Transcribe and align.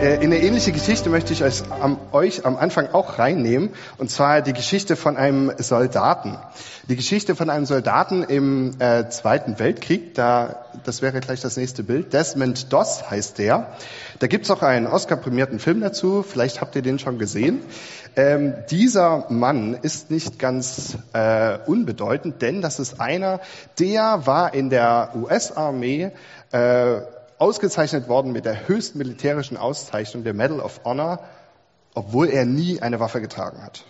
In 0.00 0.06
eine 0.06 0.40
ähnliche 0.40 0.72
Geschichte 0.72 1.10
möchte 1.10 1.34
ich 1.34 1.44
euch 1.44 1.62
am, 1.68 1.98
euch 2.12 2.46
am 2.46 2.56
Anfang 2.56 2.88
auch 2.94 3.18
reinnehmen, 3.18 3.68
und 3.98 4.10
zwar 4.10 4.40
die 4.40 4.54
Geschichte 4.54 4.96
von 4.96 5.18
einem 5.18 5.52
Soldaten. 5.58 6.38
Die 6.88 6.96
Geschichte 6.96 7.36
von 7.36 7.50
einem 7.50 7.66
Soldaten 7.66 8.22
im 8.22 8.80
äh, 8.80 9.10
Zweiten 9.10 9.58
Weltkrieg, 9.58 10.14
da, 10.14 10.64
das 10.84 11.02
wäre 11.02 11.20
gleich 11.20 11.42
das 11.42 11.58
nächste 11.58 11.82
Bild. 11.82 12.14
Desmond 12.14 12.72
Doss 12.72 13.10
heißt 13.10 13.36
der. 13.36 13.74
Da 14.20 14.26
gibt's 14.26 14.50
auch 14.50 14.62
einen 14.62 14.86
Oscar-prämierten 14.86 15.58
Film 15.58 15.82
dazu, 15.82 16.24
vielleicht 16.26 16.62
habt 16.62 16.74
ihr 16.76 16.82
den 16.82 16.98
schon 16.98 17.18
gesehen. 17.18 17.60
Ähm, 18.16 18.54
dieser 18.70 19.26
Mann 19.28 19.74
ist 19.82 20.10
nicht 20.10 20.38
ganz 20.38 20.96
äh, 21.12 21.58
unbedeutend, 21.66 22.40
denn 22.40 22.62
das 22.62 22.80
ist 22.80 23.02
einer, 23.02 23.40
der 23.78 24.22
war 24.24 24.54
in 24.54 24.70
der 24.70 25.10
US-Armee 25.14 26.10
äh, 26.52 27.00
ausgezeichnet 27.40 28.08
worden 28.08 28.32
mit 28.32 28.44
der 28.44 28.68
höchsten 28.68 28.98
militärischen 28.98 29.56
Auszeichnung, 29.56 30.24
der 30.24 30.34
Medal 30.34 30.60
of 30.60 30.82
Honor, 30.84 31.20
obwohl 31.94 32.28
er 32.28 32.44
nie 32.44 32.82
eine 32.82 33.00
Waffe 33.00 33.20
getragen 33.20 33.62
hat. 33.62 33.84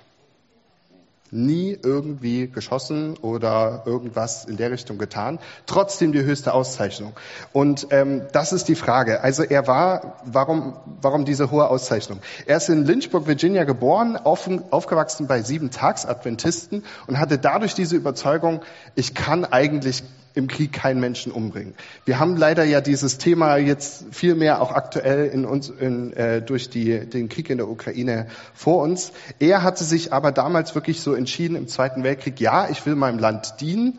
Nie 1.33 1.79
irgendwie 1.81 2.49
geschossen 2.49 3.17
oder 3.19 3.83
irgendwas 3.87 4.45
in 4.45 4.57
der 4.57 4.71
Richtung 4.71 4.99
getan. 4.99 5.39
Trotzdem 5.67 6.13
die 6.13 6.23
höchste 6.23 6.55
Auszeichnung. 6.55 7.13
Und 7.53 7.89
ähm, 7.91 8.23
das 8.33 8.53
ist 8.53 8.69
die 8.69 8.75
Frage. 8.75 9.21
Also 9.21 9.45
er 9.45 9.67
war, 9.67 10.21
warum, 10.25 10.77
warum 11.01 11.25
diese 11.25 11.51
hohe 11.51 11.69
Auszeichnung? 11.69 12.21
Er 12.47 12.57
ist 12.57 12.69
in 12.69 12.85
Lynchburg, 12.85 13.27
Virginia 13.27 13.65
geboren, 13.65 14.17
auf, 14.17 14.49
aufgewachsen 14.71 15.27
bei 15.27 15.43
sieben 15.43 15.71
Tags-Adventisten 15.71 16.85
und 17.07 17.19
hatte 17.19 17.39
dadurch 17.39 17.75
diese 17.75 17.97
Überzeugung, 17.97 18.63
ich 18.97 19.15
kann 19.15 19.45
eigentlich 19.45 20.03
im 20.35 20.47
Krieg 20.49 20.73
keinen 20.73 21.01
Menschen 21.01 21.33
umbringen. 21.33 21.75
Wir 22.05 22.19
haben 22.19 22.37
leider 22.37 22.65
ja 22.65 22.81
dieses 22.81 23.19
Thema 23.19 23.57
jetzt 23.57 24.05
viel 24.13 24.35
mehr 24.35 24.63
auch 24.63 24.73
aktuell 24.73 25.27
in 25.27 25.45
uns 25.45 25.69
in, 25.69 26.13
äh, 26.13 26.41
durch 26.43 26.71
die, 26.71 27.07
den 27.07 27.29
Krieg 27.29 27.51
in 27.51 27.59
der 27.59 27.69
Ukraine 27.69 28.27
vor 28.55 28.83
uns. 28.83 29.13
Er 29.39 29.63
hatte 29.63 29.85
sich 29.85 30.13
aber 30.13 30.33
damals 30.33 30.75
wirklich 30.75 31.01
so 31.01 31.15
entschieden 31.15 31.57
im 31.57 31.69
Zweiten 31.69 32.03
Weltkrieg, 32.05 32.41
ja, 32.41 32.69
ich 32.69 32.87
will 32.87 32.95
meinem 32.95 33.19
Land 33.19 33.61
dienen, 33.61 33.99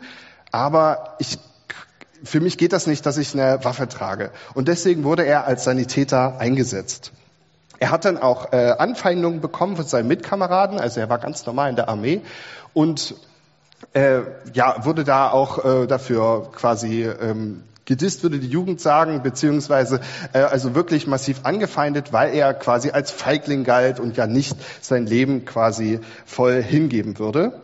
aber 0.50 1.16
ich 1.18 1.38
für 2.24 2.40
mich 2.40 2.56
geht 2.56 2.72
das 2.72 2.86
nicht, 2.86 3.04
dass 3.04 3.16
ich 3.16 3.34
eine 3.34 3.64
Waffe 3.64 3.88
trage. 3.88 4.30
Und 4.54 4.68
deswegen 4.68 5.02
wurde 5.02 5.24
er 5.24 5.44
als 5.46 5.64
Sanitäter 5.64 6.38
eingesetzt. 6.38 7.10
Er 7.80 7.90
hat 7.90 8.04
dann 8.04 8.16
auch 8.16 8.52
äh, 8.52 8.76
Anfeindungen 8.78 9.40
bekommen 9.40 9.74
von 9.74 9.84
seinen 9.84 10.06
Mitkameraden, 10.06 10.78
also 10.78 11.00
er 11.00 11.08
war 11.08 11.18
ganz 11.18 11.44
normal 11.46 11.70
in 11.70 11.74
der 11.74 11.88
Armee 11.88 12.20
und 12.74 13.16
äh, 13.92 14.20
ja, 14.52 14.84
wurde 14.84 15.04
da 15.04 15.30
auch 15.30 15.64
äh, 15.64 15.86
dafür 15.86 16.50
quasi 16.52 17.04
ähm, 17.04 17.62
gedisst, 17.84 18.22
würde 18.22 18.38
die 18.38 18.48
Jugend 18.48 18.80
sagen, 18.80 19.22
beziehungsweise 19.22 20.00
äh, 20.32 20.38
also 20.38 20.74
wirklich 20.74 21.06
massiv 21.06 21.40
angefeindet, 21.44 22.12
weil 22.12 22.34
er 22.34 22.54
quasi 22.54 22.90
als 22.90 23.10
Feigling 23.10 23.64
galt 23.64 24.00
und 24.00 24.16
ja 24.16 24.26
nicht 24.26 24.56
sein 24.80 25.06
Leben 25.06 25.44
quasi 25.44 26.00
voll 26.24 26.62
hingeben 26.62 27.18
würde. 27.18 27.60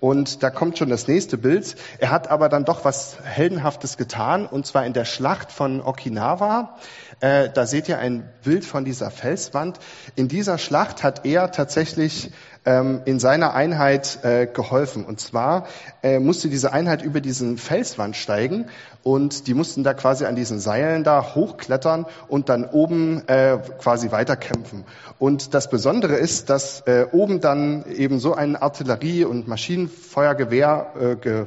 Und 0.00 0.42
da 0.42 0.50
kommt 0.50 0.78
schon 0.78 0.88
das 0.88 1.06
nächste 1.06 1.38
Bild. 1.38 1.76
Er 1.98 2.10
hat 2.10 2.28
aber 2.28 2.48
dann 2.48 2.64
doch 2.64 2.84
was 2.84 3.18
Heldenhaftes 3.22 3.96
getan, 3.96 4.46
und 4.46 4.66
zwar 4.66 4.84
in 4.84 4.92
der 4.92 5.04
Schlacht 5.04 5.52
von 5.52 5.80
Okinawa. 5.80 6.76
Äh, 7.20 7.50
da 7.54 7.66
seht 7.66 7.88
ihr 7.88 8.00
ein 8.00 8.28
Bild 8.42 8.64
von 8.64 8.84
dieser 8.84 9.12
Felswand. 9.12 9.78
In 10.16 10.26
dieser 10.26 10.58
Schlacht 10.58 11.04
hat 11.04 11.24
er 11.24 11.52
tatsächlich 11.52 12.32
ähm, 12.64 13.02
in 13.04 13.18
seiner 13.18 13.54
Einheit 13.54 14.18
äh, 14.22 14.46
geholfen. 14.46 15.04
Und 15.04 15.20
zwar 15.20 15.66
äh, 16.02 16.18
musste 16.18 16.48
diese 16.48 16.72
Einheit 16.72 17.02
über 17.02 17.20
diesen 17.20 17.58
Felswand 17.58 18.16
steigen 18.16 18.66
und 19.02 19.46
die 19.46 19.54
mussten 19.54 19.84
da 19.84 19.94
quasi 19.94 20.24
an 20.24 20.36
diesen 20.36 20.60
Seilen 20.60 21.04
da 21.04 21.34
hochklettern 21.34 22.06
und 22.28 22.48
dann 22.48 22.64
oben 22.64 23.26
äh, 23.28 23.58
quasi 23.78 24.12
weiterkämpfen. 24.12 24.84
Und 25.18 25.54
das 25.54 25.70
Besondere 25.70 26.14
ist, 26.14 26.50
dass 26.50 26.82
äh, 26.82 27.06
oben 27.12 27.40
dann 27.40 27.84
eben 27.86 28.18
so 28.20 28.34
ein 28.34 28.56
Artillerie- 28.56 29.24
und 29.24 29.48
Maschinenfeuergewehr 29.48 30.86
äh, 31.00 31.16
ge 31.16 31.46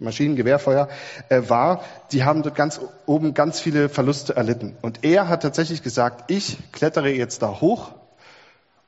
Maschinengewehrfeuer 0.00 0.88
äh, 1.28 1.42
war, 1.48 1.82
die 2.12 2.22
haben 2.22 2.44
dort 2.44 2.54
ganz 2.54 2.80
oben 3.06 3.34
ganz 3.34 3.58
viele 3.58 3.88
Verluste 3.88 4.36
erlitten. 4.36 4.76
Und 4.80 5.04
er 5.04 5.28
hat 5.28 5.42
tatsächlich 5.42 5.82
gesagt, 5.82 6.30
ich 6.30 6.56
klettere 6.70 7.10
jetzt 7.10 7.42
da 7.42 7.60
hoch 7.60 7.90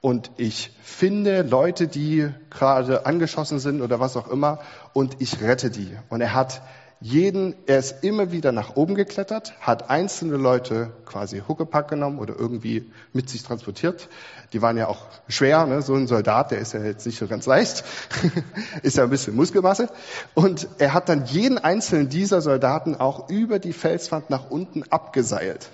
und 0.01 0.31
ich 0.39 0.71
finde 0.83 1.43
Leute, 1.43 1.87
die 1.87 2.31
gerade 2.49 3.05
angeschossen 3.05 3.59
sind 3.59 3.83
oder 3.83 4.01
was 4.01 4.17
auch 4.17 4.29
immer 4.29 4.61
und 4.95 5.21
ich 5.21 5.43
rette 5.43 5.71
die. 5.71 5.95
Und 6.09 6.23
er 6.23 6.35
hat 6.35 6.63
jeden, 7.03 7.55
er 7.67 7.79
ist 7.79 8.05
immer 8.05 8.31
wieder 8.31 8.53
nach 8.53 8.77
oben 8.77 8.95
geklettert, 8.95 9.55
hat 9.61 9.89
einzelne 9.89 10.37
Leute 10.37 10.93
quasi 11.07 11.43
Huckepack 11.47 11.89
genommen 11.89 12.19
oder 12.19 12.35
irgendwie 12.39 12.91
mit 13.15 13.31
sich 13.31 13.43
transportiert. 13.43 14.09
Die 14.53 14.61
waren 14.61 14.77
ja 14.77 14.87
auch 14.87 15.07
schwer, 15.29 15.67
ne? 15.67 15.81
so 15.81 15.95
ein 15.95 16.07
Soldat, 16.07 16.51
der 16.51 16.59
ist 16.59 16.75
ja 16.75 16.83
jetzt 16.83 17.07
nicht 17.07 17.19
so 17.19 17.27
ganz 17.27 17.47
leicht, 17.47 17.85
ist 18.83 18.99
ja 18.99 19.05
ein 19.05 19.11
bisschen 19.11 19.35
Muskelmasse. 19.35 19.89
Und 20.35 20.69
er 20.79 20.93
hat 20.93 21.09
dann 21.09 21.25
jeden 21.25 21.59
einzelnen 21.59 22.11
dieser 22.11 22.43
Soldaten 22.43 22.97
auch 22.97 23.31
über 23.31 23.59
die 23.59 23.73
Felswand 23.73 24.29
nach 24.29 24.51
unten 24.51 24.85
abgeseilt. 24.91 25.71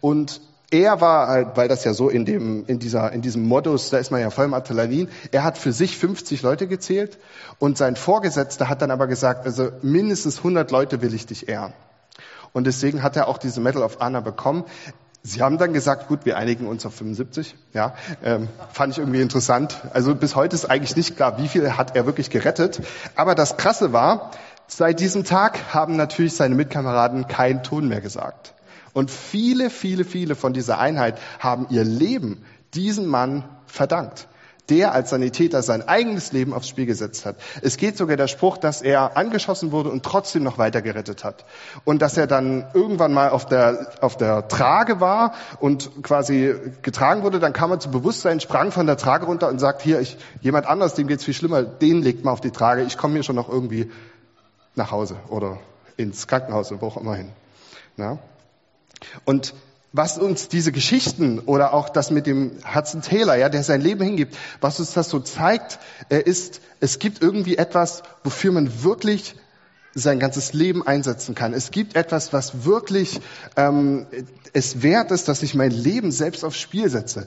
Und 0.00 0.40
er 0.70 1.00
war 1.00 1.28
halt, 1.28 1.56
weil 1.56 1.68
das 1.68 1.84
ja 1.84 1.94
so 1.94 2.08
in 2.08 2.26
dem, 2.26 2.66
in 2.66 2.78
dieser, 2.78 3.12
in 3.12 3.22
diesem 3.22 3.42
Modus, 3.42 3.90
da 3.90 3.98
ist 3.98 4.10
man 4.10 4.20
ja 4.20 4.30
voll 4.30 4.44
im 4.44 4.54
Adrenalin, 4.54 5.08
er 5.32 5.42
hat 5.42 5.56
für 5.56 5.72
sich 5.72 5.96
50 5.96 6.42
Leute 6.42 6.66
gezählt 6.66 7.18
und 7.58 7.78
sein 7.78 7.96
Vorgesetzter 7.96 8.68
hat 8.68 8.82
dann 8.82 8.90
aber 8.90 9.06
gesagt, 9.06 9.46
also 9.46 9.70
mindestens 9.80 10.38
100 10.38 10.70
Leute 10.70 11.00
will 11.00 11.14
ich 11.14 11.26
dich 11.26 11.48
ehren. 11.48 11.72
Und 12.52 12.66
deswegen 12.66 13.02
hat 13.02 13.16
er 13.16 13.28
auch 13.28 13.38
diese 13.38 13.60
Medal 13.60 13.82
of 13.82 13.98
Honor 14.00 14.22
bekommen. 14.22 14.64
Sie 15.22 15.42
haben 15.42 15.58
dann 15.58 15.72
gesagt, 15.72 16.08
gut, 16.08 16.24
wir 16.24 16.36
einigen 16.36 16.66
uns 16.66 16.86
auf 16.86 16.94
75. 16.94 17.54
Ja, 17.72 17.94
ähm, 18.22 18.48
fand 18.72 18.92
ich 18.92 18.98
irgendwie 18.98 19.20
interessant. 19.20 19.82
Also 19.92 20.14
bis 20.14 20.36
heute 20.36 20.54
ist 20.54 20.64
eigentlich 20.64 20.96
nicht 20.96 21.16
klar, 21.16 21.38
wie 21.38 21.48
viel 21.48 21.76
hat 21.76 21.96
er 21.96 22.06
wirklich 22.06 22.30
gerettet. 22.30 22.80
Aber 23.14 23.34
das 23.34 23.56
Krasse 23.56 23.92
war, 23.92 24.30
seit 24.66 25.00
diesem 25.00 25.24
Tag 25.24 25.74
haben 25.74 25.96
natürlich 25.96 26.34
seine 26.36 26.54
Mitkameraden 26.54 27.26
keinen 27.26 27.62
Ton 27.62 27.88
mehr 27.88 28.00
gesagt. 28.00 28.54
Und 28.92 29.10
viele, 29.10 29.70
viele, 29.70 30.04
viele 30.04 30.34
von 30.34 30.52
dieser 30.52 30.78
Einheit 30.78 31.18
haben 31.38 31.66
ihr 31.70 31.84
Leben 31.84 32.44
diesem 32.74 33.06
Mann 33.06 33.44
verdankt, 33.66 34.28
der 34.68 34.92
als 34.92 35.10
Sanitäter 35.10 35.62
sein 35.62 35.86
eigenes 35.88 36.32
Leben 36.32 36.52
aufs 36.52 36.68
Spiel 36.68 36.86
gesetzt 36.86 37.24
hat. 37.24 37.36
Es 37.62 37.78
geht 37.78 37.96
sogar 37.96 38.16
der 38.16 38.28
Spruch, 38.28 38.58
dass 38.58 38.82
er 38.82 39.16
angeschossen 39.16 39.72
wurde 39.72 39.88
und 39.90 40.02
trotzdem 40.02 40.42
noch 40.42 40.58
weiter 40.58 40.82
gerettet 40.82 41.24
hat. 41.24 41.44
Und 41.84 42.02
dass 42.02 42.16
er 42.16 42.26
dann 42.26 42.66
irgendwann 42.74 43.14
mal 43.14 43.30
auf 43.30 43.46
der, 43.46 43.92
auf 44.00 44.16
der 44.16 44.48
Trage 44.48 45.00
war 45.00 45.34
und 45.60 46.02
quasi 46.02 46.54
getragen 46.82 47.22
wurde, 47.22 47.40
dann 47.40 47.52
kam 47.52 47.70
er 47.70 47.80
zu 47.80 47.90
Bewusstsein, 47.90 48.40
sprang 48.40 48.70
von 48.70 48.86
der 48.86 48.98
Trage 48.98 49.26
runter 49.26 49.48
und 49.48 49.58
sagt, 49.58 49.80
hier, 49.80 50.00
ich, 50.00 50.18
jemand 50.40 50.66
anders, 50.66 50.94
dem 50.94 51.06
geht's 51.06 51.24
viel 51.24 51.34
schlimmer, 51.34 51.62
den 51.62 52.02
legt 52.02 52.24
mal 52.24 52.32
auf 52.32 52.40
die 52.40 52.50
Trage, 52.50 52.82
ich 52.82 52.98
komme 52.98 53.14
hier 53.14 53.22
schon 53.22 53.36
noch 53.36 53.48
irgendwie 53.48 53.90
nach 54.74 54.90
Hause 54.90 55.16
oder 55.28 55.58
ins 55.96 56.26
Krankenhaus 56.26 56.70
oder 56.70 56.82
wo 56.82 56.86
auch 56.88 56.96
immer 56.98 57.14
hin. 57.14 57.30
Ja? 57.96 58.18
Und 59.24 59.54
was 59.92 60.18
uns 60.18 60.48
diese 60.48 60.70
Geschichten 60.70 61.38
oder 61.38 61.72
auch 61.72 61.88
das 61.88 62.10
mit 62.10 62.26
dem 62.26 62.52
Hudson 62.74 63.02
Taylor, 63.02 63.36
ja, 63.36 63.48
der 63.48 63.62
sein 63.62 63.80
Leben 63.80 64.04
hingibt, 64.04 64.36
was 64.60 64.78
uns 64.80 64.92
das 64.92 65.08
so 65.08 65.18
zeigt, 65.20 65.78
ist, 66.10 66.60
es 66.80 66.98
gibt 66.98 67.22
irgendwie 67.22 67.56
etwas, 67.56 68.02
wofür 68.22 68.52
man 68.52 68.82
wirklich 68.82 69.34
sein 69.94 70.18
ganzes 70.18 70.52
Leben 70.52 70.86
einsetzen 70.86 71.34
kann. 71.34 71.54
Es 71.54 71.70
gibt 71.70 71.96
etwas, 71.96 72.32
was 72.32 72.64
wirklich 72.64 73.20
ähm, 73.56 74.06
es 74.52 74.82
wert 74.82 75.10
ist, 75.10 75.28
dass 75.28 75.42
ich 75.42 75.54
mein 75.54 75.70
Leben 75.70 76.12
selbst 76.12 76.44
aufs 76.44 76.58
Spiel 76.58 76.88
setze. 76.90 77.26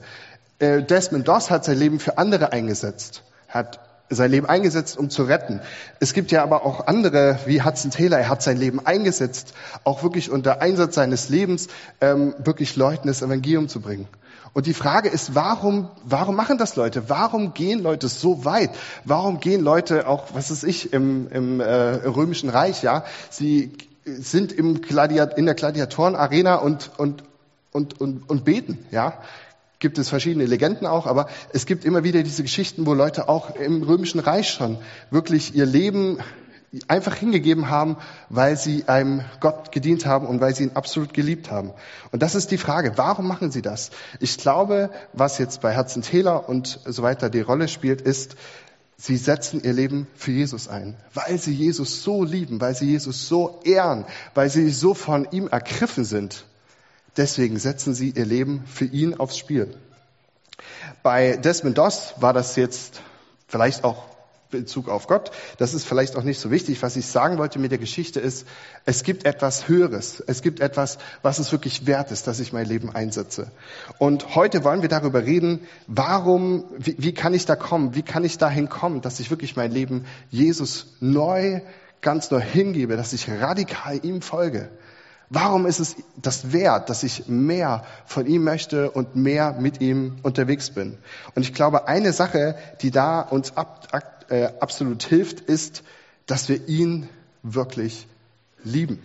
Äh, 0.58 0.82
Desmond 0.82 1.26
Doss 1.28 1.50
hat 1.50 1.64
sein 1.64 1.78
Leben 1.78 1.98
für 1.98 2.18
andere 2.18 2.52
eingesetzt, 2.52 3.24
hat 3.48 3.80
sein 4.14 4.30
Leben 4.30 4.46
eingesetzt, 4.46 4.96
um 4.96 5.10
zu 5.10 5.24
retten. 5.24 5.60
Es 6.00 6.12
gibt 6.12 6.30
ja 6.30 6.42
aber 6.42 6.64
auch 6.64 6.86
andere, 6.86 7.38
wie 7.46 7.62
Hudson 7.62 7.90
Taylor, 7.90 8.18
er 8.18 8.28
hat 8.28 8.42
sein 8.42 8.56
Leben 8.56 8.84
eingesetzt, 8.84 9.54
auch 9.84 10.02
wirklich 10.02 10.30
unter 10.30 10.60
Einsatz 10.60 10.94
seines 10.94 11.28
Lebens, 11.28 11.68
ähm, 12.00 12.34
wirklich 12.38 12.76
Leuten 12.76 13.08
das 13.08 13.22
Evangelium 13.22 13.68
zu 13.68 13.80
bringen. 13.80 14.08
Und 14.54 14.66
die 14.66 14.74
Frage 14.74 15.08
ist, 15.08 15.34
warum, 15.34 15.88
warum 16.04 16.36
machen 16.36 16.58
das 16.58 16.76
Leute? 16.76 17.08
Warum 17.08 17.54
gehen 17.54 17.82
Leute 17.82 18.08
so 18.08 18.44
weit? 18.44 18.70
Warum 19.04 19.40
gehen 19.40 19.62
Leute 19.62 20.06
auch, 20.06 20.34
was 20.34 20.50
ist 20.50 20.62
ich, 20.62 20.92
im, 20.92 21.28
im 21.30 21.60
äh, 21.60 21.64
römischen 21.64 22.50
Reich, 22.50 22.82
ja? 22.82 23.04
Sie 23.30 23.72
sind 24.04 24.52
im 24.52 24.82
Gladiat, 24.82 25.38
in 25.38 25.46
der 25.46 25.54
Gladiatorenarena 25.54 26.56
und, 26.56 26.90
und, 26.98 27.24
und, 27.72 27.98
und, 28.00 28.28
und 28.28 28.44
beten, 28.44 28.84
ja? 28.90 29.14
Gibt 29.82 29.98
es 29.98 30.08
verschiedene 30.08 30.46
Legenden 30.46 30.86
auch, 30.86 31.06
aber 31.06 31.28
es 31.52 31.66
gibt 31.66 31.84
immer 31.84 32.04
wieder 32.04 32.22
diese 32.22 32.42
Geschichten, 32.42 32.86
wo 32.86 32.94
Leute 32.94 33.28
auch 33.28 33.54
im 33.56 33.82
Römischen 33.82 34.20
Reich 34.20 34.48
schon 34.48 34.78
wirklich 35.10 35.54
ihr 35.54 35.66
Leben 35.66 36.18
einfach 36.88 37.16
hingegeben 37.16 37.68
haben, 37.68 37.96
weil 38.30 38.56
sie 38.56 38.84
einem 38.86 39.22
Gott 39.40 39.72
gedient 39.72 40.06
haben 40.06 40.26
und 40.26 40.40
weil 40.40 40.54
sie 40.54 40.62
ihn 40.64 40.70
absolut 40.74 41.12
geliebt 41.12 41.50
haben. 41.50 41.72
Und 42.12 42.22
das 42.22 42.34
ist 42.34 42.50
die 42.50 42.56
Frage, 42.56 42.92
warum 42.96 43.28
machen 43.28 43.50
sie 43.50 43.60
das? 43.60 43.90
Ich 44.20 44.38
glaube, 44.38 44.88
was 45.12 45.36
jetzt 45.36 45.60
bei 45.60 45.72
Herzen 45.72 46.00
Täler 46.00 46.48
und 46.48 46.80
so 46.86 47.02
weiter 47.02 47.28
die 47.28 47.42
Rolle 47.42 47.68
spielt, 47.68 48.00
ist, 48.00 48.36
sie 48.96 49.16
setzen 49.16 49.62
ihr 49.64 49.72
Leben 49.72 50.06
für 50.14 50.30
Jesus 50.30 50.68
ein, 50.68 50.96
weil 51.12 51.38
sie 51.38 51.52
Jesus 51.52 52.04
so 52.04 52.22
lieben, 52.22 52.60
weil 52.60 52.74
sie 52.74 52.86
Jesus 52.86 53.28
so 53.28 53.60
ehren, 53.64 54.06
weil 54.34 54.48
sie 54.48 54.70
so 54.70 54.94
von 54.94 55.26
ihm 55.32 55.48
ergriffen 55.48 56.04
sind. 56.04 56.46
Deswegen 57.16 57.58
setzen 57.58 57.94
sie 57.94 58.10
ihr 58.10 58.26
Leben 58.26 58.64
für 58.66 58.86
ihn 58.86 59.14
aufs 59.14 59.36
Spiel. 59.36 59.74
Bei 61.02 61.36
Desmond 61.36 61.78
Doss 61.78 62.14
war 62.18 62.32
das 62.32 62.56
jetzt 62.56 63.00
vielleicht 63.48 63.84
auch 63.84 64.12
Bezug 64.52 64.88
auf 64.88 65.08
Gott. 65.08 65.32
Das 65.58 65.74
ist 65.74 65.84
vielleicht 65.84 66.14
auch 66.14 66.22
nicht 66.22 66.38
so 66.38 66.52
wichtig. 66.52 66.80
Was 66.82 66.94
ich 66.96 67.06
sagen 67.06 67.38
wollte 67.38 67.58
mit 67.58 67.72
der 67.72 67.78
Geschichte 67.78 68.20
ist, 68.20 68.46
es 68.84 69.02
gibt 69.02 69.24
etwas 69.24 69.66
Höheres. 69.66 70.22
Es 70.24 70.42
gibt 70.42 70.60
etwas, 70.60 70.98
was 71.22 71.40
es 71.40 71.50
wirklich 71.50 71.86
wert 71.86 72.12
ist, 72.12 72.28
dass 72.28 72.38
ich 72.38 72.52
mein 72.52 72.66
Leben 72.66 72.94
einsetze. 72.94 73.50
Und 73.98 74.36
heute 74.36 74.62
wollen 74.62 74.82
wir 74.82 74.88
darüber 74.88 75.24
reden, 75.24 75.66
warum, 75.88 76.64
wie, 76.78 76.94
wie 76.98 77.14
kann 77.14 77.34
ich 77.34 77.46
da 77.46 77.56
kommen? 77.56 77.96
Wie 77.96 78.02
kann 78.02 78.24
ich 78.24 78.38
dahin 78.38 78.68
kommen, 78.68 79.00
dass 79.00 79.18
ich 79.18 79.30
wirklich 79.30 79.56
mein 79.56 79.72
Leben 79.72 80.04
Jesus 80.30 80.94
neu, 81.00 81.62
ganz 82.00 82.30
neu 82.30 82.40
hingebe, 82.40 82.96
dass 82.96 83.12
ich 83.12 83.28
radikal 83.28 83.98
ihm 84.04 84.22
folge? 84.22 84.70
Warum 85.34 85.64
ist 85.64 85.80
es 85.80 85.96
das 86.16 86.52
wert, 86.52 86.90
dass 86.90 87.02
ich 87.02 87.26
mehr 87.26 87.86
von 88.04 88.26
ihm 88.26 88.44
möchte 88.44 88.90
und 88.90 89.16
mehr 89.16 89.54
mit 89.54 89.80
ihm 89.80 90.16
unterwegs 90.22 90.68
bin? 90.68 90.98
Und 91.34 91.40
ich 91.40 91.54
glaube, 91.54 91.88
eine 91.88 92.12
Sache, 92.12 92.54
die 92.82 92.90
da 92.90 93.22
uns 93.22 93.56
ab, 93.56 93.88
äh, 94.28 94.48
absolut 94.60 95.02
hilft, 95.02 95.40
ist, 95.40 95.84
dass 96.26 96.50
wir 96.50 96.68
ihn 96.68 97.08
wirklich 97.42 98.06
lieben. 98.62 99.02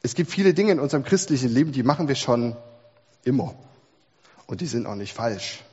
Es 0.00 0.14
gibt 0.14 0.30
viele 0.30 0.54
Dinge 0.54 0.70
in 0.70 0.78
unserem 0.78 1.02
christlichen 1.02 1.48
Leben, 1.48 1.72
die 1.72 1.82
machen 1.82 2.06
wir 2.06 2.14
schon 2.14 2.56
immer. 3.24 3.56
Und 4.46 4.60
die 4.60 4.66
sind 4.66 4.86
auch 4.86 4.94
nicht 4.94 5.12
falsch. 5.12 5.64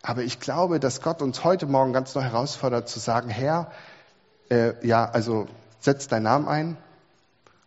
Aber 0.00 0.22
ich 0.22 0.40
glaube, 0.40 0.80
dass 0.80 1.02
Gott 1.02 1.20
uns 1.20 1.44
heute 1.44 1.66
Morgen 1.66 1.92
ganz 1.92 2.14
neu 2.14 2.22
herausfordert 2.22 2.88
zu 2.88 2.98
sagen, 2.98 3.28
Herr, 3.28 3.70
äh, 4.48 4.72
ja, 4.86 5.04
also 5.04 5.48
setz 5.80 6.08
deinen 6.08 6.22
Namen 6.22 6.48
ein, 6.48 6.78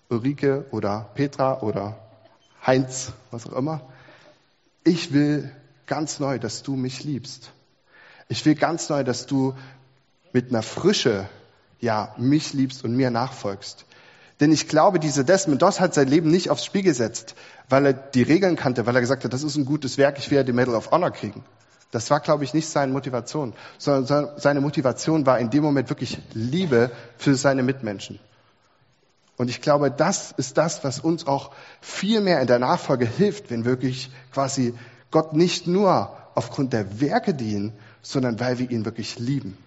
Ulrike 0.10 0.66
oder 0.72 1.10
Petra 1.14 1.62
oder 1.62 1.98
Heinz, 2.66 3.14
was 3.32 3.48
auch 3.48 3.54
immer. 3.54 3.82
Ich 4.84 5.14
will 5.14 5.52
ganz 5.86 6.20
neu, 6.20 6.40
dass 6.40 6.64
du 6.64 6.76
mich 6.76 7.04
liebst. 7.04 7.52
Ich 8.28 8.46
will 8.46 8.56
ganz 8.56 8.90
neu, 8.90 9.04
dass 9.04 9.26
du 9.26 9.56
mit 10.34 10.50
einer 10.50 10.62
Frische, 10.62 11.30
ja, 11.80 12.14
mich 12.18 12.54
liebst 12.54 12.84
und 12.84 12.96
mir 12.96 13.12
nachfolgst. 13.12 13.86
Denn 14.40 14.52
ich 14.52 14.68
glaube, 14.68 15.00
dieser 15.00 15.24
Desmond 15.24 15.62
Doss 15.62 15.80
hat 15.80 15.94
sein 15.94 16.08
Leben 16.08 16.32
nicht 16.32 16.50
aufs 16.50 16.66
Spiel 16.66 16.84
gesetzt, 16.84 17.36
weil 17.68 17.88
er 17.88 17.94
die 17.94 18.24
Regeln 18.24 18.56
kannte, 18.56 18.86
weil 18.86 18.96
er 18.96 19.02
gesagt 19.02 19.24
hat, 19.24 19.34
das 19.34 19.44
ist 19.44 19.58
ein 19.58 19.66
gutes 19.66 19.98
Werk, 19.98 20.18
ich 20.18 20.32
werde 20.32 20.46
die 20.46 20.54
Medal 20.54 20.76
of 20.76 20.92
Honor 20.92 21.12
kriegen. 21.12 21.44
Das 21.92 22.10
war, 22.12 22.20
glaube 22.20 22.44
ich, 22.44 22.54
nicht 22.54 22.70
seine 22.70 22.94
Motivation, 22.94 23.54
sondern 23.78 24.30
seine 24.38 24.62
Motivation 24.62 25.26
war 25.26 25.40
in 25.40 25.50
dem 25.50 25.64
Moment 25.64 25.90
wirklich 25.90 26.20
Liebe 26.34 26.92
für 27.18 27.36
seine 27.36 27.64
Mitmenschen. 27.64 28.20
Und 29.40 29.50
ich 29.50 29.62
glaube, 29.62 29.90
das 29.90 30.34
ist 30.36 30.58
das, 30.58 30.84
was 30.84 31.00
uns 31.00 31.26
auch 31.26 31.52
viel 31.80 32.20
mehr 32.20 32.42
in 32.42 32.48
der 32.48 32.60
Nachfolge 32.60 33.06
hilft, 33.06 33.50
wenn 33.50 33.64
wirklich 33.64 34.12
quasi 34.34 34.74
Gott 35.12 35.32
nicht 35.32 35.66
nur 35.66 36.14
aufgrund 36.36 36.74
der 36.74 37.00
Werke 37.00 37.34
dienen, 37.34 37.72
sondern 38.02 38.42
weil 38.42 38.60
wir 38.60 38.70
ihn 38.70 38.84
wirklich 38.84 39.18
lieben. 39.18 39.58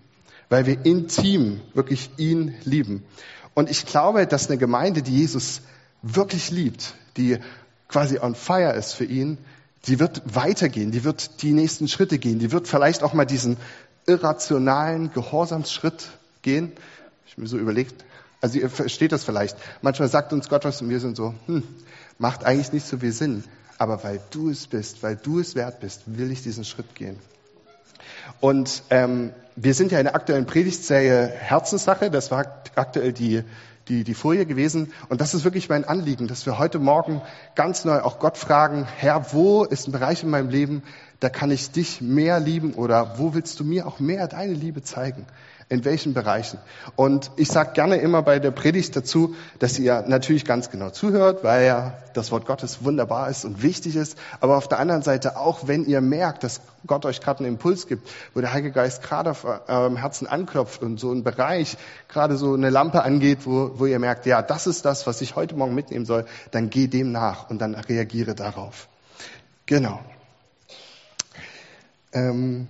Weil 0.51 0.67
wir 0.67 0.85
intim 0.85 1.63
wirklich 1.73 2.11
ihn 2.19 2.55
lieben. 2.65 3.03
Und 3.55 3.71
ich 3.71 3.87
glaube, 3.87 4.27
dass 4.27 4.51
eine 4.51 4.59
Gemeinde, 4.59 5.01
die 5.01 5.17
Jesus 5.17 5.63
wirklich 6.03 6.51
liebt, 6.51 6.93
die 7.17 7.39
quasi 7.89 8.19
on 8.19 8.35
fire 8.35 8.75
ist 8.75 8.93
für 8.93 9.07
ihn, 9.07 9.39
die 9.87 9.99
wird 9.99 10.21
weitergehen, 10.35 10.91
die 10.91 11.03
wird 11.03 11.41
die 11.41 11.53
nächsten 11.53 11.89
Schritte 11.89 12.19
gehen, 12.19 12.41
die 12.41 12.53
wird 12.53 12.69
vielleicht 12.69 13.03
auch 13.03 13.15
mal 13.15 13.25
diesen 13.25 13.57
irrationalen 14.05 15.15
Gehorsamsschritt 15.15 16.11
gehen. 16.43 16.73
Ich 17.27 17.39
mir 17.39 17.47
so 17.47 17.57
überlegt, 17.57 18.05
also 18.43 18.59
ihr 18.59 18.69
versteht 18.69 19.12
das 19.12 19.25
vielleicht. 19.25 19.56
Manchmal 19.81 20.09
sagt 20.09 20.33
uns 20.33 20.49
Gott 20.49 20.65
was 20.65 20.83
und 20.83 20.91
wir 20.91 21.00
sind 21.00 21.17
so, 21.17 21.33
hm, 21.47 21.62
macht 22.19 22.44
eigentlich 22.44 22.73
nicht 22.73 22.87
so 22.87 22.99
viel 22.99 23.12
Sinn. 23.12 23.44
Aber 23.79 24.03
weil 24.05 24.21
du 24.31 24.50
es 24.50 24.67
bist, 24.67 25.03
weil 25.03 25.17
du 25.17 25.39
es 25.39 25.55
wert 25.55 25.81
bist, 25.81 26.03
will 26.06 26.31
ich 26.31 26.43
diesen 26.43 26.65
Schritt 26.65 26.94
gehen. 26.94 27.19
Und 28.41 28.83
ähm, 28.91 29.33
wir 29.55 29.75
sind 29.75 29.93
ja 29.93 29.99
in 29.99 30.05
der 30.05 30.17
aktuellen 30.17 30.47
Predigtserie 30.47 31.29
Herzenssache. 31.29 32.11
Das 32.11 32.31
war 32.33 32.44
aktuell 32.75 33.12
die, 33.12 33.44
die, 33.89 34.03
die 34.03 34.15
Folie 34.15 34.45
gewesen. 34.45 34.93
Und 35.09 35.21
das 35.21 35.35
ist 35.35 35.45
wirklich 35.45 35.69
mein 35.69 35.85
Anliegen, 35.85 36.27
dass 36.27 36.45
wir 36.45 36.59
heute 36.59 36.81
Morgen 36.81 37.23
ganz 37.55 37.85
neu 37.85 38.00
auch 38.00 38.19
Gott 38.19 38.38
fragen, 38.38 38.87
Herr, 38.97 39.33
wo 39.33 39.62
ist 39.65 39.87
ein 39.87 39.93
Bereich 39.93 40.25
in 40.25 40.31
meinem 40.31 40.49
Leben, 40.49 40.83
da 41.21 41.29
kann 41.29 41.53
ich 41.53 41.71
dich 41.71 42.00
mehr 42.00 42.41
lieben 42.41 42.75
oder 42.75 43.19
wo 43.19 43.35
willst 43.35 43.61
du 43.61 43.65
mir 43.65 43.87
auch 43.87 44.00
mehr 44.00 44.27
deine 44.27 44.55
Liebe 44.55 44.83
zeigen? 44.83 45.27
In 45.73 45.87
welchen 45.87 46.13
Bereichen. 46.13 46.59
Und 46.97 47.31
ich 47.37 47.49
sage 47.49 47.73
gerne 47.73 47.97
immer 47.97 48.21
bei 48.21 48.39
der 48.39 48.51
Predigt 48.51 48.95
dazu, 48.95 49.35
dass 49.59 49.79
ihr 49.79 50.05
natürlich 50.07 50.45
ganz 50.45 50.69
genau 50.69 50.91
zuhört, 50.91 51.45
weil 51.45 51.65
ja 51.65 51.95
das 52.13 52.31
Wort 52.31 52.45
Gottes 52.45 52.85
wunderbar 52.85 53.31
ist 53.31 53.47
und 53.47 53.63
wichtig 53.63 53.97
ist. 53.97 54.19
Aber 54.41 54.59
auf 54.59 54.69
der 54.69 54.79
anderen 54.81 55.01
Seite 55.01 55.39
auch, 55.39 55.67
wenn 55.69 55.87
ihr 55.87 56.03
merkt, 56.03 56.45
dass 56.45 56.61
Gott 56.87 57.07
euch 57.07 57.23
gerade 57.23 57.39
einen 57.39 57.55
Impuls 57.55 57.87
gibt, 57.87 58.07
wo 58.35 58.43
der 58.43 58.53
Heilige 58.53 58.73
Geist 58.73 59.03
gerade 59.03 59.31
auf 59.31 59.47
eurem 59.47 59.97
Herzen 59.97 60.27
anklopft 60.27 60.83
und 60.83 61.01
so 61.01 61.11
ein 61.11 61.25
Bereich, 61.25 61.79
gerade 62.07 62.37
so 62.37 62.53
eine 62.53 62.69
Lampe 62.69 63.03
angeht, 63.03 63.47
wo, 63.47 63.71
wo 63.77 63.87
ihr 63.87 63.99
merkt, 63.99 64.27
ja, 64.27 64.43
das 64.43 64.67
ist 64.67 64.85
das, 64.85 65.07
was 65.07 65.23
ich 65.23 65.37
heute 65.37 65.57
Morgen 65.57 65.75
mitnehmen 65.75 66.05
soll, 66.05 66.27
dann 66.51 66.69
geh 66.69 66.87
dem 66.87 67.13
nach 67.13 67.49
und 67.49 67.63
dann 67.63 67.75
reagiere 67.75 68.35
darauf. 68.35 68.89
Genau. 69.65 70.01
Ähm, 72.13 72.69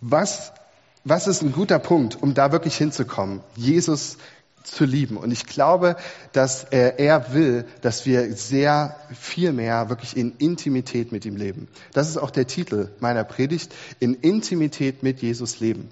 was 0.00 0.54
was 1.04 1.26
ist 1.26 1.42
ein 1.42 1.52
guter 1.52 1.78
Punkt, 1.78 2.22
um 2.22 2.34
da 2.34 2.50
wirklich 2.50 2.76
hinzukommen? 2.76 3.40
Jesus 3.56 4.16
zu 4.62 4.86
lieben. 4.86 5.18
Und 5.18 5.30
ich 5.30 5.44
glaube, 5.44 5.96
dass 6.32 6.64
er, 6.64 6.98
er 6.98 7.34
will, 7.34 7.66
dass 7.82 8.06
wir 8.06 8.34
sehr 8.34 8.96
viel 9.12 9.52
mehr 9.52 9.90
wirklich 9.90 10.16
in 10.16 10.32
Intimität 10.38 11.12
mit 11.12 11.26
ihm 11.26 11.36
leben. 11.36 11.68
Das 11.92 12.08
ist 12.08 12.16
auch 12.16 12.30
der 12.30 12.46
Titel 12.46 12.88
meiner 13.00 13.24
Predigt, 13.24 13.74
in 14.00 14.14
Intimität 14.14 15.02
mit 15.02 15.20
Jesus 15.20 15.60
leben. 15.60 15.90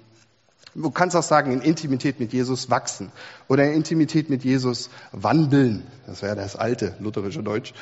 Du 0.73 0.89
kannst 0.89 1.15
auch 1.15 1.23
sagen, 1.23 1.51
in 1.51 1.61
Intimität 1.61 2.19
mit 2.19 2.33
Jesus 2.33 2.71
wachsen 2.71 3.11
oder 3.47 3.65
in 3.65 3.73
Intimität 3.73 4.31
mit 4.31 4.43
Jesus 4.43 4.89
wandeln. 5.11 5.83
Das 6.07 6.23
wäre 6.23 6.35
das 6.35 6.55
alte 6.55 6.95
lutherische 6.99 7.43
Deutsch. 7.43 7.75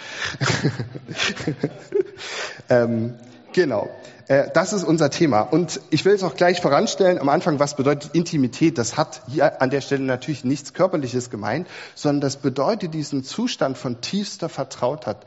ähm, 2.70 3.14
Genau. 3.54 3.90
Äh, 4.32 4.50
das 4.54 4.72
ist 4.72 4.86
unser 4.86 5.10
Thema. 5.10 5.42
Und 5.42 5.82
ich 5.90 6.06
will 6.06 6.14
es 6.14 6.24
auch 6.24 6.36
gleich 6.36 6.62
voranstellen 6.62 7.20
am 7.20 7.28
Anfang, 7.28 7.60
was 7.60 7.76
bedeutet 7.76 8.12
Intimität? 8.14 8.78
Das 8.78 8.96
hat 8.96 9.24
hier 9.28 9.62
an 9.62 9.70
der 9.70 9.82
Stelle 9.82 10.04
natürlich 10.04 10.46
nichts 10.46 10.74
Körperliches 10.74 11.30
gemeint, 11.30 11.68
sondern 11.96 12.22
das 12.22 12.38
bedeutet 12.38 12.94
diesen 12.94 13.26
Zustand 13.26 13.78
von 13.78 14.00
tiefster 14.00 14.48
Vertrautheit, 14.48 15.18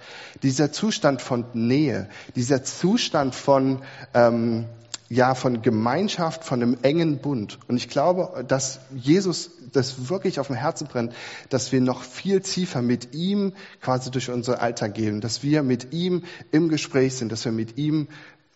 dieser 0.42 0.73
Zustand 0.73 1.20
von 1.20 1.44
Nähe, 1.52 2.08
dieser 2.34 2.64
Zustand 2.64 3.34
von, 3.34 3.82
ähm, 4.14 4.64
ja, 5.11 5.34
von 5.34 5.61
Gemeinschaft, 5.61 6.42
von 6.42 6.62
einem 6.62 6.78
engen 6.80 7.18
Bund. 7.18 7.58
Und 7.68 7.76
ich 7.76 7.90
glaube, 7.90 8.42
dass 8.49 8.80
Jesus 8.94 9.50
das 9.73 10.08
wirklich 10.08 10.40
auf 10.40 10.46
dem 10.46 10.56
Herzen 10.56 10.87
brennt, 10.87 11.12
dass 11.50 11.73
wir 11.73 11.80
noch 11.80 12.02
viel 12.02 12.40
tiefer 12.40 12.80
mit 12.80 13.14
ihm 13.14 13.52
quasi 13.82 14.11
durch 14.11 14.30
unser 14.30 14.62
Alltag 14.62 14.94
gehen, 14.94 15.20
dass 15.20 15.42
wir 15.42 15.62
mit 15.62 15.92
ihm 15.92 16.23
im 16.52 16.68
Gespräch 16.68 17.16
sind, 17.16 17.32
dass 17.32 17.44
wir 17.44 17.52
mit 17.52 17.76
ihm 17.76 18.08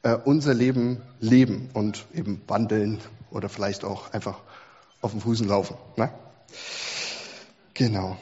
äh, 0.02 0.16
unser 0.24 0.54
Leben 0.54 1.02
leben 1.20 1.70
und 1.74 2.06
eben 2.14 2.42
wandeln 2.46 3.00
oder 3.30 3.48
vielleicht 3.48 3.84
auch 3.84 4.12
einfach 4.12 4.40
auf 5.00 5.12
dem 5.12 5.20
Fußen 5.20 5.46
laufen. 5.46 5.76
Ne? 5.96 6.10
Genau. 7.74 8.16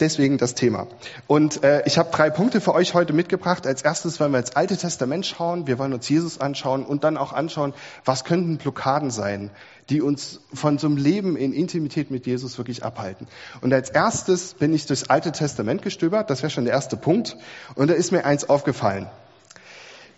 Deswegen 0.00 0.38
das 0.38 0.54
Thema. 0.54 0.86
Und 1.26 1.64
äh, 1.64 1.82
ich 1.84 1.98
habe 1.98 2.10
drei 2.12 2.30
Punkte 2.30 2.60
für 2.60 2.72
euch 2.72 2.94
heute 2.94 3.12
mitgebracht. 3.12 3.66
Als 3.66 3.82
erstes 3.82 4.20
wollen 4.20 4.30
wir 4.30 4.38
ins 4.38 4.54
Alte 4.54 4.76
Testament 4.76 5.26
schauen. 5.26 5.66
Wir 5.66 5.76
wollen 5.80 5.92
uns 5.92 6.08
Jesus 6.08 6.40
anschauen 6.40 6.86
und 6.86 7.02
dann 7.02 7.16
auch 7.16 7.32
anschauen, 7.32 7.74
was 8.04 8.22
könnten 8.22 8.58
Blockaden 8.58 9.10
sein, 9.10 9.50
die 9.90 10.00
uns 10.00 10.40
von 10.54 10.78
so 10.78 10.86
einem 10.86 10.98
Leben 10.98 11.36
in 11.36 11.52
Intimität 11.52 12.12
mit 12.12 12.26
Jesus 12.26 12.58
wirklich 12.58 12.84
abhalten. 12.84 13.26
Und 13.60 13.74
als 13.74 13.90
erstes 13.90 14.54
bin 14.54 14.72
ich 14.72 14.86
durchs 14.86 15.10
Alte 15.10 15.32
Testament 15.32 15.82
gestöbert. 15.82 16.30
Das 16.30 16.42
wäre 16.42 16.50
schon 16.50 16.64
der 16.64 16.74
erste 16.74 16.96
Punkt. 16.96 17.36
Und 17.74 17.90
da 17.90 17.94
ist 17.94 18.12
mir 18.12 18.24
eins 18.24 18.48
aufgefallen. 18.48 19.08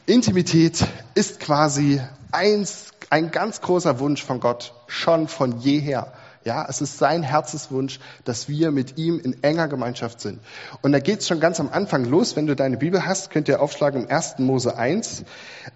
Intimität 0.06 0.84
ist 1.14 1.40
quasi 1.40 2.00
eins, 2.32 2.92
ein 3.10 3.30
ganz 3.30 3.60
großer 3.60 4.00
Wunsch 4.00 4.24
von 4.24 4.40
Gott, 4.40 4.74
schon 4.86 5.28
von 5.28 5.58
jeher. 5.60 6.12
Ja, 6.42 6.66
es 6.68 6.80
ist 6.80 6.96
sein 6.96 7.22
Herzenswunsch, 7.22 8.00
dass 8.24 8.48
wir 8.48 8.70
mit 8.70 8.96
ihm 8.96 9.20
in 9.20 9.42
enger 9.42 9.68
Gemeinschaft 9.68 10.20
sind. 10.20 10.40
Und 10.80 10.92
da 10.92 10.98
geht 10.98 11.20
es 11.20 11.28
schon 11.28 11.38
ganz 11.38 11.60
am 11.60 11.68
Anfang 11.68 12.06
los. 12.06 12.34
Wenn 12.34 12.46
du 12.46 12.56
deine 12.56 12.78
Bibel 12.78 13.04
hast, 13.04 13.30
könnt 13.30 13.46
ihr 13.48 13.60
aufschlagen 13.60 14.04
im 14.04 14.10
1. 14.10 14.38
Mose 14.38 14.76
1. 14.76 15.24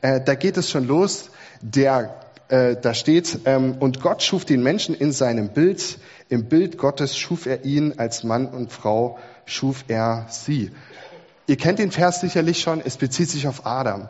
Äh, 0.00 0.22
da 0.22 0.34
geht 0.34 0.56
es 0.56 0.70
schon 0.70 0.86
los. 0.86 1.28
Der 1.60 2.14
äh, 2.48 2.76
da 2.80 2.94
steht, 2.94 3.40
ähm, 3.46 3.76
und 3.80 4.00
Gott 4.00 4.22
schuf 4.22 4.44
den 4.44 4.62
Menschen 4.62 4.94
in 4.94 5.12
seinem 5.12 5.48
Bild, 5.48 5.98
im 6.28 6.48
Bild 6.48 6.78
Gottes 6.78 7.16
schuf 7.16 7.46
er 7.46 7.64
ihn, 7.64 7.94
als 7.98 8.24
Mann 8.24 8.46
und 8.46 8.72
Frau 8.72 9.18
schuf 9.46 9.84
er 9.88 10.26
sie. 10.28 10.70
Ihr 11.46 11.56
kennt 11.56 11.78
den 11.78 11.90
Vers 11.90 12.20
sicherlich 12.20 12.62
schon, 12.62 12.80
es 12.80 12.96
bezieht 12.96 13.28
sich 13.28 13.46
auf 13.46 13.66
Adam. 13.66 14.08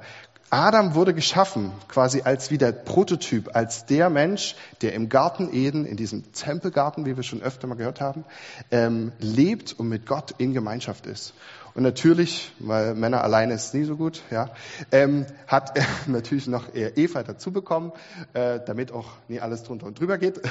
Adam 0.51 0.95
wurde 0.95 1.15
geschaffen 1.15 1.73
quasi 1.89 2.23
als 2.23 2.53
wie 2.53 2.59
der 2.59 2.71
Prototyp, 2.71 3.57
als 3.57 3.87
der 3.87 4.09
Mensch, 4.09 4.55
der 4.83 4.93
im 4.93 5.09
Garten 5.09 5.53
Eden, 5.53 5.85
in 5.85 5.97
diesem 5.97 6.33
Tempelgarten, 6.33 7.07
wie 7.07 7.17
wir 7.17 7.25
schon 7.25 7.43
öfter 7.43 7.67
mal 7.67 7.75
gehört 7.75 8.01
haben, 8.01 8.25
ähm, 8.71 9.11
lebt 9.19 9.73
und 9.73 9.89
mit 9.89 10.07
Gott 10.07 10.35
in 10.39 10.55
Gemeinschaft 10.55 11.07
ist. 11.07 11.35
Und 11.75 11.83
natürlich, 11.83 12.53
weil 12.61 12.95
Männer 12.95 13.25
alleine 13.25 13.55
ist 13.55 13.75
nie 13.75 13.83
so 13.83 13.97
gut, 13.97 14.23
ja, 14.31 14.51
ähm, 14.93 15.27
hat 15.49 15.77
er 15.77 15.85
natürlich 16.07 16.47
noch 16.47 16.73
Eva 16.73 17.25
dazu 17.25 17.51
bekommen, 17.51 17.91
äh, 18.33 18.61
damit 18.65 18.93
auch 18.93 19.09
nie 19.27 19.41
alles 19.41 19.65
drunter 19.65 19.87
und 19.87 19.99
drüber 19.99 20.17
geht. 20.17 20.41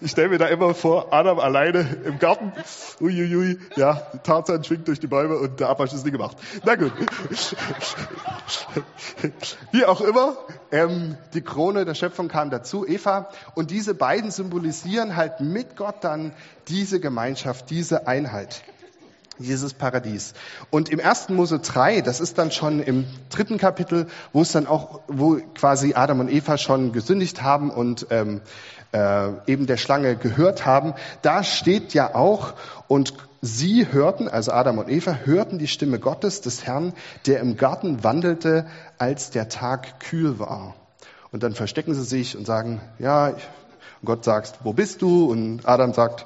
ich 0.00 0.10
stelle 0.10 0.28
mir 0.28 0.36
da 0.36 0.48
immer 0.48 0.74
vor, 0.74 1.14
Adam 1.14 1.38
alleine 1.38 1.86
im 2.04 2.18
Garten, 2.18 2.52
uiuiui, 3.00 3.58
ja, 3.76 3.94
Tarzan 4.22 4.64
schwingt 4.64 4.86
durch 4.86 5.00
die 5.00 5.06
Bäume 5.06 5.38
und 5.38 5.58
der 5.58 5.70
Abwasch 5.70 5.94
ist 5.94 6.04
nie 6.04 6.10
gemacht. 6.10 6.36
Na 6.64 6.74
gut. 6.74 6.92
Wie 9.72 9.86
auch 9.86 10.02
immer, 10.02 10.36
ähm, 10.70 11.16
die 11.32 11.40
Krone 11.40 11.86
der 11.86 11.94
Schöpfung 11.94 12.28
kam 12.28 12.50
dazu, 12.50 12.86
Eva, 12.86 13.30
und 13.54 13.70
diese 13.70 13.94
beiden 13.94 14.30
symbolisieren 14.30 15.16
halt 15.16 15.40
mit 15.40 15.76
Gott 15.76 16.04
dann 16.04 16.32
diese 16.68 17.00
Gemeinschaft, 17.00 17.70
diese 17.70 18.06
Einheit 18.06 18.62
dieses 19.38 19.72
Paradies. 19.72 20.34
Und 20.70 20.88
im 20.88 20.98
ersten 20.98 21.34
Mose 21.34 21.58
3, 21.60 22.00
das 22.00 22.20
ist 22.20 22.38
dann 22.38 22.50
schon 22.50 22.80
im 22.80 23.06
dritten 23.30 23.58
Kapitel, 23.58 24.08
wo 24.32 24.42
es 24.42 24.52
dann 24.52 24.66
auch, 24.66 25.00
wo 25.06 25.36
quasi 25.54 25.94
Adam 25.94 26.20
und 26.20 26.30
Eva 26.30 26.58
schon 26.58 26.92
gesündigt 26.92 27.42
haben 27.42 27.70
und 27.70 28.06
ähm, 28.10 28.40
äh, 28.92 29.30
eben 29.46 29.66
der 29.66 29.76
Schlange 29.76 30.16
gehört 30.16 30.66
haben, 30.66 30.94
da 31.22 31.42
steht 31.44 31.94
ja 31.94 32.14
auch, 32.14 32.54
und 32.88 33.14
sie 33.40 33.86
hörten, 33.92 34.28
also 34.28 34.52
Adam 34.52 34.78
und 34.78 34.88
Eva, 34.88 35.20
hörten 35.24 35.58
die 35.58 35.68
Stimme 35.68 35.98
Gottes, 35.98 36.40
des 36.40 36.66
Herrn, 36.66 36.92
der 37.26 37.40
im 37.40 37.56
Garten 37.56 38.02
wandelte, 38.02 38.66
als 38.98 39.30
der 39.30 39.48
Tag 39.48 40.00
kühl 40.00 40.38
war. 40.38 40.74
Und 41.30 41.42
dann 41.42 41.54
verstecken 41.54 41.94
sie 41.94 42.04
sich 42.04 42.36
und 42.36 42.46
sagen, 42.46 42.80
ja, 42.98 43.34
Gott 44.04 44.24
sagt, 44.24 44.60
wo 44.62 44.72
bist 44.72 45.02
du? 45.02 45.30
Und 45.30 45.66
Adam 45.66 45.92
sagt, 45.92 46.24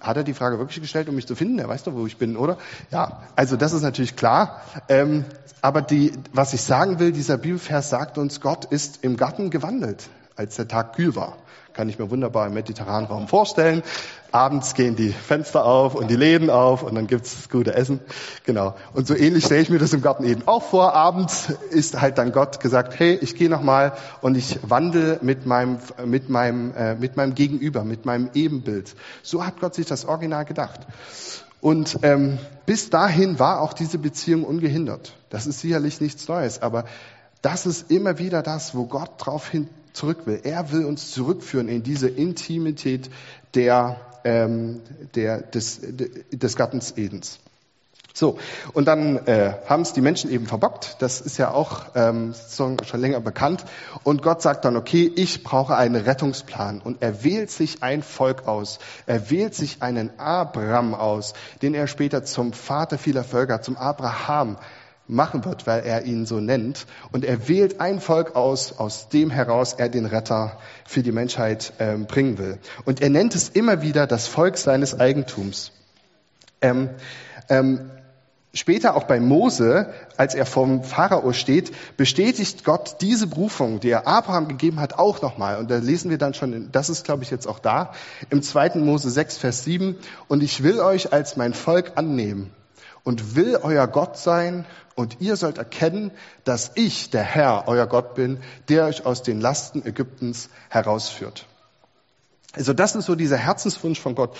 hat 0.00 0.16
er 0.16 0.24
die 0.24 0.34
Frage 0.34 0.58
wirklich 0.58 0.80
gestellt, 0.80 1.08
um 1.08 1.14
mich 1.14 1.26
zu 1.26 1.34
finden? 1.34 1.58
Er 1.58 1.68
weiß 1.68 1.84
doch, 1.84 1.94
wo 1.94 2.06
ich 2.06 2.16
bin, 2.16 2.36
oder? 2.36 2.56
Ja, 2.90 3.22
also 3.36 3.56
das 3.56 3.72
ist 3.72 3.82
natürlich 3.82 4.16
klar. 4.16 4.62
Ähm, 4.88 5.24
aber 5.60 5.82
die, 5.82 6.12
was 6.32 6.54
ich 6.54 6.62
sagen 6.62 6.98
will, 6.98 7.12
dieser 7.12 7.36
Bibelvers 7.36 7.90
sagt 7.90 8.16
uns, 8.16 8.40
Gott 8.40 8.64
ist 8.64 9.04
im 9.04 9.16
Garten 9.16 9.50
gewandelt, 9.50 10.08
als 10.36 10.56
der 10.56 10.68
Tag 10.68 10.96
kühl 10.96 11.14
war. 11.14 11.36
Kann 11.72 11.88
ich 11.88 11.98
mir 11.98 12.10
wunderbar 12.10 12.46
im 12.46 12.54
mediterranen 12.54 13.06
Raum 13.06 13.28
vorstellen. 13.28 13.82
Abends 14.32 14.74
gehen 14.74 14.96
die 14.96 15.10
Fenster 15.10 15.64
auf 15.64 15.94
und 15.94 16.08
die 16.08 16.16
Läden 16.16 16.50
auf 16.50 16.82
und 16.82 16.94
dann 16.94 17.06
gibt's 17.06 17.48
gute 17.48 17.74
Essen. 17.74 18.00
Genau. 18.44 18.74
Und 18.94 19.06
so 19.06 19.14
ähnlich 19.14 19.44
stelle 19.44 19.62
ich 19.62 19.70
mir 19.70 19.78
das 19.78 19.92
im 19.92 20.02
Garten 20.02 20.24
Eden 20.24 20.46
auch 20.46 20.62
vor. 20.62 20.94
Abends 20.94 21.50
ist 21.70 22.00
halt 22.00 22.18
dann 22.18 22.32
Gott 22.32 22.60
gesagt, 22.60 22.98
hey, 22.98 23.18
ich 23.20 23.34
gehe 23.34 23.48
nochmal 23.48 23.92
und 24.20 24.36
ich 24.36 24.58
wandle 24.62 25.18
mit 25.22 25.46
meinem, 25.46 25.78
mit 26.04 26.28
meinem, 26.28 26.74
äh, 26.74 26.94
mit 26.94 27.16
meinem 27.16 27.34
Gegenüber, 27.34 27.84
mit 27.84 28.04
meinem 28.04 28.30
Ebenbild. 28.34 28.94
So 29.22 29.44
hat 29.44 29.60
Gott 29.60 29.74
sich 29.74 29.86
das 29.86 30.04
Original 30.04 30.44
gedacht. 30.44 30.80
Und 31.60 31.98
ähm, 32.02 32.38
bis 32.66 32.90
dahin 32.90 33.38
war 33.38 33.60
auch 33.60 33.72
diese 33.72 33.98
Beziehung 33.98 34.44
ungehindert. 34.44 35.14
Das 35.28 35.46
ist 35.46 35.60
sicherlich 35.60 36.00
nichts 36.00 36.26
Neues, 36.26 36.62
aber 36.62 36.84
das 37.42 37.66
ist 37.66 37.90
immer 37.90 38.18
wieder 38.18 38.42
das, 38.42 38.74
wo 38.74 38.86
Gott 38.86 39.12
drauf 39.18 39.48
hin 39.48 39.68
zurück 39.92 40.26
will. 40.26 40.40
Er 40.42 40.72
will 40.72 40.84
uns 40.84 41.10
zurückführen 41.10 41.68
in 41.68 41.82
diese 41.82 42.08
Intimität 42.08 43.10
der, 43.54 44.00
ähm, 44.24 44.80
der, 45.14 45.42
des, 45.42 45.80
des 45.82 46.56
Gartens 46.56 46.92
Edens. 46.96 47.38
So, 48.12 48.38
und 48.72 48.86
dann 48.86 49.26
äh, 49.26 49.54
haben 49.66 49.82
es 49.82 49.92
die 49.92 50.00
Menschen 50.00 50.30
eben 50.30 50.46
verbockt. 50.46 50.96
Das 50.98 51.20
ist 51.20 51.38
ja 51.38 51.52
auch 51.52 51.86
ähm, 51.94 52.34
schon 52.50 52.76
länger 52.92 53.20
bekannt. 53.20 53.64
Und 54.02 54.22
Gott 54.22 54.42
sagt 54.42 54.64
dann, 54.64 54.76
okay, 54.76 55.10
ich 55.14 55.44
brauche 55.44 55.76
einen 55.76 55.96
Rettungsplan. 56.02 56.80
Und 56.80 57.02
er 57.02 57.22
wählt 57.24 57.50
sich 57.50 57.82
ein 57.82 58.02
Volk 58.02 58.48
aus. 58.48 58.78
Er 59.06 59.30
wählt 59.30 59.54
sich 59.54 59.80
einen 59.80 60.18
Abraham 60.18 60.94
aus, 60.94 61.34
den 61.62 61.72
er 61.72 61.86
später 61.86 62.24
zum 62.24 62.52
Vater 62.52 62.98
vieler 62.98 63.24
Völker, 63.24 63.62
zum 63.62 63.76
Abraham 63.76 64.58
machen 65.10 65.44
wird, 65.44 65.66
weil 65.66 65.84
er 65.84 66.04
ihn 66.04 66.26
so 66.26 66.40
nennt. 66.40 66.86
Und 67.12 67.24
er 67.24 67.48
wählt 67.48 67.80
ein 67.80 68.00
Volk 68.00 68.36
aus, 68.36 68.78
aus 68.78 69.08
dem 69.08 69.30
heraus 69.30 69.74
er 69.74 69.88
den 69.88 70.06
Retter 70.06 70.58
für 70.86 71.02
die 71.02 71.12
Menschheit 71.12 71.72
ähm, 71.78 72.06
bringen 72.06 72.38
will. 72.38 72.58
Und 72.84 73.02
er 73.02 73.10
nennt 73.10 73.34
es 73.34 73.48
immer 73.48 73.82
wieder 73.82 74.06
das 74.06 74.26
Volk 74.26 74.56
seines 74.56 74.98
Eigentums. 74.98 75.72
Ähm, 76.60 76.90
ähm, 77.48 77.90
Später 78.52 78.96
auch 78.96 79.04
bei 79.04 79.20
Mose, 79.20 79.92
als 80.16 80.34
er 80.34 80.44
vom 80.44 80.82
Pharao 80.82 81.32
steht, 81.32 81.70
bestätigt 81.96 82.64
Gott 82.64 82.96
diese 83.00 83.28
Berufung, 83.28 83.78
die 83.78 83.90
er 83.90 84.08
Abraham 84.08 84.48
gegeben 84.48 84.80
hat, 84.80 84.98
auch 84.98 85.22
nochmal. 85.22 85.58
Und 85.58 85.70
da 85.70 85.76
lesen 85.76 86.10
wir 86.10 86.18
dann 86.18 86.34
schon, 86.34 86.68
das 86.72 86.90
ist 86.90 87.04
glaube 87.04 87.22
ich 87.22 87.30
jetzt 87.30 87.46
auch 87.46 87.60
da, 87.60 87.92
im 88.28 88.42
zweiten 88.42 88.84
Mose 88.84 89.08
6, 89.08 89.38
Vers 89.38 89.62
7. 89.62 89.96
Und 90.26 90.42
ich 90.42 90.64
will 90.64 90.80
euch 90.80 91.12
als 91.12 91.36
mein 91.36 91.54
Volk 91.54 91.92
annehmen 91.94 92.50
und 93.04 93.36
will 93.36 93.56
euer 93.62 93.86
Gott 93.86 94.16
sein 94.16 94.66
und 94.94 95.20
ihr 95.20 95.36
sollt 95.36 95.58
erkennen, 95.58 96.10
dass 96.44 96.72
ich 96.74 97.10
der 97.10 97.22
Herr, 97.22 97.64
euer 97.66 97.86
Gott 97.86 98.14
bin, 98.14 98.38
der 98.68 98.86
euch 98.86 99.06
aus 99.06 99.22
den 99.22 99.40
Lasten 99.40 99.84
Ägyptens 99.84 100.50
herausführt. 100.68 101.46
Also 102.52 102.72
das 102.72 102.94
ist 102.96 103.06
so 103.06 103.14
dieser 103.14 103.36
Herzenswunsch 103.36 104.00
von 104.00 104.14
Gott. 104.14 104.36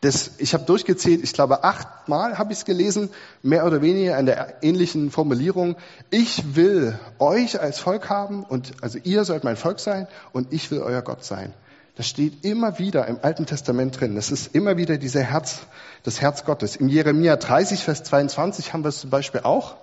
Das, 0.00 0.32
ich 0.38 0.52
habe 0.52 0.64
durchgezählt, 0.64 1.22
ich 1.22 1.32
glaube 1.32 1.62
achtmal 1.62 2.36
habe 2.36 2.52
ich 2.52 2.58
es 2.58 2.64
gelesen, 2.64 3.10
mehr 3.42 3.64
oder 3.64 3.82
weniger 3.82 4.18
in 4.18 4.26
der 4.26 4.62
ähnlichen 4.62 5.12
Formulierung. 5.12 5.76
Ich 6.10 6.56
will 6.56 6.98
euch 7.20 7.60
als 7.60 7.78
Volk 7.78 8.10
haben 8.10 8.42
und 8.42 8.72
also 8.82 8.98
ihr 9.04 9.24
sollt 9.24 9.44
mein 9.44 9.56
Volk 9.56 9.78
sein 9.78 10.08
und 10.32 10.52
ich 10.52 10.72
will 10.72 10.80
euer 10.80 11.02
Gott 11.02 11.24
sein. 11.24 11.54
Das 11.94 12.08
steht 12.08 12.44
immer 12.44 12.78
wieder 12.78 13.06
im 13.06 13.18
Alten 13.20 13.44
Testament 13.44 14.00
drin. 14.00 14.14
Das 14.14 14.30
ist 14.30 14.54
immer 14.54 14.78
wieder 14.78 14.96
dieser 14.96 15.22
Herz, 15.22 15.60
das 16.04 16.22
Herz 16.22 16.44
Gottes. 16.44 16.76
Im 16.76 16.88
Jeremia 16.88 17.36
30, 17.36 17.84
Vers 17.84 18.02
22 18.04 18.72
haben 18.72 18.82
wir 18.82 18.88
es 18.88 19.00
zum 19.00 19.10
Beispiel 19.10 19.42
auch. 19.42 19.76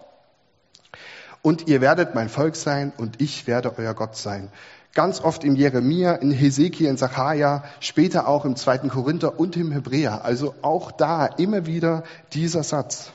Und 1.42 1.68
ihr 1.68 1.82
werdet 1.82 2.16
mein 2.16 2.28
Volk 2.28 2.56
sein 2.56 2.92
und 2.98 3.22
ich 3.22 3.46
werde 3.46 3.78
euer 3.78 3.94
Gott 3.94 4.18
sein. 4.18 4.52
Ganz 4.96 5.22
oft 5.22 5.44
im 5.44 5.56
Jeremia, 5.56 6.16
in 6.16 6.32
Hesekiel, 6.32 6.88
in 6.88 6.98
Sacharja, 6.98 7.64
später 7.80 8.28
auch 8.28 8.44
im 8.44 8.56
zweiten 8.56 8.90
Korinther 8.90 9.40
und 9.40 9.56
im 9.56 9.72
Hebräer. 9.72 10.26
Also 10.26 10.56
auch 10.64 10.92
da 10.92 11.28
immer 11.28 11.68
wieder 11.68 12.04
dieser 12.34 12.64
Satz. 12.64 13.12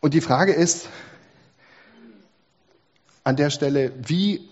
Und 0.00 0.14
die 0.14 0.22
Frage 0.22 0.52
ist 0.52 0.88
an 3.22 3.36
der 3.36 3.50
Stelle, 3.50 3.92
wie 4.02 4.48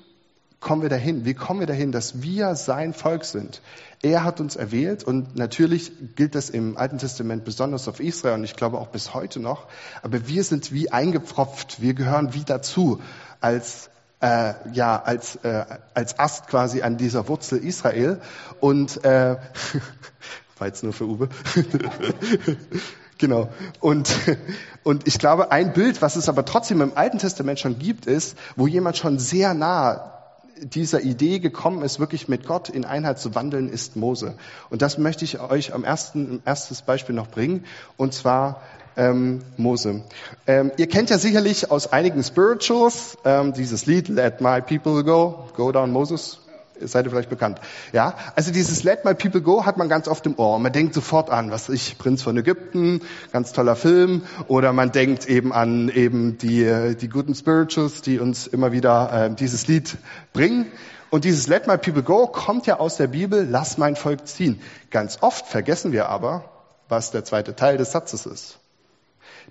kommen 0.65 0.83
wir 0.83 0.89
dahin? 0.89 1.25
Wie 1.25 1.35
kommen 1.35 1.61
wir 1.61 1.69
dahin, 1.69 1.93
dass 1.93 2.23
wir 2.23 2.57
sein 2.57 2.93
Volk 2.95 3.25
sind? 3.25 3.61
Er 4.03 4.25
hat 4.25 4.41
uns 4.41 4.57
erwählt 4.57 5.05
und 5.05 5.37
natürlich 5.37 5.93
gilt 6.17 6.35
das 6.35 6.51
im 6.51 6.77
Alten 6.77 6.99
Testament 6.99 7.45
besonders 7.45 7.87
auf 7.87 8.01
Israel 8.01 8.35
und 8.35 8.45
ich 8.45 8.57
glaube 8.57 8.79
auch 8.79 8.89
bis 8.89 9.15
heute 9.15 9.39
noch. 9.39 9.67
Aber 10.03 10.27
wir 10.27 10.43
sind 10.43 10.73
wie 10.73 10.91
eingepfropft, 10.91 11.81
wir 11.81 11.95
gehören 11.95 12.35
wie 12.35 12.45
dazu 12.45 13.01
als 13.41 13.91
äh, 14.21 14.55
ja 14.73 15.01
als 15.01 15.37
äh, 15.37 15.65
als 15.93 16.19
Ast 16.19 16.49
quasi 16.49 16.83
an 16.83 16.97
dieser 16.97 17.29
Wurzel 17.29 17.59
Israel 17.59 18.21
und 18.61 19.05
äh, 19.05 19.37
war 20.59 20.67
jetzt 20.67 20.83
nur 20.83 20.93
für 20.93 21.05
Uwe. 21.05 21.29
Genau. 23.17 23.49
Und, 23.79 24.13
und 24.83 25.07
ich 25.07 25.21
glaube, 25.21 25.53
ein 25.53 25.73
Bild, 25.73 26.03
was 26.03 26.17
es 26.17 26.29
aber 26.29 26.45
trotzdem 26.45 26.81
im 26.81 26.97
Alten 26.97 27.19
Testament 27.19 27.61
schon 27.61 27.79
gibt, 27.79 28.07
ist, 28.07 28.37
wo 28.57 28.67
jemand 28.67 28.97
schon 28.97 29.21
sehr 29.21 29.55
nah 29.55 30.14
dieser 30.63 31.01
Idee 31.03 31.39
gekommen 31.39 31.83
ist, 31.83 31.99
wirklich 32.01 32.29
mit 32.29 32.47
Gott 32.47 32.69
in 32.69 32.85
Einheit 32.85 33.19
zu 33.19 33.35
wandeln, 33.35 33.69
ist 33.69 33.97
Mose. 33.97 34.35
Und 34.71 34.83
das 34.83 34.99
möchte 34.99 35.25
ich 35.25 35.41
euch 35.41 35.75
am 35.75 35.85
ersten, 35.85 36.43
erstes 36.45 36.83
Beispiel 36.83 37.15
noch 37.15 37.29
bringen, 37.29 37.65
und 37.97 38.15
zwar 38.15 38.63
ähm, 38.97 39.41
Mose. 39.57 40.03
Ähm, 40.47 40.71
ihr 40.77 40.89
kennt 40.89 41.11
ja 41.11 41.19
sicherlich 41.19 41.71
aus 41.71 41.93
einigen 41.93 42.23
Spirituals 42.23 43.19
ähm, 43.25 43.53
dieses 43.53 43.87
Lied 43.87 44.09
Let 44.09 44.41
My 44.41 44.61
People 44.61 45.05
Go, 45.05 45.49
Go 45.57 45.73
Down 45.73 45.91
Moses, 45.91 46.39
seid 46.81 47.05
ihr 47.05 47.11
vielleicht 47.11 47.31
bekannt. 47.31 47.61
Ja, 47.93 48.15
also 48.35 48.53
dieses 48.53 48.83
Let 48.83 49.05
My 49.05 49.15
People 49.15 49.43
Go 49.43 49.65
hat 49.65 49.77
man 49.77 49.89
ganz 49.89 50.09
oft 50.09 50.27
im 50.27 50.39
Ohr. 50.39 50.59
Man 50.59 50.73
denkt 50.73 50.95
sofort 50.95 51.31
an, 51.31 51.51
was 51.51 51.69
ich, 51.69 51.99
Prinz 51.99 52.23
von 52.23 52.37
Ägypten, 52.37 53.01
ganz 53.33 53.53
toller 53.53 53.77
Film, 53.77 54.23
oder 54.49 54.73
man 54.73 54.93
denkt 54.93 55.27
eben 55.29 55.53
an 55.53 55.89
eben 55.89 56.39
die, 56.39 56.97
die 57.01 57.09
guten 57.09 57.35
Spirituals, 57.35 58.03
die 58.03 58.19
uns 58.19 58.47
immer 58.47 58.73
wieder 58.73 59.27
äh, 59.27 59.35
dieses 59.35 59.67
Lied 59.67 59.97
bringen. 60.33 60.67
Und 61.11 61.25
dieses 61.25 61.47
Let 61.47 61.67
My 61.67 61.79
People 61.79 62.03
Go 62.03 62.27
kommt 62.27 62.67
ja 62.67 62.81
aus 62.81 62.97
der 62.97 63.07
Bibel, 63.07 63.47
lass 63.49 63.79
mein 63.79 63.95
Volk 63.95 64.27
ziehen. 64.27 64.61
Ganz 64.91 65.19
oft 65.21 65.47
vergessen 65.47 65.93
wir 65.93 66.09
aber, 66.09 66.51
was 66.89 67.13
der 67.13 67.25
zweite 67.25 67.55
Teil 67.55 67.77
des 67.77 67.93
Satzes 67.93 68.27
ist. 68.27 68.59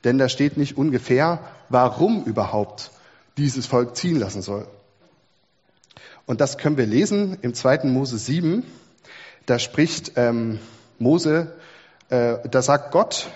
Denn 0.04 0.18
da 0.18 0.28
steht 0.28 0.58
nicht 0.58 0.78
ungefähr, 0.78 1.40
warum 1.70 2.26
überhaupt 2.26 2.92
dieses 3.38 3.66
Volk 3.66 3.96
ziehen 3.96 4.20
lassen 4.20 4.42
soll. 4.42 4.68
Und 6.26 6.42
das 6.42 6.58
können 6.58 6.78
wir 6.78 6.86
lesen 6.86 7.38
im 7.42 7.54
2. 7.54 7.86
Mose 7.86 8.18
7. 8.18 8.64
Da 9.46 9.60
spricht 9.60 10.14
ähm, 10.16 10.60
Mose, 11.00 11.54
äh, 12.10 12.38
da 12.50 12.62
sagt 12.62 12.92
Gott, 12.92 13.30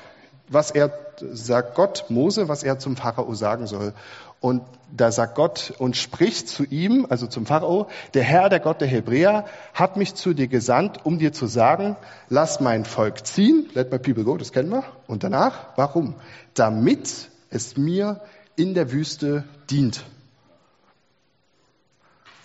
was 0.48 0.72
er 0.72 0.92
sagt 1.20 1.76
Gott 1.76 2.06
Mose, 2.10 2.48
was 2.48 2.64
er 2.64 2.80
zum 2.80 2.96
Pharao 2.96 3.34
sagen 3.34 3.68
soll. 3.68 3.94
Und 4.40 4.62
da 4.96 5.12
sagt 5.12 5.36
Gott 5.36 5.74
und 5.80 5.98
spricht 5.98 6.48
zu 6.48 6.64
ihm, 6.64 7.08
also 7.10 7.26
zum 7.26 7.46
Pharao, 7.48 7.88
der 8.14 8.24
Herr, 8.24 8.50
der 8.50 8.60
Gott 8.60 8.82
der 8.82 8.88
Hebräer, 8.88 9.46
hat 9.74 9.98
mich 9.98 10.14
zu 10.14 10.34
dir 10.34 10.48
gesandt, 10.48 11.06
um 11.06 11.18
dir 11.18 11.34
zu 11.34 11.48
sagen, 11.48 11.96
lass 12.30 12.60
mein 12.60 12.86
Volk 12.86 13.26
ziehen, 13.26 13.68
let 13.74 13.92
my 13.92 13.98
people 13.98 14.24
go, 14.24 14.38
das 14.38 14.52
kennen 14.52 14.70
wir. 14.70 14.84
Und 15.08 15.24
danach, 15.24 15.76
warum? 15.76 16.16
Damit 16.54 17.30
es 17.50 17.78
mir 17.78 18.22
in 18.56 18.76
der 18.76 18.92
Wüste 18.92 19.44
dient. 19.72 20.06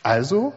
Also 0.03 0.53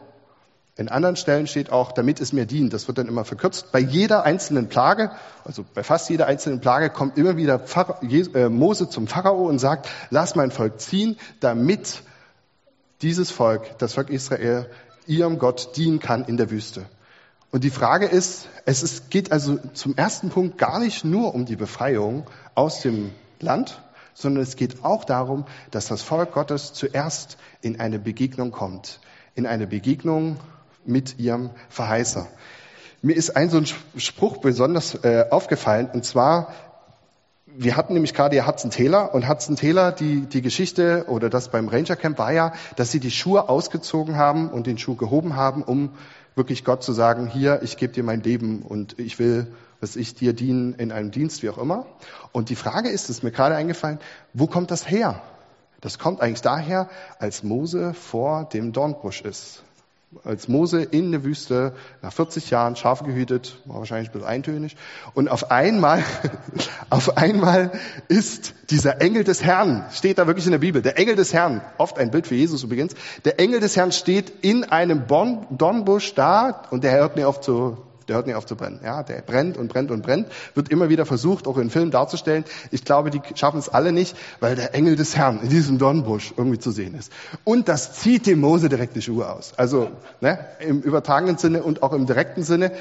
in 0.78 0.90
anderen 0.90 1.16
Stellen 1.16 1.48
steht 1.48 1.72
auch, 1.72 1.94
damit 1.94 2.20
es 2.20 2.34
mir 2.34 2.46
dient. 2.46 2.74
Das 2.74 2.88
wird 2.88 2.98
dann 2.98 3.08
immer 3.08 3.24
verkürzt. 3.24 3.72
Bei 3.72 3.80
jeder 3.80 4.24
einzelnen 4.24 4.68
Plage, 4.68 5.12
also 5.46 5.64
bei 5.74 5.84
fast 5.84 6.10
jeder 6.10 6.28
einzelnen 6.28 6.60
Plage, 6.60 6.90
kommt 6.90 7.18
immer 7.18 7.38
wieder 7.38 7.62
äh, 8.34 8.50
Mose 8.50 8.90
zum 8.90 9.08
Pharao 9.08 9.48
und 9.48 9.60
sagt, 9.60 9.88
lass 10.10 10.36
mein 10.36 10.52
Volk 10.52 10.82
ziehen, 10.82 11.18
damit 11.40 12.02
dieses 13.02 13.32
Volk, 13.32 13.78
das 13.78 13.94
Volk 13.94 14.10
Israel, 14.10 14.70
ihrem 15.06 15.40
Gott 15.40 15.78
dienen 15.78 16.00
kann 16.00 16.26
in 16.26 16.36
der 16.36 16.50
Wüste. 16.52 16.86
Und 17.52 17.64
die 17.64 17.70
Frage 17.70 18.06
ist, 18.06 18.50
es 18.66 18.84
ist, 18.84 19.10
geht 19.10 19.32
also 19.32 19.58
zum 19.74 19.96
ersten 19.96 20.30
Punkt 20.30 20.58
gar 20.58 20.80
nicht 20.80 21.06
nur 21.06 21.34
um 21.34 21.46
die 21.46 21.56
Befreiung 21.56 22.26
aus 22.54 22.82
dem 22.82 23.12
Land, 23.40 23.82
sondern 24.14 24.44
es 24.44 24.58
geht 24.58 24.84
auch 24.84 25.06
darum, 25.06 25.46
dass 25.72 25.88
das 25.88 26.02
Volk 26.02 26.34
Gottes 26.34 26.74
zuerst 26.74 27.38
in 27.62 27.80
eine 27.80 27.98
Begegnung 27.98 28.52
kommt. 28.52 29.00
In 29.36 29.46
eine 29.46 29.68
Begegnung 29.68 30.38
mit 30.86 31.20
ihrem 31.20 31.50
Verheißer. 31.70 32.28
Mir 33.02 33.16
ist 33.16 33.36
ein 33.36 33.50
so 33.50 33.58
ein 33.58 33.68
Spruch 33.98 34.38
besonders 34.38 34.96
äh, 35.04 35.26
aufgefallen, 35.30 35.90
und 35.94 36.06
zwar, 36.06 36.54
wir 37.46 37.78
hatten 37.78 37.94
nämlich 37.94 38.14
gerade 38.14 38.36
ja 38.36 38.48
Hudson 38.48 38.72
Taylor, 38.72 39.14
und 39.14 39.30
Hudson 39.30 39.56
Taylor, 39.56 39.92
die, 39.92 40.22
die 40.22 40.42
Geschichte 40.42 41.06
oder 41.08 41.30
das 41.30 41.50
beim 41.50 41.68
Ranger 41.68 41.96
Camp 41.96 42.18
war 42.18 42.34
ja, 42.34 42.54
dass 42.78 42.92
sie 42.92 43.00
die 43.00 43.12
Schuhe 43.12 43.48
ausgezogen 43.48 44.16
haben 44.16 44.50
und 44.50 44.68
den 44.68 44.78
Schuh 44.78 44.96
gehoben 44.96 45.36
haben, 45.36 45.64
um 45.64 45.92
wirklich 46.36 46.64
Gott 46.64 46.84
zu 46.84 46.94
sagen, 46.94 47.28
hier, 47.28 47.62
ich 47.64 47.78
gebe 47.78 47.94
dir 47.94 48.04
mein 48.04 48.22
Leben 48.22 48.62
und 48.62 49.00
ich 49.00 49.20
will, 49.20 49.48
dass 49.82 49.96
ich 49.96 50.16
dir 50.16 50.34
dienen 50.34 50.74
in 50.74 50.92
einem 50.92 51.12
Dienst, 51.12 51.44
wie 51.44 51.50
auch 51.50 51.58
immer. 51.58 51.86
Und 52.32 52.50
die 52.50 52.56
Frage 52.56 52.90
ist, 52.90 53.10
ist 53.10 53.24
mir 53.24 53.32
gerade 53.32 53.56
eingefallen, 53.56 54.00
wo 54.34 54.48
kommt 54.48 54.72
das 54.72 54.90
her? 54.90 55.22
Das 55.86 56.00
kommt 56.00 56.20
eigentlich 56.20 56.42
daher, 56.42 56.90
als 57.20 57.44
Mose 57.44 57.94
vor 57.94 58.46
dem 58.46 58.74
Dornbusch 58.74 59.22
ist 59.22 59.62
als 60.24 60.48
Mose 60.48 60.82
in 60.82 61.12
der 61.12 61.24
Wüste 61.24 61.74
nach 62.02 62.14
40 62.14 62.50
Jahren 62.50 62.76
Schafe 62.76 63.04
gehütet, 63.04 63.60
war 63.66 63.80
wahrscheinlich 63.80 64.10
ein 64.10 64.14
bisschen 64.14 64.28
eintönig. 64.28 64.78
Und 65.14 65.28
auf 65.28 65.52
einmal, 65.52 66.04
auf 66.90 67.18
einmal 67.18 67.72
ist 68.08 68.54
dieser 68.70 69.02
Engel 69.02 69.24
des 69.24 69.44
Herrn, 69.44 69.86
steht 69.92 70.18
da 70.18 70.26
wirklich 70.26 70.46
in 70.46 70.54
der 70.54 70.60
Bibel, 70.60 70.82
der 70.82 70.98
Engel 70.98 71.16
des 71.16 71.34
Herrn, 71.34 71.62
oft 71.78 72.00
ein 72.00 72.12
Bild 72.12 72.28
für 72.28 72.36
Jesus 72.36 72.64
übrigens, 72.64 72.94
der 73.26 73.40
Engel 73.40 73.60
des 73.60 73.76
Herrn 73.76 73.92
steht 73.92 74.32
in 74.42 74.64
einem 74.64 75.04
Dornbusch 75.08 76.16
da 76.16 76.64
und 76.72 76.84
der 76.84 76.94
hört 76.94 77.16
nicht 77.16 77.26
auf 77.26 77.42
zu 77.42 77.78
der 78.08 78.18
hört 78.18 78.28
nicht 78.28 78.36
auf 78.36 78.46
zu 78.46 78.56
brennen. 78.56 78.80
Ja, 78.84 79.04
der 79.04 79.22
brennt 79.22 79.58
und 79.58 79.68
brennt 79.68 79.92
und 79.92 80.04
brennt, 80.04 80.28
wird 80.54 80.70
immer 80.70 80.90
wieder 80.90 81.06
versucht, 81.06 81.48
auch 81.48 81.58
in 81.58 81.70
Filmen 81.70 81.92
darzustellen. 81.92 82.46
Ich 82.72 82.86
glaube, 82.86 83.10
die 83.10 83.22
schaffen 83.36 83.60
es 83.60 83.70
alle 83.70 83.92
nicht, 83.92 84.16
weil 84.40 84.56
der 84.56 84.74
Engel 84.76 84.96
des 84.96 85.16
Herrn 85.16 85.42
in 85.42 85.50
diesem 85.50 85.78
Dornbusch 85.78 86.34
irgendwie 86.38 86.60
zu 86.60 86.72
sehen 86.72 86.96
ist. 86.96 87.12
Und 87.44 87.68
das 87.68 87.94
zieht 87.94 88.28
dem 88.28 88.40
Mose 88.40 88.70
direkt 88.70 88.96
die 88.96 89.02
Schuhe 89.02 89.32
aus. 89.32 89.54
Also 89.58 89.90
ne, 90.22 90.40
im 90.60 90.82
übertragenen 90.82 91.38
Sinne 91.38 91.64
und 91.64 91.84
auch 91.84 91.94
im 91.94 92.06
direkten 92.06 92.44
Sinne, 92.44 92.72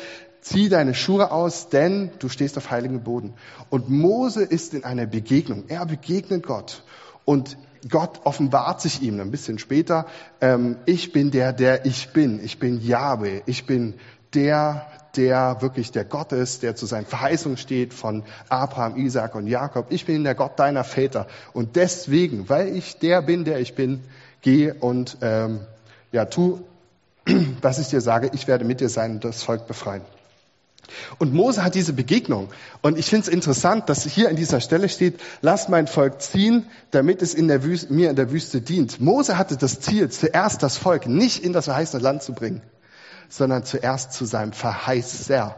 zieh 0.45 0.69
deine 0.69 0.95
Schuhe 0.95 1.31
aus, 1.31 1.71
denn 1.71 2.11
du 2.19 2.29
stehst 2.29 2.59
auf 2.59 2.71
heiligem 2.71 3.03
Boden. 3.03 3.33
Und 3.71 3.89
Mose 3.89 4.43
ist 4.43 4.75
in 4.75 4.85
einer 4.85 5.07
Begegnung. 5.07 5.65
Er 5.69 5.87
begegnet 5.87 6.47
Gott. 6.47 6.83
Und 7.25 7.57
Gott 7.89 8.21
offenbart 8.25 8.81
sich 8.81 9.03
ihm 9.03 9.21
ein 9.21 9.31
bisschen 9.31 9.59
später. 9.59 10.07
Ähm, 10.41 10.77
ich 10.87 11.13
bin 11.13 11.31
der, 11.31 11.53
der 11.53 11.87
ich 11.87 12.13
bin. 12.13 12.43
Ich 12.43 12.59
bin 12.59 12.81
Yahweh. 12.81 13.43
Ich 13.47 13.67
bin 13.67 13.95
der, 14.35 14.87
der 15.17 15.61
wirklich 15.61 15.93
der 15.93 16.05
Gott 16.05 16.33
ist, 16.33 16.63
der 16.63 16.77
zu 16.77 16.87
seinen 16.87 17.07
Verheißungen 17.07 17.57
steht 17.57 17.95
von 17.95 18.25
Abraham, 18.49 18.97
Isaac 18.97 19.35
und 19.35 19.47
Jakob. 19.47 19.87
Ich 19.91 20.07
bin 20.07 20.25
der 20.25 20.35
Gott 20.35 20.59
deiner 20.59 20.85
Väter. 20.85 21.27
Und 21.53 21.77
deswegen, 21.77 22.49
weil 22.49 22.77
ich 22.77 22.99
der 22.99 23.23
bin, 23.23 23.45
der 23.45 23.61
ich 23.61 23.75
bin, 23.75 24.03
geh 24.43 24.73
und 24.73 25.19
ähm, 25.21 25.61
ja, 26.13 26.27
tu, 26.27 26.61
was 27.63 27.79
ich 27.79 27.89
dir 27.89 28.01
sage. 28.01 28.31
Ich 28.33 28.47
werde 28.47 28.65
mit 28.65 28.81
dir 28.81 28.89
sein 28.89 29.13
und 29.13 29.25
das 29.25 29.43
Volk 29.43 29.67
befreien. 29.67 30.03
Und 31.19 31.33
Mose 31.33 31.65
hat 31.65 31.75
diese 31.75 31.93
Begegnung. 31.93 32.49
Und 32.83 32.99
ich 32.99 33.07
finde 33.07 33.29
es 33.29 33.29
interessant, 33.29 33.89
dass 33.89 34.05
hier 34.05 34.29
an 34.29 34.37
dieser 34.37 34.61
Stelle 34.61 34.89
steht, 34.89 35.21
lass 35.41 35.69
mein 35.69 35.87
Volk 35.87 36.21
ziehen, 36.21 36.67
damit 36.91 37.23
es 37.23 37.35
in 37.35 37.49
Wüste, 37.63 37.93
mir 37.93 38.11
in 38.11 38.17
der 38.17 38.31
Wüste 38.31 38.61
dient. 38.61 39.01
Mose 39.01 39.39
hatte 39.39 39.57
das 39.57 39.81
Ziel, 39.81 40.11
zuerst 40.11 40.63
das 40.63 40.77
Volk 40.77 41.07
nicht 41.07 41.43
in 41.43 41.53
das 41.53 41.67
verheißene 41.67 42.03
Land 42.03 42.23
zu 42.23 42.33
bringen, 42.33 42.63
sondern 43.29 43.65
zuerst 43.65 44.13
zu 44.13 44.25
seinem 44.25 44.53
Verheißer. 44.53 45.57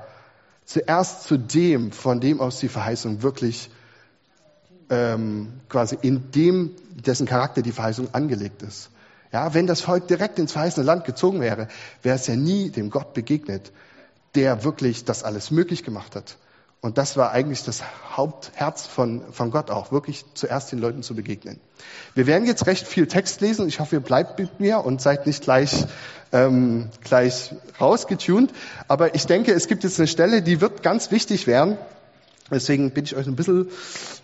Zuerst 0.64 1.24
zu 1.24 1.38
dem, 1.38 1.92
von 1.92 2.20
dem 2.20 2.40
aus 2.40 2.59
die 2.59 2.68
Verheißung 2.68 3.22
wirklich 3.22 3.70
ähm, 4.90 5.61
quasi 5.68 5.98
in 6.00 6.31
dem, 6.31 6.72
dessen 6.90 7.26
Charakter 7.26 7.62
die 7.62 7.72
Verheißung 7.72 8.14
angelegt 8.14 8.62
ist. 8.62 8.90
Ja, 9.33 9.55
wenn 9.55 9.66
das 9.66 9.81
Volk 9.81 10.09
direkt 10.09 10.38
ins 10.38 10.52
verheißene 10.52 10.87
Land 10.87 11.05
gezogen 11.05 11.40
wäre, 11.40 11.68
wäre 12.02 12.16
es 12.16 12.26
ja 12.26 12.37
nie 12.37 12.70
dem 12.70 12.90
Gott 12.90 13.12
begegnet, 13.14 13.72
der 14.35 14.64
wirklich 14.64 15.05
das 15.05 15.24
alles 15.24 15.50
möglich 15.50 15.83
gemacht 15.83 16.16
hat. 16.16 16.37
Und 16.87 16.99
das 16.99 17.16
war 17.16 17.33
eigentlich 17.33 17.64
das 17.64 17.83
Hauptherz 18.12 18.87
von, 18.87 19.20
von 19.33 19.51
Gott 19.51 19.72
auch, 19.72 19.90
wirklich 19.90 20.25
zuerst 20.35 20.70
den 20.70 20.79
Leuten 20.79 21.03
zu 21.03 21.16
begegnen. 21.16 21.59
Wir 22.14 22.29
werden 22.29 22.46
jetzt 22.46 22.68
recht 22.68 22.87
viel 22.87 23.09
Text 23.09 23.40
lesen. 23.40 23.66
Ich 23.66 23.81
hoffe, 23.81 23.96
ihr 23.96 24.01
bleibt 24.01 24.38
mit 24.38 24.61
mir 24.61 24.85
und 24.85 25.03
seid 25.03 25.27
nicht 25.27 25.42
gleich, 25.42 25.85
ähm, 26.31 26.90
gleich 27.03 27.57
rausgetunt. 27.81 28.53
Aber 28.87 29.16
ich 29.16 29.27
denke, 29.27 29.53
es 29.53 29.66
gibt 29.66 29.83
jetzt 29.83 29.99
eine 29.99 30.07
Stelle, 30.07 30.42
die 30.42 30.61
wird 30.61 30.85
ganz 30.85 31.11
wichtig 31.11 31.49
werden. 31.49 31.77
Deswegen 32.50 32.92
bitte 32.92 33.06
ich 33.06 33.16
euch 33.16 33.26
ein 33.26 33.35
bisschen 33.35 33.68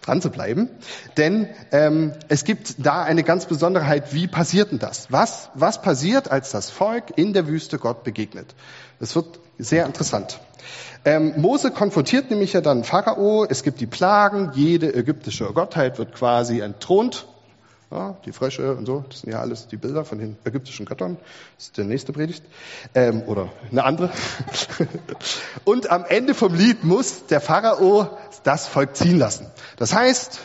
dran 0.02 0.22
zu 0.22 0.30
bleiben. 0.30 0.68
Denn 1.16 1.48
ähm, 1.72 2.12
es 2.28 2.44
gibt 2.44 2.74
da 2.78 3.02
eine 3.02 3.24
ganz 3.24 3.46
Besonderheit. 3.46 4.14
Wie 4.14 4.28
passiert 4.28 4.70
denn 4.70 4.78
das? 4.78 5.10
Was, 5.10 5.50
was 5.54 5.82
passiert, 5.82 6.30
als 6.30 6.50
das 6.50 6.70
Volk 6.70 7.16
in 7.16 7.32
der 7.32 7.48
Wüste 7.48 7.78
Gott 7.78 8.04
begegnet? 8.04 8.54
Das 9.00 9.16
wird 9.16 9.40
sehr 9.58 9.86
interessant. 9.86 10.40
Ähm, 11.04 11.34
Mose 11.36 11.72
konfrontiert 11.72 12.30
nämlich 12.30 12.52
ja 12.52 12.60
dann 12.60 12.84
Pharao, 12.84 13.44
es 13.44 13.64
gibt 13.64 13.80
die 13.80 13.86
Plagen, 13.86 14.52
jede 14.54 14.94
ägyptische 14.94 15.46
Gottheit 15.52 15.98
wird 15.98 16.14
quasi 16.14 16.60
entthront. 16.60 17.26
Ja, 17.92 18.16
die 18.24 18.32
Frösche 18.32 18.74
und 18.74 18.86
so, 18.86 19.04
das 19.10 19.20
sind 19.20 19.34
ja 19.34 19.40
alles 19.40 19.66
die 19.66 19.76
Bilder 19.76 20.06
von 20.06 20.18
den 20.18 20.38
ägyptischen 20.44 20.86
Göttern. 20.86 21.18
Das 21.58 21.66
ist 21.66 21.76
der 21.76 21.84
nächste 21.84 22.14
Predigt. 22.14 22.42
Ähm, 22.94 23.22
oder 23.26 23.52
eine 23.70 23.84
andere. 23.84 24.10
und 25.64 25.90
am 25.90 26.06
Ende 26.06 26.32
vom 26.32 26.54
Lied 26.54 26.84
muss 26.84 27.26
der 27.26 27.42
Pharao 27.42 28.08
das 28.44 28.66
Volk 28.66 28.96
ziehen 28.96 29.18
lassen. 29.18 29.46
Das 29.76 29.94
heißt, 29.94 30.40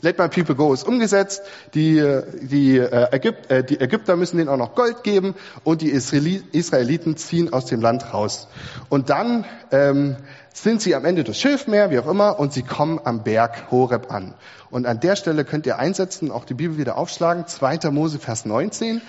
Let 0.00 0.18
my 0.18 0.28
people 0.28 0.54
go 0.54 0.72
ist 0.72 0.86
umgesetzt. 0.86 1.42
Die, 1.74 1.96
die, 2.40 2.78
äh, 2.78 3.08
Ägypt, 3.10 3.50
äh, 3.50 3.64
die 3.64 3.80
Ägypter 3.80 4.16
müssen 4.16 4.36
denen 4.36 4.48
auch 4.48 4.56
noch 4.56 4.74
Gold 4.74 5.02
geben 5.02 5.34
und 5.64 5.82
die 5.82 5.90
Israeliten 5.90 7.16
ziehen 7.16 7.52
aus 7.52 7.66
dem 7.66 7.80
Land 7.80 8.14
raus. 8.14 8.46
Und 8.88 9.10
dann 9.10 9.44
ähm, 9.72 10.16
sind 10.52 10.82
sie 10.82 10.94
am 10.94 11.04
Ende 11.04 11.24
des 11.24 11.38
Schilfmeer, 11.38 11.90
wie 11.90 11.98
auch 11.98 12.06
immer, 12.06 12.38
und 12.38 12.52
sie 12.52 12.62
kommen 12.62 13.00
am 13.02 13.24
Berg 13.24 13.70
Horeb 13.70 14.12
an. 14.12 14.34
Und 14.70 14.86
an 14.86 15.00
der 15.00 15.16
Stelle 15.16 15.44
könnt 15.44 15.66
ihr 15.66 15.78
einsetzen, 15.78 16.30
auch 16.30 16.44
die 16.44 16.54
Bibel 16.54 16.78
wieder 16.78 16.96
aufschlagen, 16.96 17.46
2. 17.46 17.90
Mose, 17.90 18.18
Vers 18.18 18.44
19, 18.44 19.00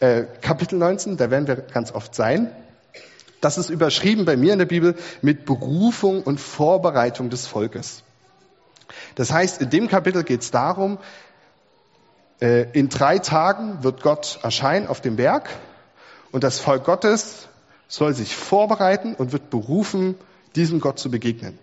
äh, 0.00 0.24
Kapitel 0.42 0.78
19, 0.78 1.16
da 1.16 1.30
werden 1.30 1.48
wir 1.48 1.56
ganz 1.56 1.92
oft 1.92 2.14
sein. 2.14 2.50
Das 3.40 3.58
ist 3.58 3.70
überschrieben 3.70 4.24
bei 4.24 4.36
mir 4.36 4.52
in 4.52 4.58
der 4.58 4.66
Bibel 4.66 4.94
mit 5.22 5.44
Berufung 5.44 6.22
und 6.22 6.40
Vorbereitung 6.40 7.30
des 7.30 7.46
Volkes. 7.46 8.02
Das 9.14 9.32
heißt, 9.32 9.60
in 9.62 9.70
dem 9.70 9.88
Kapitel 9.88 10.24
geht 10.24 10.42
es 10.42 10.50
darum, 10.50 10.98
äh, 12.40 12.70
in 12.72 12.88
drei 12.88 13.18
Tagen 13.18 13.82
wird 13.82 14.02
Gott 14.02 14.38
erscheinen 14.42 14.86
auf 14.86 15.00
dem 15.00 15.16
Berg 15.16 15.48
und 16.32 16.44
das 16.44 16.58
Volk 16.60 16.84
Gottes 16.84 17.48
soll 17.88 18.14
sich 18.14 18.34
vorbereiten 18.34 19.14
und 19.14 19.32
wird 19.32 19.50
berufen, 19.50 20.16
diesem 20.54 20.80
Gott 20.80 20.98
zu 20.98 21.10
begegnen. 21.10 21.58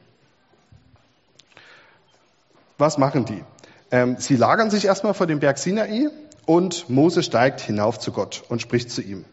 Was 2.78 2.98
machen 2.98 3.26
die? 3.26 3.44
Ähm, 3.92 4.16
sie 4.18 4.36
lagern 4.36 4.72
sich 4.72 4.86
erstmal 4.86 5.14
vor 5.14 5.28
dem 5.28 5.40
Berg 5.40 5.58
Sinai 5.58 6.10
und 6.46 6.90
Mose 6.90 7.24
steigt 7.24 7.62
hinauf 7.62 8.00
zu 8.00 8.12
Gott 8.12 8.44
und 8.50 8.62
spricht 8.62 8.92
zu 8.92 9.02
ihm. 9.02 9.26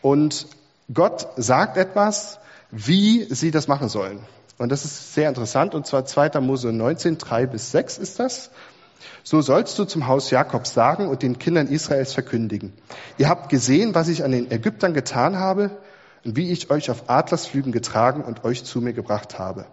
Und 0.00 0.46
Gott 0.92 1.28
sagt 1.36 1.76
etwas, 1.76 2.38
wie 2.70 3.24
sie 3.34 3.50
das 3.50 3.68
machen 3.68 3.88
sollen. 3.88 4.20
Und 4.58 4.70
das 4.70 4.84
ist 4.84 5.14
sehr 5.14 5.28
interessant, 5.28 5.74
und 5.74 5.86
zwar 5.86 6.04
2. 6.04 6.40
Mose 6.40 6.72
19, 6.72 7.18
3 7.18 7.46
bis 7.46 7.70
6 7.72 7.98
ist 7.98 8.18
das. 8.18 8.50
So 9.24 9.40
sollst 9.40 9.78
du 9.78 9.84
zum 9.84 10.06
Haus 10.06 10.30
Jakobs 10.30 10.74
sagen 10.74 11.08
und 11.08 11.22
den 11.22 11.38
Kindern 11.38 11.68
Israels 11.68 12.12
verkündigen. 12.12 12.72
Ihr 13.18 13.28
habt 13.28 13.48
gesehen, 13.48 13.94
was 13.94 14.08
ich 14.08 14.24
an 14.24 14.32
den 14.32 14.50
Ägyptern 14.50 14.94
getan 14.94 15.38
habe 15.38 15.70
und 16.24 16.36
wie 16.36 16.50
ich 16.50 16.70
euch 16.70 16.90
auf 16.90 17.08
Adlersflügen 17.08 17.72
getragen 17.72 18.22
und 18.22 18.44
euch 18.44 18.64
zu 18.64 18.80
mir 18.80 18.92
gebracht 18.92 19.38
habe. 19.38 19.66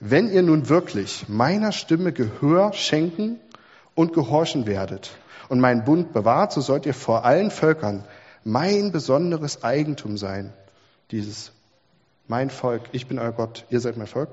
Wenn 0.00 0.30
ihr 0.30 0.42
nun 0.42 0.68
wirklich 0.68 1.26
meiner 1.28 1.72
Stimme 1.72 2.12
Gehör 2.12 2.72
schenken 2.74 3.40
und 3.94 4.12
gehorchen 4.12 4.66
werdet 4.66 5.12
und 5.48 5.60
meinen 5.60 5.84
Bund 5.84 6.12
bewahrt, 6.12 6.52
so 6.52 6.60
sollt 6.60 6.84
ihr 6.84 6.94
vor 6.94 7.24
allen 7.24 7.50
Völkern 7.50 8.04
mein 8.44 8.92
besonderes 8.92 9.64
Eigentum 9.64 10.18
sein. 10.18 10.52
Dieses 11.10 11.52
mein 12.28 12.50
Volk, 12.50 12.82
ich 12.92 13.06
bin 13.06 13.18
euer 13.18 13.32
Gott, 13.32 13.64
ihr 13.70 13.80
seid 13.80 13.96
mein 13.96 14.06
Volk. 14.06 14.30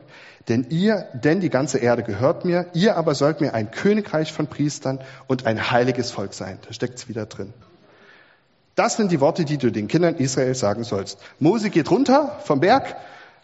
Denn 0.49 0.67
ihr, 0.69 1.07
denn 1.13 1.39
die 1.39 1.49
ganze 1.49 1.77
Erde 1.77 2.03
gehört 2.03 2.43
mir, 2.43 2.67
ihr 2.73 2.97
aber 2.97 3.15
sollt 3.15 3.39
mir 3.39 3.53
ein 3.53 3.71
Königreich 3.71 4.33
von 4.33 4.47
Priestern 4.47 4.99
und 5.27 5.45
ein 5.45 5.71
heiliges 5.71 6.11
Volk 6.11 6.33
sein. 6.33 6.59
Da 6.67 6.73
steckt's 6.73 7.07
wieder 7.07 7.25
drin. 7.25 7.53
Das 8.75 8.97
sind 8.97 9.11
die 9.11 9.21
Worte, 9.21 9.45
die 9.45 9.57
du 9.57 9.71
den 9.71 9.87
Kindern 9.87 10.15
Israels 10.15 10.59
sagen 10.59 10.83
sollst. 10.83 11.19
Mose 11.39 11.69
geht 11.69 11.91
runter 11.91 12.39
vom 12.43 12.59
Berg, 12.59 12.95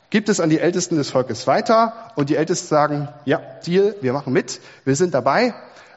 gibt 0.10 0.28
es 0.28 0.40
an 0.40 0.50
die 0.50 0.60
Ältesten 0.60 0.96
des 0.96 1.12
Volkes 1.12 1.46
weiter 1.46 2.12
und 2.16 2.30
die 2.30 2.36
Ältesten 2.36 2.68
sagen, 2.68 3.10
ja, 3.26 3.40
Deal, 3.66 3.96
wir 4.02 4.14
machen 4.14 4.34
mit, 4.34 4.60
wir 4.86 4.96
sind 4.96 5.14
dabei, 5.14 5.54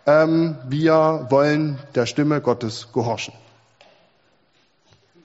ähm, 0.06 0.58
wir 0.68 1.26
wollen 1.30 1.78
der 1.94 2.04
Stimme 2.04 2.42
Gottes 2.42 2.88
gehorchen. 2.92 3.32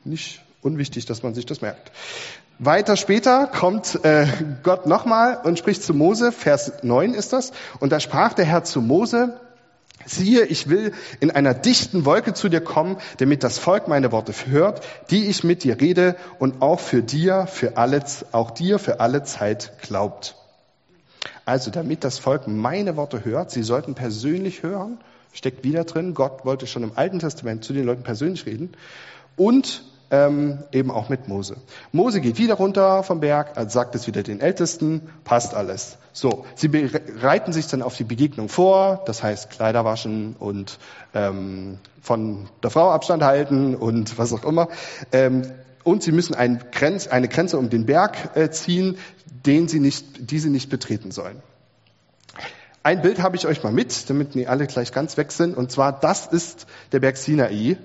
Nicht 0.05 0.41
unwichtig, 0.61 1.05
dass 1.05 1.21
man 1.21 1.33
sich 1.33 1.45
das 1.45 1.61
merkt. 1.61 1.91
Weiter 2.59 2.97
später 2.97 3.45
kommt 3.45 4.03
äh, 4.03 4.25
Gott 4.63 4.87
nochmal 4.87 5.39
und 5.43 5.59
spricht 5.59 5.83
zu 5.83 5.93
Mose, 5.93 6.31
Vers 6.31 6.71
9 6.81 7.13
ist 7.13 7.31
das, 7.31 7.51
und 7.79 7.91
da 7.91 7.99
sprach 7.99 8.33
der 8.33 8.45
Herr 8.45 8.63
zu 8.63 8.81
Mose, 8.81 9.39
siehe, 10.05 10.43
ich 10.45 10.67
will 10.67 10.93
in 11.19 11.29
einer 11.29 11.53
dichten 11.53 12.05
Wolke 12.05 12.33
zu 12.33 12.49
dir 12.49 12.61
kommen, 12.61 12.97
damit 13.17 13.43
das 13.43 13.59
Volk 13.59 13.87
meine 13.87 14.11
Worte 14.11 14.33
hört, 14.47 14.81
die 15.11 15.27
ich 15.27 15.43
mit 15.43 15.63
dir 15.63 15.79
rede 15.79 16.15
und 16.39 16.63
auch 16.63 16.79
für 16.79 17.03
dir, 17.03 17.45
für 17.45 17.77
alle, 17.77 18.03
auch 18.31 18.49
dir 18.49 18.79
für 18.79 18.99
alle 19.01 19.23
Zeit 19.23 19.73
glaubt. 19.83 20.35
Also 21.45 21.69
damit 21.69 22.03
das 22.03 22.17
Volk 22.17 22.47
meine 22.47 22.95
Worte 22.95 23.23
hört, 23.23 23.51
sie 23.51 23.63
sollten 23.63 23.93
persönlich 23.93 24.63
hören, 24.63 24.97
steckt 25.31 25.63
wieder 25.63 25.83
drin, 25.83 26.15
Gott 26.15 26.43
wollte 26.43 26.65
schon 26.65 26.83
im 26.83 26.93
Alten 26.95 27.19
Testament 27.19 27.63
zu 27.63 27.73
den 27.73 27.85
Leuten 27.85 28.03
persönlich 28.03 28.47
reden 28.47 28.71
und 29.35 29.83
ähm, 30.11 30.59
eben 30.71 30.91
auch 30.91 31.09
mit 31.09 31.27
Mose. 31.27 31.57
Mose 31.91 32.21
geht 32.21 32.37
wieder 32.37 32.55
runter 32.55 33.03
vom 33.03 33.19
Berg, 33.19 33.53
sagt 33.69 33.95
es 33.95 34.07
wieder 34.07 34.23
den 34.23 34.39
Ältesten, 34.39 35.09
passt 35.23 35.53
alles. 35.53 35.97
So, 36.13 36.45
sie 36.55 36.67
bereiten 36.67 37.53
sich 37.53 37.67
dann 37.67 37.81
auf 37.81 37.95
die 37.95 38.03
Begegnung 38.03 38.49
vor, 38.49 39.03
das 39.05 39.21
heißt 39.21 39.49
Kleider 39.49 39.85
waschen 39.85 40.35
und 40.39 40.79
ähm, 41.13 41.79
von 42.01 42.49
der 42.63 42.69
Frau 42.71 42.89
Abstand 42.91 43.23
halten 43.23 43.75
und 43.75 44.17
was 44.17 44.33
auch 44.33 44.43
immer. 44.43 44.69
Ähm, 45.11 45.43
und 45.83 46.03
sie 46.03 46.11
müssen 46.11 46.35
ein 46.35 46.63
Grenz, 46.71 47.07
eine 47.07 47.27
Grenze 47.27 47.57
um 47.57 47.69
den 47.69 47.85
Berg 47.85 48.35
äh, 48.35 48.49
ziehen, 48.49 48.97
den 49.45 49.67
sie 49.67 49.79
nicht, 49.79 50.31
die 50.31 50.39
sie 50.39 50.49
nicht 50.49 50.69
betreten 50.69 51.11
sollen. 51.11 51.41
Ein 52.83 53.01
Bild 53.01 53.21
habe 53.21 53.35
ich 53.35 53.45
euch 53.45 53.63
mal 53.63 53.73
mit, 53.73 54.09
damit 54.09 54.35
nie 54.35 54.47
alle 54.47 54.65
gleich 54.65 54.91
ganz 54.93 55.17
weg 55.17 55.31
sind. 55.31 55.57
Und 55.57 55.71
zwar, 55.71 55.91
das 55.91 56.25
ist 56.25 56.67
der 56.93 57.01
Berg 57.01 57.17
Sinai 57.17 57.77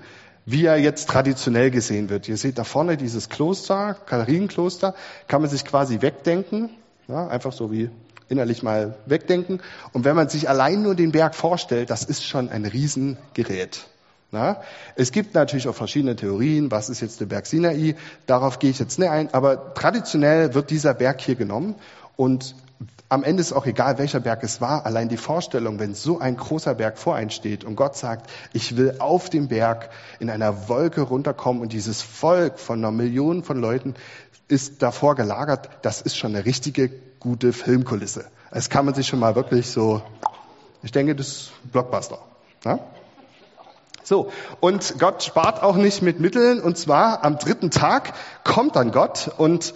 wie 0.44 0.64
er 0.64 0.76
jetzt 0.78 1.08
traditionell 1.08 1.70
gesehen 1.70 2.10
wird. 2.10 2.28
Ihr 2.28 2.36
seht 2.36 2.58
da 2.58 2.64
vorne 2.64 2.96
dieses 2.96 3.28
Kloster, 3.28 3.96
Katharinenkloster, 4.06 4.94
kann 5.28 5.40
man 5.40 5.50
sich 5.50 5.64
quasi 5.64 6.02
wegdenken, 6.02 6.70
ja, 7.08 7.28
einfach 7.28 7.52
so 7.52 7.70
wie 7.70 7.90
innerlich 8.28 8.62
mal 8.62 8.96
wegdenken. 9.06 9.60
Und 9.92 10.04
wenn 10.04 10.16
man 10.16 10.28
sich 10.28 10.48
allein 10.48 10.82
nur 10.82 10.94
den 10.94 11.12
Berg 11.12 11.34
vorstellt, 11.34 11.90
das 11.90 12.04
ist 12.04 12.24
schon 12.24 12.48
ein 12.48 12.64
Riesengerät. 12.64 13.86
Ja, 14.32 14.62
es 14.96 15.12
gibt 15.12 15.34
natürlich 15.34 15.68
auch 15.68 15.74
verschiedene 15.74 16.16
Theorien, 16.16 16.70
was 16.70 16.88
ist 16.88 17.02
jetzt 17.02 17.20
der 17.20 17.26
Berg 17.26 17.44
Sinai, 17.44 17.96
darauf 18.24 18.58
gehe 18.58 18.70
ich 18.70 18.78
jetzt 18.78 18.98
nicht 18.98 19.10
ein, 19.10 19.34
aber 19.34 19.74
traditionell 19.74 20.54
wird 20.54 20.70
dieser 20.70 20.94
Berg 20.94 21.20
hier 21.20 21.34
genommen 21.34 21.74
und 22.16 22.54
am 23.12 23.24
Ende 23.24 23.42
ist 23.42 23.52
auch 23.52 23.66
egal, 23.66 23.98
welcher 23.98 24.20
Berg 24.20 24.42
es 24.42 24.62
war. 24.62 24.86
Allein 24.86 25.10
die 25.10 25.18
Vorstellung, 25.18 25.78
wenn 25.78 25.94
so 25.94 26.18
ein 26.18 26.34
großer 26.34 26.74
Berg 26.74 26.96
vor 26.96 27.14
einen 27.14 27.28
steht 27.28 27.62
und 27.62 27.76
Gott 27.76 27.94
sagt, 27.94 28.30
ich 28.54 28.76
will 28.78 28.96
auf 29.00 29.28
dem 29.28 29.48
Berg 29.48 29.90
in 30.18 30.30
einer 30.30 30.68
Wolke 30.70 31.02
runterkommen 31.02 31.60
und 31.60 31.74
dieses 31.74 32.00
Volk 32.00 32.58
von 32.58 32.78
einer 32.78 32.90
Million 32.90 33.44
von 33.44 33.60
Leuten 33.60 33.94
ist 34.48 34.82
davor 34.82 35.14
gelagert, 35.14 35.68
das 35.82 36.00
ist 36.00 36.16
schon 36.16 36.34
eine 36.34 36.46
richtige 36.46 36.90
gute 37.20 37.52
Filmkulisse. 37.52 38.24
Das 38.50 38.70
kann 38.70 38.86
man 38.86 38.94
sich 38.94 39.06
schon 39.06 39.18
mal 39.18 39.34
wirklich 39.34 39.70
so, 39.70 40.00
ich 40.82 40.90
denke, 40.90 41.14
das 41.14 41.28
ist 41.28 41.52
Blockbuster. 41.70 42.18
Ja? 42.64 42.78
So, 44.04 44.30
und 44.60 44.98
Gott 44.98 45.22
spart 45.22 45.62
auch 45.62 45.76
nicht 45.76 46.02
mit 46.02 46.18
Mitteln, 46.18 46.60
und 46.60 46.76
zwar 46.76 47.24
am 47.24 47.38
dritten 47.38 47.70
Tag 47.70 48.14
kommt 48.42 48.74
dann 48.76 48.90
Gott 48.90 49.30
und 49.36 49.74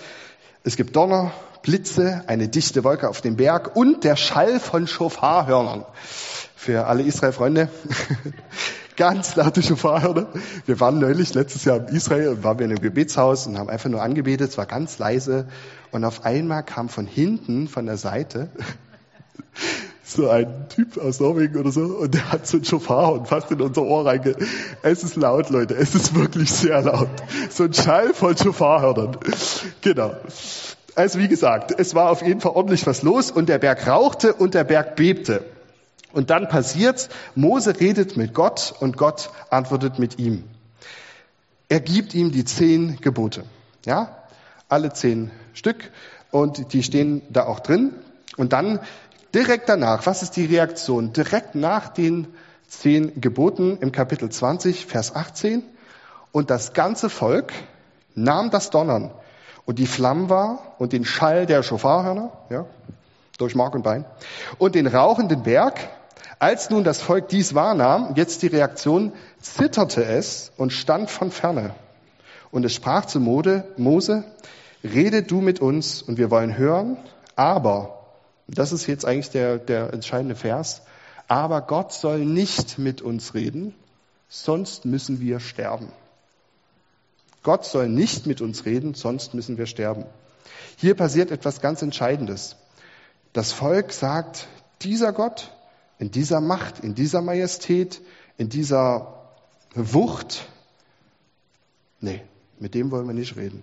es 0.64 0.76
gibt 0.76 0.96
Donner, 0.96 1.32
Blitze, 1.66 2.22
eine 2.28 2.46
dichte 2.46 2.84
Wolke 2.84 3.08
auf 3.08 3.22
dem 3.22 3.34
Berg 3.34 3.74
und 3.74 4.04
der 4.04 4.14
Schall 4.14 4.60
von 4.60 4.86
Schofarhörnern. 4.86 5.84
Für 6.54 6.86
alle 6.86 7.02
Israel-Freunde, 7.02 7.68
ganz 8.96 9.34
laute 9.34 9.64
Schofarhörner. 9.64 10.28
Wir 10.64 10.78
waren 10.78 11.00
neulich 11.00 11.34
letztes 11.34 11.64
Jahr 11.64 11.88
in 11.88 11.96
Israel 11.96 12.28
und 12.28 12.44
waren 12.44 12.60
wir 12.60 12.66
in 12.66 12.70
einem 12.70 12.80
Gebetshaus 12.80 13.48
und 13.48 13.58
haben 13.58 13.68
einfach 13.68 13.90
nur 13.90 14.00
angebetet, 14.00 14.50
es 14.50 14.58
war 14.58 14.66
ganz 14.66 14.98
leise 14.98 15.48
und 15.90 16.04
auf 16.04 16.24
einmal 16.24 16.62
kam 16.62 16.88
von 16.88 17.04
hinten, 17.04 17.66
von 17.66 17.86
der 17.86 17.96
Seite, 17.96 18.48
so 20.04 20.30
ein 20.30 20.68
Typ 20.68 20.98
aus 20.98 21.18
Norwegen 21.18 21.56
oder 21.58 21.72
so 21.72 21.80
und 21.80 22.14
der 22.14 22.30
hat 22.30 22.46
so 22.46 22.58
ein 22.58 22.64
Schofar 22.64 23.24
fast 23.24 23.50
in 23.50 23.60
unser 23.60 23.82
Ohr 23.82 24.06
reinge. 24.06 24.36
Es 24.82 25.02
ist 25.02 25.16
laut, 25.16 25.50
Leute, 25.50 25.74
es 25.74 25.96
ist 25.96 26.14
wirklich 26.14 26.48
sehr 26.48 26.80
laut. 26.82 27.10
So 27.50 27.64
ein 27.64 27.74
Schall 27.74 28.14
von 28.14 28.36
Schofarhörnern. 28.36 29.18
Genau. 29.80 30.12
Also 30.96 31.18
wie 31.18 31.28
gesagt, 31.28 31.74
es 31.78 31.94
war 31.94 32.10
auf 32.10 32.22
jeden 32.22 32.40
Fall 32.40 32.52
ordentlich 32.52 32.86
was 32.86 33.02
los 33.02 33.30
und 33.30 33.50
der 33.50 33.58
Berg 33.58 33.86
rauchte 33.86 34.32
und 34.32 34.54
der 34.54 34.64
Berg 34.64 34.96
bebte. 34.96 35.44
Und 36.14 36.30
dann 36.30 36.48
passiert's, 36.48 37.10
Mose 37.34 37.78
redet 37.78 38.16
mit 38.16 38.32
Gott 38.32 38.74
und 38.80 38.96
Gott 38.96 39.28
antwortet 39.50 39.98
mit 39.98 40.18
ihm. 40.18 40.44
Er 41.68 41.80
gibt 41.80 42.14
ihm 42.14 42.32
die 42.32 42.46
zehn 42.46 42.98
Gebote. 43.02 43.44
Ja, 43.84 44.22
alle 44.70 44.90
zehn 44.94 45.30
Stück 45.52 45.90
und 46.30 46.72
die 46.72 46.82
stehen 46.82 47.20
da 47.28 47.44
auch 47.44 47.60
drin. 47.60 47.92
Und 48.38 48.54
dann 48.54 48.80
direkt 49.34 49.68
danach, 49.68 50.06
was 50.06 50.22
ist 50.22 50.36
die 50.36 50.46
Reaktion? 50.46 51.12
Direkt 51.12 51.54
nach 51.54 51.88
den 51.88 52.26
zehn 52.68 53.20
Geboten 53.20 53.76
im 53.82 53.92
Kapitel 53.92 54.30
20, 54.30 54.86
Vers 54.86 55.14
18. 55.14 55.62
Und 56.32 56.48
das 56.48 56.72
ganze 56.72 57.10
Volk 57.10 57.52
nahm 58.14 58.50
das 58.50 58.70
Donnern 58.70 59.10
und 59.66 59.78
die 59.78 59.86
Flammen 59.86 60.30
war 60.30 60.74
und 60.78 60.92
den 60.92 61.04
Schall 61.04 61.44
der 61.44 61.62
Schofarhörner, 61.62 62.32
ja, 62.48 62.64
durch 63.36 63.54
Mark 63.54 63.74
und 63.74 63.82
Bein, 63.82 64.06
und 64.56 64.74
den 64.74 64.86
rauchenden 64.86 65.42
Berg. 65.42 65.78
Als 66.38 66.70
nun 66.70 66.84
das 66.84 67.00
Volk 67.00 67.28
dies 67.28 67.54
wahrnahm, 67.54 68.12
jetzt 68.14 68.42
die 68.42 68.46
Reaktion, 68.46 69.12
zitterte 69.40 70.04
es 70.04 70.52
und 70.56 70.72
stand 70.72 71.10
von 71.10 71.30
ferne. 71.30 71.74
Und 72.50 72.64
es 72.64 72.74
sprach 72.74 73.06
zu 73.06 73.20
Mose, 73.20 74.24
rede 74.84 75.22
du 75.22 75.40
mit 75.40 75.60
uns 75.60 76.02
und 76.02 76.18
wir 76.18 76.30
wollen 76.30 76.56
hören, 76.56 76.96
aber, 77.34 77.98
das 78.48 78.72
ist 78.72 78.86
jetzt 78.86 79.04
eigentlich 79.04 79.30
der, 79.30 79.58
der 79.58 79.92
entscheidende 79.92 80.36
Vers, 80.36 80.82
aber 81.26 81.60
Gott 81.62 81.92
soll 81.92 82.20
nicht 82.20 82.78
mit 82.78 83.02
uns 83.02 83.34
reden, 83.34 83.74
sonst 84.28 84.84
müssen 84.84 85.20
wir 85.20 85.40
sterben. 85.40 85.88
Gott 87.46 87.64
soll 87.64 87.88
nicht 87.88 88.26
mit 88.26 88.40
uns 88.40 88.64
reden, 88.64 88.94
sonst 88.94 89.32
müssen 89.32 89.56
wir 89.56 89.66
sterben. 89.66 90.04
Hier 90.78 90.96
passiert 90.96 91.30
etwas 91.30 91.60
ganz 91.60 91.80
Entscheidendes. 91.80 92.56
Das 93.32 93.52
Volk 93.52 93.92
sagt, 93.92 94.48
dieser 94.82 95.12
Gott 95.12 95.52
in 96.00 96.10
dieser 96.10 96.40
Macht, 96.40 96.80
in 96.80 96.96
dieser 96.96 97.22
Majestät, 97.22 98.00
in 98.36 98.48
dieser 98.48 99.30
Wucht, 99.76 100.48
nee, 102.00 102.20
mit 102.58 102.74
dem 102.74 102.90
wollen 102.90 103.06
wir 103.06 103.14
nicht 103.14 103.36
reden. 103.36 103.62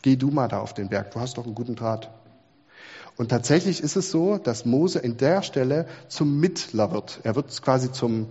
Geh 0.00 0.16
du 0.16 0.30
mal 0.30 0.48
da 0.48 0.60
auf 0.60 0.72
den 0.72 0.88
Berg, 0.88 1.10
du 1.10 1.20
hast 1.20 1.36
doch 1.36 1.44
einen 1.44 1.54
guten 1.54 1.76
Draht. 1.76 2.08
Und 3.18 3.28
tatsächlich 3.28 3.82
ist 3.82 3.96
es 3.96 4.10
so, 4.10 4.38
dass 4.38 4.64
Mose 4.64 4.98
in 4.98 5.18
der 5.18 5.42
Stelle 5.42 5.86
zum 6.08 6.40
Mittler 6.40 6.90
wird. 6.90 7.20
Er 7.22 7.36
wird 7.36 7.60
quasi 7.60 7.92
zum, 7.92 8.28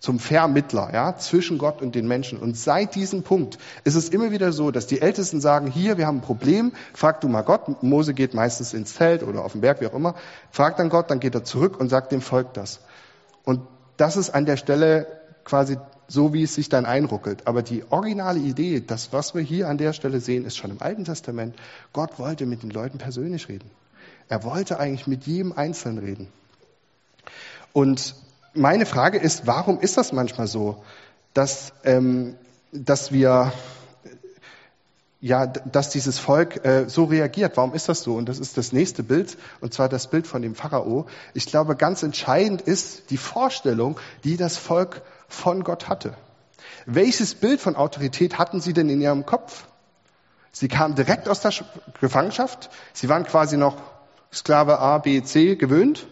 zum 0.00 0.20
Vermittler, 0.20 0.90
ja, 0.92 1.16
zwischen 1.16 1.58
Gott 1.58 1.82
und 1.82 1.94
den 1.94 2.06
Menschen. 2.06 2.38
Und 2.38 2.56
seit 2.56 2.94
diesem 2.94 3.22
Punkt 3.22 3.58
ist 3.84 3.96
es 3.96 4.08
immer 4.08 4.30
wieder 4.30 4.52
so, 4.52 4.70
dass 4.70 4.86
die 4.86 5.00
Ältesten 5.00 5.40
sagen, 5.40 5.68
hier, 5.68 5.98
wir 5.98 6.06
haben 6.06 6.18
ein 6.18 6.22
Problem, 6.22 6.72
frag 6.94 7.20
du 7.20 7.28
mal 7.28 7.42
Gott. 7.42 7.82
Mose 7.82 8.14
geht 8.14 8.32
meistens 8.32 8.74
ins 8.74 8.94
Zelt 8.94 9.24
oder 9.24 9.44
auf 9.44 9.52
den 9.52 9.60
Berg, 9.60 9.80
wie 9.80 9.86
auch 9.86 9.94
immer. 9.94 10.14
Fragt 10.52 10.78
dann 10.78 10.88
Gott, 10.88 11.10
dann 11.10 11.18
geht 11.18 11.34
er 11.34 11.42
zurück 11.42 11.80
und 11.80 11.88
sagt 11.88 12.12
dem 12.12 12.20
Volk 12.20 12.54
das. 12.54 12.80
Und 13.44 13.60
das 13.96 14.16
ist 14.16 14.30
an 14.30 14.46
der 14.46 14.56
Stelle 14.56 15.06
quasi 15.44 15.78
so, 16.06 16.32
wie 16.32 16.44
es 16.44 16.54
sich 16.54 16.68
dann 16.68 16.86
einruckelt. 16.86 17.46
Aber 17.46 17.62
die 17.62 17.84
originale 17.90 18.38
Idee, 18.38 18.80
das, 18.80 19.12
was 19.12 19.34
wir 19.34 19.42
hier 19.42 19.68
an 19.68 19.78
der 19.78 19.92
Stelle 19.92 20.20
sehen, 20.20 20.44
ist 20.44 20.56
schon 20.56 20.70
im 20.70 20.80
Alten 20.80 21.04
Testament. 21.04 21.56
Gott 21.92 22.18
wollte 22.18 22.46
mit 22.46 22.62
den 22.62 22.70
Leuten 22.70 22.98
persönlich 22.98 23.48
reden. 23.48 23.70
Er 24.28 24.44
wollte 24.44 24.78
eigentlich 24.78 25.06
mit 25.06 25.26
jedem 25.26 25.52
Einzelnen 25.52 25.98
reden. 25.98 26.28
Und 27.72 28.14
meine 28.54 28.86
Frage 28.86 29.18
ist, 29.18 29.46
warum 29.46 29.80
ist 29.80 29.96
das 29.96 30.12
manchmal 30.12 30.46
so, 30.46 30.82
dass, 31.34 31.72
ähm, 31.84 32.36
dass 32.72 33.12
wir 33.12 33.52
ja, 35.20 35.46
dass 35.46 35.90
dieses 35.90 36.18
Volk 36.18 36.64
äh, 36.64 36.88
so 36.88 37.04
reagiert. 37.04 37.56
Warum 37.56 37.74
ist 37.74 37.88
das 37.88 38.02
so? 38.02 38.14
Und 38.14 38.28
das 38.28 38.38
ist 38.38 38.56
das 38.56 38.72
nächste 38.72 39.02
Bild, 39.02 39.36
und 39.60 39.74
zwar 39.74 39.88
das 39.88 40.08
Bild 40.08 40.26
von 40.26 40.42
dem 40.42 40.54
Pharao. 40.54 41.06
Ich 41.34 41.46
glaube, 41.46 41.74
ganz 41.74 42.02
entscheidend 42.02 42.62
ist 42.62 43.10
die 43.10 43.16
Vorstellung, 43.16 43.98
die 44.22 44.36
das 44.36 44.56
Volk 44.56 45.02
von 45.26 45.64
Gott 45.64 45.88
hatte. 45.88 46.14
Welches 46.86 47.34
Bild 47.34 47.60
von 47.60 47.74
Autorität 47.76 48.38
hatten 48.38 48.60
sie 48.60 48.72
denn 48.72 48.88
in 48.88 49.00
ihrem 49.00 49.26
Kopf? 49.26 49.66
Sie 50.52 50.68
kamen 50.68 50.94
direkt 50.94 51.28
aus 51.28 51.40
der 51.40 51.52
Gefangenschaft. 52.00 52.70
Sie 52.92 53.08
waren 53.08 53.24
quasi 53.24 53.56
noch 53.56 53.76
Sklave 54.32 54.78
A, 54.78 54.98
B, 54.98 55.22
C 55.22 55.56
gewöhnt. 55.56 56.06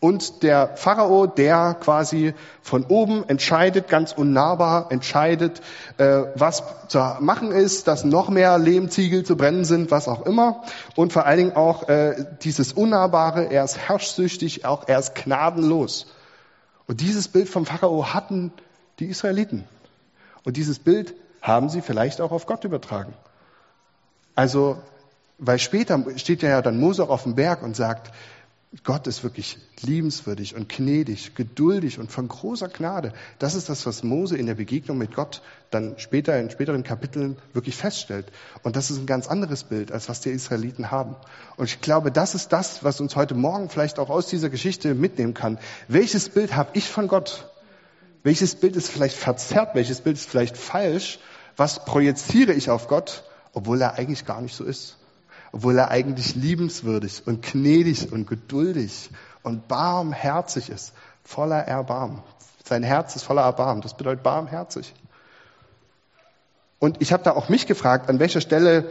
Und 0.00 0.44
der 0.44 0.76
Pharao, 0.76 1.26
der 1.26 1.76
quasi 1.80 2.34
von 2.62 2.84
oben 2.84 3.28
entscheidet, 3.28 3.88
ganz 3.88 4.12
unnahbar 4.12 4.92
entscheidet, 4.92 5.60
äh, 5.96 6.22
was 6.36 6.62
zu 6.86 6.98
machen 7.18 7.50
ist, 7.50 7.88
dass 7.88 8.04
noch 8.04 8.28
mehr 8.28 8.58
Lehmziegel 8.58 9.24
zu 9.24 9.36
brennen 9.36 9.64
sind, 9.64 9.90
was 9.90 10.06
auch 10.06 10.24
immer. 10.24 10.62
Und 10.94 11.12
vor 11.12 11.26
allen 11.26 11.38
Dingen 11.38 11.56
auch 11.56 11.88
äh, 11.88 12.26
dieses 12.42 12.72
Unnahbare, 12.72 13.50
er 13.50 13.64
ist 13.64 13.76
herrschsüchtig, 13.76 14.64
auch 14.64 14.86
er 14.86 15.00
ist 15.00 15.16
gnadenlos. 15.16 16.06
Und 16.86 17.00
dieses 17.00 17.26
Bild 17.26 17.48
vom 17.48 17.66
Pharao 17.66 18.14
hatten 18.14 18.52
die 19.00 19.06
Israeliten. 19.06 19.64
Und 20.44 20.56
dieses 20.56 20.78
Bild 20.78 21.14
haben 21.42 21.68
sie 21.68 21.82
vielleicht 21.82 22.20
auch 22.20 22.30
auf 22.30 22.46
Gott 22.46 22.62
übertragen. 22.62 23.14
Also, 24.36 24.78
weil 25.38 25.58
später 25.58 26.04
steht 26.16 26.42
ja 26.42 26.62
dann 26.62 26.78
Mose 26.78 27.08
auf 27.08 27.24
dem 27.24 27.34
Berg 27.34 27.62
und 27.64 27.74
sagt, 27.74 28.12
Gott 28.84 29.06
ist 29.06 29.22
wirklich 29.22 29.56
liebenswürdig 29.80 30.54
und 30.54 30.68
gnädig, 30.68 31.34
geduldig 31.34 31.98
und 31.98 32.12
von 32.12 32.28
großer 32.28 32.68
Gnade. 32.68 33.14
Das 33.38 33.54
ist 33.54 33.70
das, 33.70 33.86
was 33.86 34.02
Mose 34.02 34.36
in 34.36 34.44
der 34.44 34.56
Begegnung 34.56 34.98
mit 34.98 35.14
Gott 35.14 35.40
dann 35.70 35.98
später 35.98 36.38
in 36.38 36.50
späteren 36.50 36.82
Kapiteln 36.82 37.38
wirklich 37.54 37.76
feststellt. 37.76 38.26
Und 38.62 38.76
das 38.76 38.90
ist 38.90 38.98
ein 38.98 39.06
ganz 39.06 39.26
anderes 39.26 39.64
Bild, 39.64 39.90
als 39.90 40.10
was 40.10 40.20
die 40.20 40.28
Israeliten 40.28 40.90
haben. 40.90 41.16
Und 41.56 41.64
ich 41.64 41.80
glaube, 41.80 42.12
das 42.12 42.34
ist 42.34 42.52
das, 42.52 42.84
was 42.84 43.00
uns 43.00 43.16
heute 43.16 43.34
Morgen 43.34 43.70
vielleicht 43.70 43.98
auch 43.98 44.10
aus 44.10 44.26
dieser 44.26 44.50
Geschichte 44.50 44.94
mitnehmen 44.94 45.32
kann. 45.32 45.58
Welches 45.88 46.28
Bild 46.28 46.54
habe 46.54 46.70
ich 46.74 46.90
von 46.90 47.08
Gott? 47.08 47.50
Welches 48.22 48.54
Bild 48.54 48.76
ist 48.76 48.90
vielleicht 48.90 49.16
verzerrt? 49.16 49.74
Welches 49.74 50.02
Bild 50.02 50.18
ist 50.18 50.28
vielleicht 50.28 50.58
falsch? 50.58 51.20
Was 51.56 51.86
projiziere 51.86 52.52
ich 52.52 52.68
auf 52.68 52.86
Gott, 52.86 53.24
obwohl 53.54 53.80
er 53.80 53.94
eigentlich 53.94 54.26
gar 54.26 54.42
nicht 54.42 54.54
so 54.54 54.64
ist? 54.64 54.98
Obwohl 55.52 55.78
er 55.78 55.90
eigentlich 55.90 56.34
liebenswürdig 56.34 57.22
und 57.26 57.42
gnädig 57.42 58.12
und 58.12 58.26
geduldig 58.26 59.10
und 59.42 59.68
barmherzig 59.68 60.70
ist, 60.70 60.92
voller 61.24 61.60
Erbarmen. 61.60 62.22
Sein 62.64 62.82
Herz 62.82 63.16
ist 63.16 63.22
voller 63.22 63.42
Erbarmen, 63.42 63.82
das 63.82 63.96
bedeutet 63.96 64.22
barmherzig. 64.22 64.94
Und 66.78 67.00
ich 67.00 67.12
habe 67.12 67.22
da 67.22 67.32
auch 67.32 67.48
mich 67.48 67.66
gefragt, 67.66 68.08
an 68.08 68.18
welcher 68.18 68.40
Stelle 68.40 68.90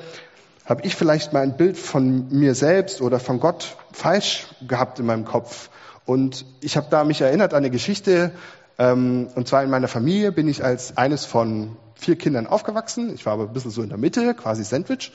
habe 0.65 0.82
ich 0.84 0.96
vielleicht 0.96 1.32
mal 1.32 1.43
ein 1.43 1.56
Bild 1.56 1.78
von 1.78 2.28
mir 2.30 2.54
selbst 2.54 3.02
oder 3.02 3.20
von 3.20 3.39
Gott 3.39 3.78
falsch 3.93 4.48
gehabt 4.67 5.00
in 5.00 5.06
meinem 5.06 5.24
Kopf. 5.24 5.70
Und 6.06 6.46
ich 6.60 6.76
habe 6.76 6.88
da 6.89 7.04
mich 7.04 7.22
erinnert 7.22 7.54
an 7.54 7.60
eine 7.60 7.70
Geschichte, 7.70 8.32
ähm, 8.78 9.30
und 9.36 9.48
zwar 9.48 9.63
in 9.63 9.70
meiner 9.70 9.88
Familie 9.88 10.32
bin 10.32 10.48
ich 10.48 10.63
als 10.63 10.98
eines 10.98 11.26
von 11.26 11.78
vier 11.96 12.15
Kindern 12.15 12.48
aufgewachsen. 12.48 13.13
Ich 13.13 13.26
war 13.26 13.34
aber 13.34 13.43
ein 13.43 13.54
bisschen 13.54 13.72
so 13.72 13.82
in 13.82 13.89
der 13.89 13.98
Mitte, 13.98 14.34
quasi 14.36 14.63
Sandwich. 14.63 15.12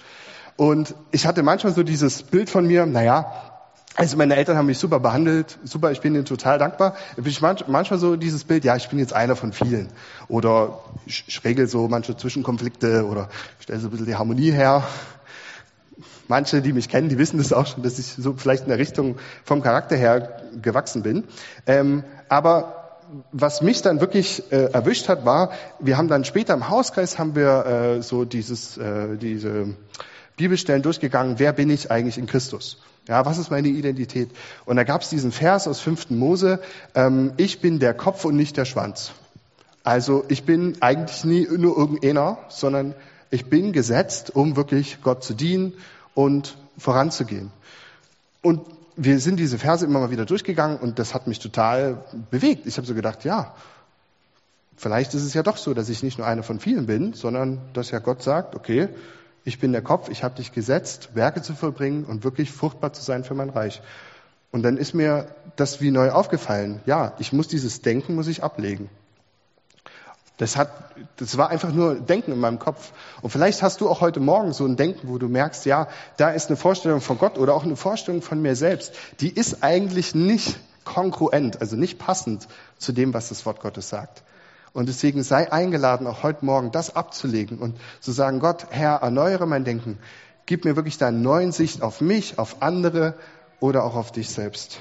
Und 0.57 0.95
ich 1.11 1.27
hatte 1.27 1.43
manchmal 1.43 1.73
so 1.73 1.83
dieses 1.83 2.23
Bild 2.23 2.51
von 2.51 2.67
mir, 2.67 2.87
naja, 2.87 3.33
also 3.95 4.17
meine 4.17 4.37
Eltern 4.37 4.57
haben 4.57 4.67
mich 4.67 4.79
super 4.79 5.01
behandelt, 5.01 5.59
super, 5.65 5.93
ich 5.93 6.01
bin 6.01 6.15
ihnen 6.15 6.25
total 6.25 6.59
dankbar. 6.59 6.95
Ich 7.23 7.43
manchmal 7.43 7.99
so 7.99 8.17
dieses 8.17 8.45
Bild, 8.45 8.65
ja, 8.65 8.75
ich 8.77 8.89
bin 8.89 8.99
jetzt 8.99 9.13
einer 9.13 9.37
von 9.37 9.53
vielen. 9.53 9.89
Oder 10.29 10.79
ich 11.05 11.41
regel 11.45 11.67
so 11.67 11.89
manche 11.89 12.17
Zwischenkonflikte 12.17 13.07
oder 13.07 13.29
stelle 13.59 13.81
so 13.81 13.89
ein 13.89 13.91
bisschen 13.91 14.07
die 14.07 14.17
Harmonie 14.17 14.51
her. 14.51 14.85
Manche, 16.27 16.63
die 16.63 16.73
mich 16.73 16.89
kennen, 16.89 17.11
die 17.11 17.19
wissen 17.19 17.37
das 17.37 17.53
auch 17.53 17.67
schon, 17.67 17.83
dass 17.83 17.99
ich 17.99 18.07
so 18.07 18.33
vielleicht 18.35 18.63
in 18.63 18.71
der 18.71 18.79
Richtung 18.79 19.17
vom 19.45 19.63
Charakter 19.63 19.97
her 19.97 20.41
gewachsen 20.63 21.03
bin. 21.03 21.25
Ähm, 21.67 22.05
aber 22.31 23.01
was 23.31 23.61
mich 23.61 23.83
dann 23.83 24.01
wirklich 24.01 24.51
äh, 24.51 24.73
erwischt 24.73 25.11
hat, 25.11 25.27
war, 25.27 25.51
wir 25.81 25.99
haben 25.99 26.09
dann 26.09 26.25
später 26.25 26.55
im 26.55 26.71
Hauskreis 26.71 27.19
haben 27.19 27.35
wir 27.35 27.67
äh, 27.67 28.03
so 28.03 28.25
dieses, 28.25 28.79
äh, 28.79 29.19
diese 29.19 29.75
Bibelstellen 30.37 30.83
durchgegangen, 30.83 31.39
wer 31.39 31.53
bin 31.53 31.71
ich 31.71 31.91
eigentlich 31.91 32.19
in 32.19 32.27
Christus? 32.27 32.79
Ja, 33.09 33.27
was 33.27 33.39
ist 33.39 33.51
meine 33.51 33.69
Identität? 33.69 34.31
Und 34.65 34.77
da 34.77 34.85
gab 34.85 35.03
es 35.03 35.09
diesen 35.09 35.33
Vers 35.33 35.67
aus 35.67 35.81
5. 35.81 36.11
Mose, 36.11 36.61
ähm, 36.95 37.33
ich 37.37 37.61
bin 37.61 37.79
der 37.79 37.95
Kopf 37.95 38.25
und 38.25 38.37
nicht 38.37 38.57
der 38.57 38.65
Schwanz. 38.65 39.13
Also 39.83 40.25
ich 40.29 40.45
bin 40.45 40.77
eigentlich 40.81 41.25
nie 41.25 41.49
nur 41.51 41.77
irgendeiner, 41.77 42.39
sondern 42.49 42.95
ich 43.31 43.47
bin 43.47 43.73
gesetzt, 43.73 44.35
um 44.35 44.57
wirklich 44.57 44.99
Gott 45.03 45.25
zu 45.25 45.35
dienen 45.35 45.73
und 46.15 46.57
voranzugehen. 46.79 47.51
Und 48.43 48.61
wir 48.97 49.19
sind 49.19 49.39
diese 49.39 49.59
Verse 49.59 49.85
immer 49.85 50.01
mal 50.01 50.11
wieder 50.11 50.27
durchgegangen 50.27 50.79
und 50.79 50.99
das 50.99 51.15
hat 51.15 51.27
mich 51.27 51.39
total 51.39 52.05
bewegt. 52.31 52.67
Ich 52.67 52.77
habe 52.77 52.87
so 52.87 52.95
gedacht, 52.95 53.25
ja, 53.25 53.55
vielleicht 54.77 55.15
ist 55.15 55.25
es 55.25 55.35
ja 55.35 55.43
doch 55.43 55.57
so, 55.57 55.75
dass 55.75 55.89
ich 55.89 56.03
nicht 56.03 56.19
nur 56.19 56.27
einer 56.27 56.43
von 56.43 56.61
vielen 56.61 56.87
bin, 56.87 57.15
sondern 57.15 57.61
dass 57.73 57.91
ja 57.91 57.99
Gott 57.99 58.23
sagt, 58.23 58.55
okay, 58.55 58.89
ich 59.45 59.59
bin 59.59 59.73
der 59.73 59.83
Kopf, 59.83 60.09
ich 60.09 60.23
habe 60.23 60.37
dich 60.37 60.53
gesetzt, 60.53 61.11
Werke 61.15 61.43
zu 61.43 61.55
vollbringen 61.55 62.05
und 62.05 62.25
wirklich 62.25 62.51
fruchtbar 62.51 62.93
zu 62.93 63.03
sein 63.03 63.25
für 63.25 63.35
mein 63.35 63.51
Reich. 63.51 63.83
Und 64.51 64.63
dann 64.63 64.77
ist 64.77 64.95
mir 64.95 65.35
das 65.57 65.81
wie 65.81 65.91
neu 65.91 66.11
aufgefallen. 66.11 66.81
Ja, 66.87 67.15
ich 67.19 67.33
muss 67.33 67.49
dieses 67.49 67.81
Denken, 67.81 68.15
muss 68.15 68.29
ich 68.29 68.43
ablegen. 68.43 68.91
Das 70.37 70.57
hat, 70.57 70.71
das 71.17 71.37
war 71.39 71.51
einfach 71.51 71.73
nur 71.73 71.95
Denken 71.95 72.33
in 72.33 72.39
meinem 72.39 72.59
Kopf. 72.59 72.93
Und 73.21 73.31
vielleicht 73.31 73.63
hast 73.63 73.81
du 73.81 73.89
auch 73.89 74.01
heute 74.01 74.21
Morgen 74.21 74.53
so 74.53 74.67
ein 74.67 74.77
Denken, 74.77 75.09
wo 75.09 75.19
du 75.19 75.29
merkst, 75.29 75.67
ja, 75.67 75.89
da 76.17 76.31
ist 76.31 76.49
eine 76.49 76.57
Vorstellung 76.57 77.01
von 77.01 77.19
Gott 77.19 77.39
oder 77.39 77.55
auch 77.55 77.65
eine 77.65 77.77
Vorstellung 77.77 78.23
von 78.23 78.43
mir 78.43 78.57
selbst. 78.57 78.95
Die 79.21 79.31
ist 79.31 79.63
eigentlich 79.63 80.15
nicht 80.15 80.59
kongruent, 80.85 81.61
also 81.61 81.77
nicht 81.77 81.99
passend 81.99 82.49
zu 82.79 82.93
dem, 82.93 83.15
was 83.15 83.29
das 83.29 83.47
Wort 83.47 83.61
Gottes 83.61 83.89
sagt. 83.89 84.23
Und 84.73 84.89
deswegen 84.89 85.23
sei 85.23 85.53
eingeladen, 85.53 86.07
auch 86.07 86.23
heute 86.23 86.45
Morgen 86.45 86.73
das 86.73 86.97
abzulegen 86.97 87.59
und 87.59 87.79
zu 88.01 88.13
sagen, 88.13 88.41
Gott, 88.41 88.67
Herr, 88.71 88.97
erneuere 89.03 89.47
mein 89.47 89.65
Denken. 89.65 89.99
Gib 90.47 90.65
mir 90.65 90.77
wirklich 90.77 90.99
deine 90.99 91.19
neuen 91.19 91.53
Sicht 91.53 91.83
auf 91.83 92.01
mich, 92.01 92.39
auf 92.39 92.63
andere 92.63 93.15
oder 93.61 93.85
auch 93.85 93.95
auf 93.95 94.13
dich 94.13 94.31
selbst. 94.31 94.81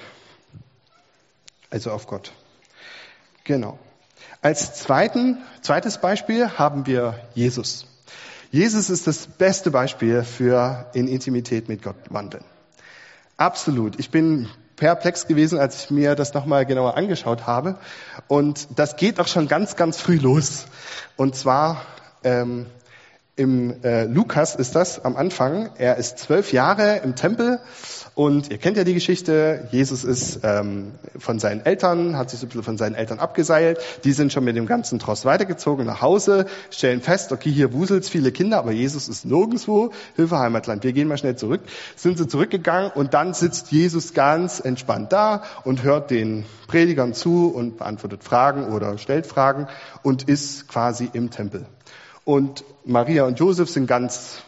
Also 1.70 1.92
auf 1.92 2.08
Gott. 2.08 2.32
Genau. 3.44 3.78
Als 4.42 4.74
zweiten, 4.76 5.38
zweites 5.62 6.00
Beispiel 6.00 6.50
haben 6.58 6.86
wir 6.86 7.20
Jesus. 7.34 7.86
Jesus 8.50 8.90
ist 8.90 9.08
das 9.08 9.28
beste 9.28 9.72
Beispiel 9.72 10.24
für 10.24 10.90
in 10.94 11.08
Intimität 11.08 11.70
mit 11.70 11.84
Gott 11.84 11.96
wandeln. 12.10 12.44
Absolut. 13.38 14.00
Ich 14.00 14.10
bin 14.10 14.50
perplex 14.82 15.28
gewesen, 15.28 15.60
als 15.60 15.84
ich 15.84 15.92
mir 15.92 16.16
das 16.16 16.34
nochmal 16.34 16.66
genauer 16.66 16.98
angeschaut 16.98 17.46
habe. 17.46 17.76
Und 18.28 18.68
das 18.80 18.96
geht 18.96 19.20
auch 19.20 19.28
schon 19.28 19.48
ganz, 19.48 19.76
ganz 19.76 20.02
früh 20.02 20.18
los. 20.18 20.66
Und 21.18 21.36
zwar 21.36 21.86
ähm, 22.24 22.66
im 23.42 23.84
äh, 23.84 24.06
Lukas 24.06 24.54
ist 24.54 24.76
das 24.76 25.04
am 25.04 25.16
Anfang. 25.16 25.72
Er 25.80 25.98
ist 25.98 26.20
zwölf 26.20 26.54
Jahre 26.54 26.98
im 27.04 27.16
Tempel 27.16 27.60
und 28.14 28.52
ihr 28.52 28.60
kennt 28.60 28.78
ja 28.78 28.84
die 28.84 28.94
Geschichte. 28.94 29.68
Jesus 29.72 30.04
ist 30.04 30.42
ähm, 30.44 30.92
von 31.18 31.40
seinen 31.40 31.66
Eltern, 31.66 32.18
hat 32.18 32.30
sich 32.30 32.40
so 32.40 32.46
ein 32.46 32.50
bisschen 32.50 32.62
von 32.62 32.78
seinen 32.78 32.94
Eltern 32.94 33.18
abgeseilt. 33.18 33.80
Die 34.04 34.12
sind 34.12 34.32
schon 34.32 34.44
mit 34.44 34.56
dem 34.56 34.68
ganzen 34.68 35.00
Tross 35.00 35.26
weitergezogen 35.26 35.88
nach 35.88 36.02
Hause, 36.04 36.46
stellen 36.70 37.02
fest, 37.02 37.32
okay, 37.32 37.50
hier 37.50 37.74
wuselt's 37.74 38.10
viele 38.10 38.32
Kinder, 38.32 38.60
aber 38.60 38.74
Jesus 38.74 39.10
ist 39.10 39.26
nirgendwo. 39.26 39.92
Hilfe 40.16 40.38
Heimatland, 40.38 40.84
wir 40.84 40.94
gehen 40.94 41.08
mal 41.08 41.18
schnell 41.18 41.36
zurück. 41.36 41.62
Sind 41.96 42.20
sie 42.20 42.28
zurückgegangen 42.28 42.92
und 42.92 43.16
dann 43.16 43.34
sitzt 43.34 43.72
Jesus 43.72 44.14
ganz 44.14 44.60
entspannt 44.60 45.12
da 45.14 45.42
und 45.64 45.82
hört 45.82 46.12
den 46.12 46.46
Predigern 46.68 47.16
zu 47.16 47.52
und 47.52 47.80
beantwortet 47.80 48.24
Fragen 48.24 48.72
oder 48.72 49.00
stellt 49.00 49.26
Fragen 49.26 49.68
und 50.04 50.30
ist 50.30 50.68
quasi 50.68 51.10
im 51.12 51.32
Tempel. 51.32 51.66
Und 52.24 52.64
Maria 52.86 53.26
und 53.26 53.40
Josef 53.40 53.70
sind 53.70 53.88
ganz 53.88 54.42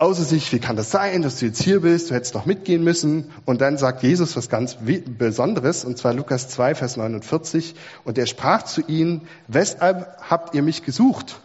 außer 0.00 0.24
sich, 0.24 0.50
wie 0.52 0.58
kann 0.58 0.76
das 0.76 0.90
sein, 0.90 1.20
dass 1.20 1.38
du 1.38 1.46
jetzt 1.46 1.62
hier 1.62 1.82
bist, 1.82 2.10
du 2.10 2.14
hättest 2.14 2.34
doch 2.34 2.46
mitgehen 2.46 2.82
müssen. 2.82 3.30
Und 3.44 3.60
dann 3.60 3.76
sagt 3.76 4.02
Jesus 4.02 4.34
was 4.34 4.48
ganz 4.48 4.78
Besonderes, 5.18 5.84
und 5.84 5.98
zwar 5.98 6.14
Lukas 6.14 6.48
2, 6.48 6.74
Vers 6.74 6.96
49. 6.96 7.74
Und 8.04 8.16
er 8.16 8.26
sprach 8.26 8.62
zu 8.62 8.80
ihnen, 8.80 9.28
weshalb 9.46 10.16
habt 10.28 10.54
ihr 10.54 10.62
mich 10.62 10.84
gesucht? 10.84 11.40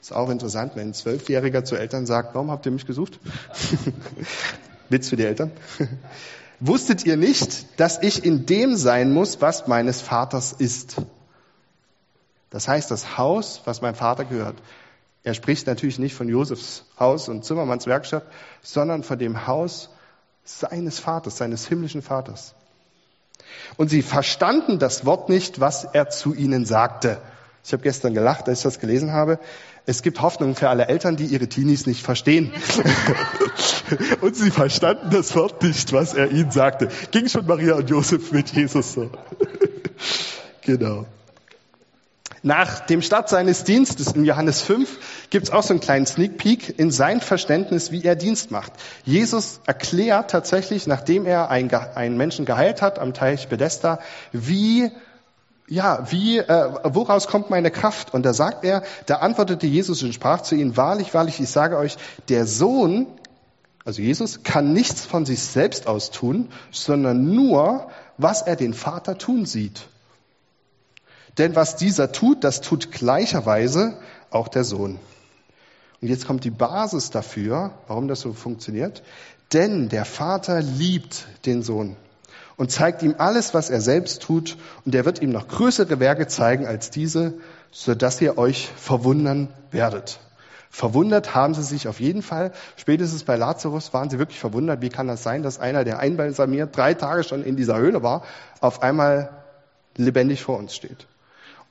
Ist 0.00 0.14
auch 0.14 0.30
interessant, 0.30 0.72
wenn 0.76 0.90
ein 0.90 0.94
Zwölfjähriger 0.94 1.64
zu 1.64 1.74
Eltern 1.74 2.06
sagt, 2.06 2.34
warum 2.34 2.50
habt 2.50 2.64
ihr 2.64 2.72
mich 2.72 2.86
gesucht? 2.86 3.18
Witz 4.88 5.08
für 5.08 5.16
die 5.16 5.24
Eltern. 5.24 5.50
Wusstet 6.60 7.04
ihr 7.04 7.16
nicht, 7.16 7.80
dass 7.80 8.02
ich 8.02 8.24
in 8.24 8.46
dem 8.46 8.76
sein 8.76 9.12
muss, 9.12 9.40
was 9.40 9.66
meines 9.66 10.00
Vaters 10.00 10.52
ist? 10.52 10.96
Das 12.50 12.68
heißt, 12.68 12.90
das 12.90 13.16
Haus, 13.16 13.62
was 13.64 13.80
mein 13.80 13.94
Vater 13.94 14.24
gehört. 14.24 14.56
Er 15.22 15.34
spricht 15.34 15.66
natürlich 15.66 15.98
nicht 15.98 16.14
von 16.14 16.28
Josefs 16.28 16.84
Haus 16.98 17.28
und 17.28 17.44
Zimmermanns 17.44 17.86
Werkstatt, 17.86 18.24
sondern 18.62 19.02
von 19.02 19.18
dem 19.18 19.46
Haus 19.46 19.90
seines 20.44 20.98
Vaters, 20.98 21.36
seines 21.36 21.66
himmlischen 21.66 22.02
Vaters. 22.02 22.54
Und 23.76 23.88
sie 23.88 24.02
verstanden 24.02 24.78
das 24.78 25.04
Wort 25.04 25.28
nicht, 25.28 25.60
was 25.60 25.84
er 25.84 26.08
zu 26.08 26.34
ihnen 26.34 26.64
sagte. 26.64 27.20
Ich 27.62 27.72
habe 27.72 27.82
gestern 27.82 28.14
gelacht, 28.14 28.48
als 28.48 28.60
ich 28.60 28.64
das 28.64 28.80
gelesen 28.80 29.12
habe. 29.12 29.38
Es 29.84 30.02
gibt 30.02 30.22
Hoffnung 30.22 30.56
für 30.56 30.70
alle 30.70 30.88
Eltern, 30.88 31.16
die 31.16 31.26
ihre 31.26 31.48
Teenies 31.48 31.86
nicht 31.86 32.02
verstehen. 32.02 32.52
und 34.20 34.34
sie 34.36 34.50
verstanden 34.50 35.10
das 35.10 35.34
Wort 35.36 35.62
nicht, 35.62 35.92
was 35.92 36.14
er 36.14 36.30
ihnen 36.30 36.50
sagte. 36.50 36.88
Ging 37.10 37.28
schon 37.28 37.46
Maria 37.46 37.74
und 37.74 37.90
Josef 37.90 38.32
mit 38.32 38.50
Jesus 38.50 38.94
so. 38.94 39.10
genau. 40.62 41.06
Nach 42.42 42.80
dem 42.80 43.02
Start 43.02 43.28
seines 43.28 43.64
Dienstes 43.64 44.12
in 44.12 44.24
Johannes 44.24 44.62
5 44.62 45.28
gibt 45.28 45.46
es 45.46 45.52
auch 45.52 45.62
so 45.62 45.74
einen 45.74 45.80
kleinen 45.80 46.06
Sneak 46.06 46.38
Peek 46.38 46.78
in 46.78 46.90
sein 46.90 47.20
Verständnis, 47.20 47.92
wie 47.92 48.02
er 48.02 48.16
Dienst 48.16 48.50
macht. 48.50 48.72
Jesus 49.04 49.60
erklärt 49.66 50.30
tatsächlich, 50.30 50.86
nachdem 50.86 51.26
er 51.26 51.50
einen 51.50 52.16
Menschen 52.16 52.46
geheilt 52.46 52.80
hat 52.80 52.98
am 52.98 53.12
Teich 53.12 53.48
Bethesda, 53.48 54.00
wie 54.32 54.90
ja, 55.68 56.10
wie, 56.10 56.38
äh, 56.38 56.72
woraus 56.82 57.28
kommt 57.28 57.48
meine 57.48 57.70
Kraft? 57.70 58.12
Und 58.12 58.26
da 58.26 58.32
sagt 58.32 58.64
er, 58.64 58.82
da 59.06 59.18
antwortete 59.18 59.68
Jesus 59.68 60.02
und 60.02 60.12
sprach 60.12 60.40
zu 60.40 60.56
ihnen, 60.56 60.76
wahrlich, 60.76 61.14
wahrlich, 61.14 61.38
ich 61.38 61.48
sage 61.48 61.78
euch, 61.78 61.96
der 62.28 62.44
Sohn, 62.44 63.06
also 63.84 64.02
Jesus, 64.02 64.42
kann 64.42 64.72
nichts 64.72 65.06
von 65.06 65.26
sich 65.26 65.40
selbst 65.40 65.86
aus 65.86 66.10
tun, 66.10 66.48
sondern 66.72 67.32
nur, 67.32 67.88
was 68.18 68.42
er 68.42 68.56
den 68.56 68.74
Vater 68.74 69.16
tun 69.16 69.46
sieht. 69.46 69.86
Denn 71.38 71.54
was 71.54 71.76
dieser 71.76 72.12
tut, 72.12 72.44
das 72.44 72.60
tut 72.60 72.90
gleicherweise 72.90 73.98
auch 74.30 74.48
der 74.48 74.64
Sohn. 74.64 74.98
Und 76.00 76.08
jetzt 76.08 76.26
kommt 76.26 76.44
die 76.44 76.50
Basis 76.50 77.10
dafür, 77.10 77.72
warum 77.86 78.08
das 78.08 78.20
so 78.20 78.32
funktioniert. 78.32 79.02
Denn 79.52 79.88
der 79.88 80.04
Vater 80.04 80.60
liebt 80.60 81.26
den 81.44 81.62
Sohn 81.62 81.96
und 82.56 82.70
zeigt 82.70 83.02
ihm 83.02 83.14
alles, 83.18 83.54
was 83.54 83.70
er 83.70 83.80
selbst 83.80 84.22
tut, 84.22 84.56
und 84.84 84.94
er 84.94 85.04
wird 85.04 85.22
ihm 85.22 85.30
noch 85.30 85.48
größere 85.48 85.98
Werke 85.98 86.26
zeigen 86.26 86.66
als 86.66 86.90
diese, 86.90 87.34
so 87.70 87.94
dass 87.94 88.20
ihr 88.20 88.38
euch 88.38 88.70
verwundern 88.76 89.48
werdet. 89.70 90.20
Verwundert 90.70 91.34
haben 91.34 91.54
sie 91.54 91.64
sich 91.64 91.88
auf 91.88 91.98
jeden 91.98 92.22
Fall. 92.22 92.52
Spätestens 92.76 93.24
bei 93.24 93.34
Lazarus 93.34 93.92
waren 93.92 94.08
sie 94.08 94.18
wirklich 94.18 94.38
verwundert. 94.38 94.82
Wie 94.82 94.88
kann 94.88 95.08
das 95.08 95.22
sein, 95.22 95.42
dass 95.42 95.58
einer, 95.58 95.84
der 95.84 95.98
einbalsamiert 95.98 96.76
drei 96.76 96.94
Tage 96.94 97.24
schon 97.24 97.42
in 97.42 97.56
dieser 97.56 97.76
Höhle 97.76 98.04
war, 98.04 98.22
auf 98.60 98.82
einmal 98.82 99.30
lebendig 99.96 100.42
vor 100.42 100.58
uns 100.58 100.74
steht? 100.74 101.08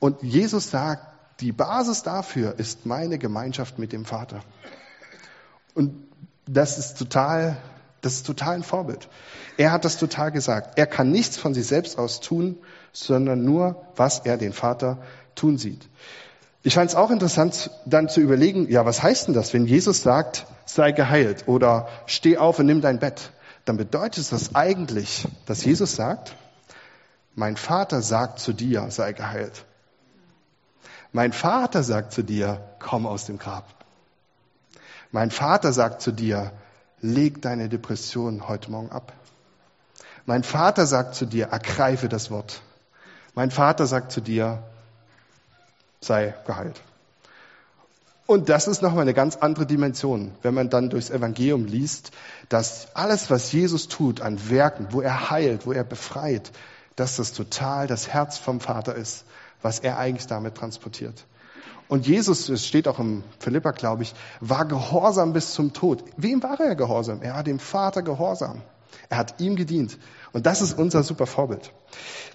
Und 0.00 0.22
Jesus 0.22 0.70
sagt, 0.70 1.06
die 1.40 1.52
Basis 1.52 2.02
dafür 2.02 2.58
ist 2.58 2.84
meine 2.84 3.18
Gemeinschaft 3.18 3.78
mit 3.78 3.92
dem 3.92 4.04
Vater. 4.04 4.40
Und 5.74 5.94
das 6.46 6.78
ist 6.78 6.98
total 6.98 7.56
das 8.00 8.14
ist 8.14 8.26
total 8.26 8.54
ein 8.54 8.62
Vorbild. 8.62 9.08
Er 9.56 9.72
hat 9.72 9.84
das 9.84 9.98
total 9.98 10.32
gesagt. 10.32 10.78
Er 10.78 10.86
kann 10.86 11.10
nichts 11.10 11.36
von 11.36 11.54
sich 11.54 11.66
selbst 11.66 11.98
aus 11.98 12.20
tun, 12.20 12.58
sondern 12.92 13.44
nur, 13.44 13.84
was 13.96 14.20
er 14.20 14.36
den 14.36 14.52
Vater 14.52 14.98
tun 15.34 15.58
sieht. 15.58 15.88
Ich 16.62 16.74
fand 16.74 16.90
es 16.90 16.96
auch 16.96 17.10
interessant, 17.10 17.70
dann 17.84 18.08
zu 18.08 18.20
überlegen, 18.20 18.70
ja, 18.70 18.84
was 18.84 19.02
heißt 19.02 19.28
denn 19.28 19.34
das, 19.34 19.52
wenn 19.54 19.66
Jesus 19.66 20.02
sagt, 20.02 20.46
sei 20.66 20.92
geheilt 20.92 21.44
oder 21.46 21.88
steh 22.06 22.36
auf 22.36 22.58
und 22.58 22.66
nimm 22.66 22.80
dein 22.80 22.98
Bett? 22.98 23.32
Dann 23.64 23.76
bedeutet 23.76 24.30
das 24.32 24.54
eigentlich, 24.54 25.26
dass 25.46 25.64
Jesus 25.64 25.94
sagt, 25.96 26.34
mein 27.34 27.56
Vater 27.56 28.02
sagt 28.02 28.40
zu 28.40 28.52
dir, 28.52 28.86
sei 28.90 29.12
geheilt. 29.12 29.64
Mein 31.12 31.32
Vater 31.32 31.82
sagt 31.82 32.12
zu 32.12 32.22
dir, 32.22 32.62
komm 32.78 33.06
aus 33.06 33.26
dem 33.26 33.38
Grab. 33.38 33.64
Mein 35.10 35.30
Vater 35.30 35.72
sagt 35.72 36.02
zu 36.02 36.12
dir, 36.12 36.52
leg 37.00 37.42
deine 37.42 37.68
Depression 37.68 38.46
heute 38.46 38.70
Morgen 38.70 38.92
ab. 38.92 39.12
Mein 40.24 40.44
Vater 40.44 40.86
sagt 40.86 41.16
zu 41.16 41.26
dir, 41.26 41.46
ergreife 41.46 42.08
das 42.08 42.30
Wort. 42.30 42.62
Mein 43.34 43.50
Vater 43.50 43.86
sagt 43.86 44.12
zu 44.12 44.20
dir, 44.20 44.62
sei 46.00 46.34
geheilt. 46.46 46.80
Und 48.26 48.48
das 48.48 48.68
ist 48.68 48.80
nochmal 48.80 49.02
eine 49.02 49.14
ganz 49.14 49.34
andere 49.34 49.66
Dimension, 49.66 50.32
wenn 50.42 50.54
man 50.54 50.70
dann 50.70 50.90
durchs 50.90 51.10
Evangelium 51.10 51.64
liest, 51.64 52.12
dass 52.48 52.94
alles, 52.94 53.28
was 53.28 53.50
Jesus 53.50 53.88
tut 53.88 54.20
an 54.20 54.48
Werken, 54.48 54.88
wo 54.90 55.00
er 55.00 55.30
heilt, 55.30 55.66
wo 55.66 55.72
er 55.72 55.82
befreit, 55.82 56.52
dass 56.94 57.16
das 57.16 57.32
total 57.32 57.88
das 57.88 58.06
Herz 58.06 58.38
vom 58.38 58.60
Vater 58.60 58.94
ist, 58.94 59.24
was 59.62 59.78
er 59.80 59.98
eigentlich 59.98 60.26
damit 60.26 60.54
transportiert. 60.54 61.24
Und 61.88 62.06
Jesus, 62.06 62.48
es 62.48 62.66
steht 62.66 62.86
auch 62.86 63.00
im 63.00 63.24
Philippa, 63.40 63.72
glaube 63.72 64.04
ich, 64.04 64.14
war 64.38 64.64
gehorsam 64.64 65.32
bis 65.32 65.52
zum 65.52 65.72
Tod. 65.72 66.04
Wem 66.16 66.40
war 66.42 66.60
er 66.60 66.76
gehorsam? 66.76 67.20
Er 67.20 67.34
war 67.34 67.42
dem 67.42 67.58
Vater 67.58 68.02
gehorsam. 68.02 68.62
Er 69.08 69.18
hat 69.18 69.40
ihm 69.40 69.56
gedient. 69.56 69.98
Und 70.32 70.46
das 70.46 70.62
ist 70.62 70.78
unser 70.78 71.02
super 71.02 71.26
Vorbild. 71.26 71.72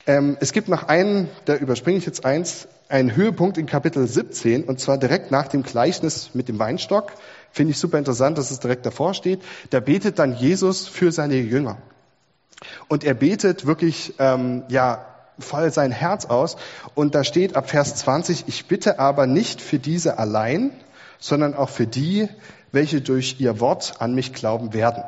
Ähm, 0.08 0.36
es 0.42 0.52
gibt 0.52 0.68
noch 0.68 0.84
einen, 0.84 1.30
da 1.46 1.56
überspringe 1.56 1.98
ich 1.98 2.06
jetzt 2.06 2.26
eins, 2.26 2.68
einen 2.90 3.16
Höhepunkt 3.16 3.58
in 3.58 3.66
Kapitel 3.66 4.06
17, 4.06 4.66
und 4.66 4.80
zwar 4.80 4.98
direkt 4.98 5.32
nach 5.32 5.48
dem 5.48 5.64
Gleichnis 5.64 6.32
mit 6.34 6.50
dem 6.50 6.60
Weinstock. 6.60 7.14
Finde 7.52 7.72
ich 7.72 7.80
super 7.80 7.98
interessant, 7.98 8.38
dass 8.38 8.52
es 8.52 8.60
direkt 8.60 8.86
davor 8.86 9.14
steht. 9.14 9.42
Da 9.70 9.80
betet 9.80 10.20
dann 10.20 10.36
Jesus 10.36 10.88
für 10.88 11.14
seine 11.14 11.36
Jünger. 11.36 11.78
Und 12.90 13.06
er 13.06 13.14
betet 13.14 13.66
wirklich, 13.66 14.16
ähm, 14.20 14.64
ja, 14.68 15.15
voll 15.40 15.72
sein 15.72 15.92
Herz 15.92 16.26
aus. 16.26 16.58
Und 16.94 17.16
da 17.16 17.24
steht 17.24 17.56
ab 17.56 17.70
Vers 17.70 17.96
20, 17.96 18.46
ich 18.48 18.66
bitte 18.66 19.00
aber 19.00 19.28
nicht 19.28 19.62
für 19.62 19.80
diese 19.80 20.18
allein, 20.18 20.72
sondern 21.20 21.54
auch 21.54 21.70
für 21.70 21.88
die, 21.88 22.28
welche 22.72 23.02
durch 23.02 23.38
ihr 23.40 23.60
Wort 23.60 23.96
an 24.00 24.16
mich 24.16 24.34
glauben 24.34 24.74
werden. 24.74 25.04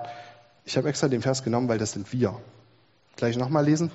Ich 0.65 0.77
habe 0.77 0.89
extra 0.89 1.07
den 1.07 1.21
Vers 1.21 1.43
genommen, 1.43 1.69
weil 1.69 1.77
das 1.77 1.93
sind 1.93 2.11
wir. 2.13 2.39
Gleich 3.15 3.37
nochmal 3.37 3.65
lesen. 3.65 3.91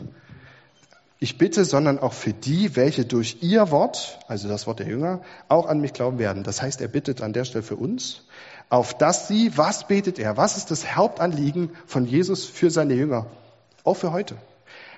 Ich 1.19 1.39
bitte, 1.39 1.65
sondern 1.65 2.01
auch 2.01 2.13
für 2.13 2.33
die, 2.33 2.75
welche 2.75 3.05
durch 3.05 3.39
ihr 3.43 3.71
Wort, 3.71 4.19
also 4.27 4.49
das 4.49 4.67
Wort 4.67 4.81
der 4.81 4.89
Jünger, 4.89 5.21
auch 5.49 5.67
an 5.67 5.81
mich 5.81 5.93
glauben 5.93 6.19
werden. 6.19 6.43
Das 6.43 6.61
heißt, 6.61 6.81
er 6.81 6.89
bittet 6.89 7.23
an 7.23 7.33
der 7.33 7.45
Stelle 7.45 7.63
für 7.63 7.77
uns, 7.77 8.23
auf 8.69 8.97
dass 8.97 9.29
sie, 9.29 9.57
was 9.57 9.87
betet 9.87 10.19
er? 10.19 10.37
Was 10.37 10.57
ist 10.57 10.71
das 10.71 10.97
Hauptanliegen 10.97 11.71
von 11.87 12.07
Jesus 12.07 12.45
für 12.45 12.71
seine 12.71 12.95
Jünger? 12.95 13.27
Auch 13.85 13.95
für 13.95 14.13
heute 14.13 14.37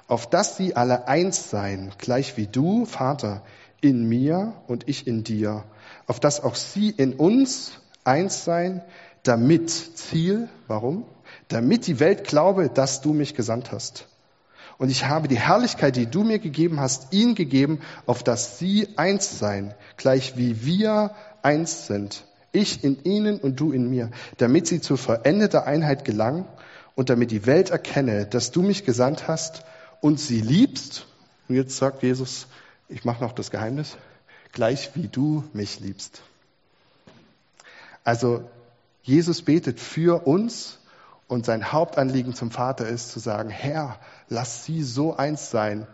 auf 0.09 0.29
dass 0.29 0.57
sie 0.57 0.77
alle 0.77 1.09
eins 1.09 1.51
seien, 1.51 1.93
gleich 1.99 2.37
wie 2.37 2.47
du, 2.47 2.85
Vater, 2.85 3.43
in 3.81 4.09
mir 4.09 4.55
und 4.67 4.89
ich 4.89 5.07
in 5.07 5.25
dir, 5.25 5.65
auf 6.07 6.21
dass 6.21 6.43
auch 6.43 6.55
sie 6.55 6.91
in 6.91 7.15
uns 7.15 7.73
eins 8.05 8.45
seien, 8.45 8.83
damit 9.23 9.71
Ziel, 9.71 10.49
warum? 10.69 11.05
Damit 11.49 11.87
die 11.87 12.01
Welt 12.01 12.25
glaube, 12.25 12.69
dass 12.69 13.01
du 13.01 13.13
mich 13.13 13.35
gesandt 13.35 13.73
hast. 13.73 14.07
Und 14.77 14.91
ich 14.91 15.07
habe 15.07 15.29
die 15.29 15.39
Herrlichkeit, 15.39 15.97
die 15.97 16.07
du 16.07 16.25
mir 16.25 16.39
gegeben 16.39 16.81
hast, 16.81 17.13
ihnen 17.13 17.35
gegeben, 17.35 17.81
auf 18.07 18.23
dass 18.23 18.59
sie 18.59 18.89
eins 18.97 19.39
seien, 19.39 19.75
gleich 19.97 20.37
wie 20.37 20.65
wir 20.65 21.15
eins 21.43 21.87
sind. 21.87 22.25
Ich 22.53 22.85
in 22.85 23.03
ihnen 23.05 23.39
und 23.39 23.61
du 23.61 23.73
in 23.73 23.89
mir, 23.89 24.11
damit 24.39 24.67
sie 24.67 24.81
zur 24.81 24.99
verendeten 24.99 25.61
Einheit 25.61 26.05
gelangen 26.05 26.45
und 26.95 27.11
damit 27.11 27.31
die 27.31 27.47
Welt 27.47 27.71
erkenne, 27.71 28.27
dass 28.27 28.51
du 28.51 28.63
mich 28.63 28.85
gesandt 28.85 29.29
hast 29.29 29.65
und 30.01 30.21
sie 30.21 30.41
liebst, 30.41 31.07
und 31.49 31.57
jetzt 31.57 31.77
sagt 31.77 32.03
Jesus, 32.03 32.47
ich 32.89 33.05
mache 33.05 33.23
noch 33.23 33.33
das 33.33 33.51
Geheimnis, 33.51 33.97
gleich 34.53 34.95
wie 34.95 35.09
du 35.09 35.45
mich 35.53 35.81
liebst. 35.81 36.23
Also 38.05 38.49
Jesus 39.03 39.43
betet 39.43 39.81
für 39.81 40.27
uns 40.27 40.79
und 41.27 41.47
sein 41.47 41.73
Hauptanliegen 41.73 42.35
zum 42.35 42.51
Vater 42.51 42.87
ist 42.87 43.11
zu 43.11 43.19
sagen, 43.19 43.51
Herr, 43.51 43.99
lass 44.29 44.65
sie 44.65 44.83
so 44.83 45.17
eins 45.17 45.51
sein, 45.51 45.87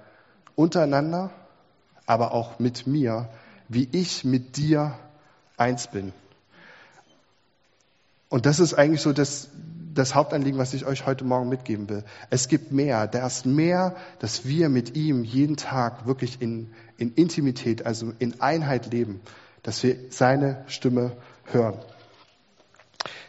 untereinander, 0.56 1.30
aber 2.06 2.32
auch 2.32 2.58
mit 2.58 2.86
mir, 2.86 3.28
wie 3.68 3.88
ich 3.92 4.24
mit 4.24 4.56
dir 4.56 4.98
eins 5.56 5.86
bin. 5.86 6.12
Und 8.28 8.46
das 8.46 8.60
ist 8.60 8.74
eigentlich 8.74 9.00
so 9.00 9.12
das, 9.12 9.48
das 9.94 10.14
Hauptanliegen, 10.14 10.58
was 10.58 10.74
ich 10.74 10.86
euch 10.86 11.06
heute 11.06 11.24
Morgen 11.24 11.48
mitgeben 11.48 11.88
will. 11.88 12.04
Es 12.30 12.48
gibt 12.48 12.72
mehr. 12.72 13.06
Da 13.06 13.26
ist 13.26 13.46
mehr, 13.46 13.96
dass 14.18 14.44
wir 14.44 14.68
mit 14.68 14.96
ihm 14.96 15.24
jeden 15.24 15.56
Tag 15.56 16.06
wirklich 16.06 16.40
in, 16.40 16.72
in 16.96 17.12
Intimität, 17.14 17.86
also 17.86 18.12
in 18.18 18.40
Einheit 18.40 18.92
leben, 18.92 19.20
dass 19.62 19.82
wir 19.82 19.96
seine 20.10 20.64
Stimme 20.66 21.16
hören. 21.44 21.78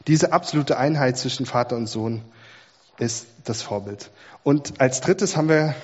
Diese 0.07 0.33
absolute 0.33 0.77
Einheit 0.77 1.17
zwischen 1.17 1.45
Vater 1.45 1.75
und 1.75 1.87
Sohn 1.87 2.21
ist 2.97 3.27
das 3.45 3.61
Vorbild. 3.61 4.11
Und 4.43 4.79
als 4.79 5.01
drittes 5.01 5.35
haben 5.35 5.49
wir 5.49 5.75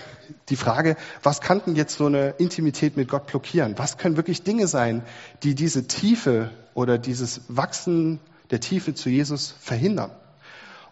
die 0.50 0.56
Frage, 0.56 0.96
was 1.24 1.42
kann 1.42 1.62
denn 1.66 1.76
jetzt 1.76 1.98
so 1.98 2.06
eine 2.06 2.30
Intimität 2.38 2.98
mit 2.98 3.08
Gott 3.08 3.28
blockieren? 3.28 3.76
Was 3.78 3.98
können 3.98 4.18
wirklich 4.18 4.44
Dinge 4.44 4.68
sein, 4.68 5.04
die 5.44 5.56
diese 5.56 5.88
Tiefe 5.88 6.52
oder 6.74 6.98
dieses 6.98 7.42
Wachsen 7.48 8.20
der 8.52 8.60
Tiefe 8.60 8.94
zu 8.94 9.10
Jesus 9.10 9.54
verhindern? 9.60 10.12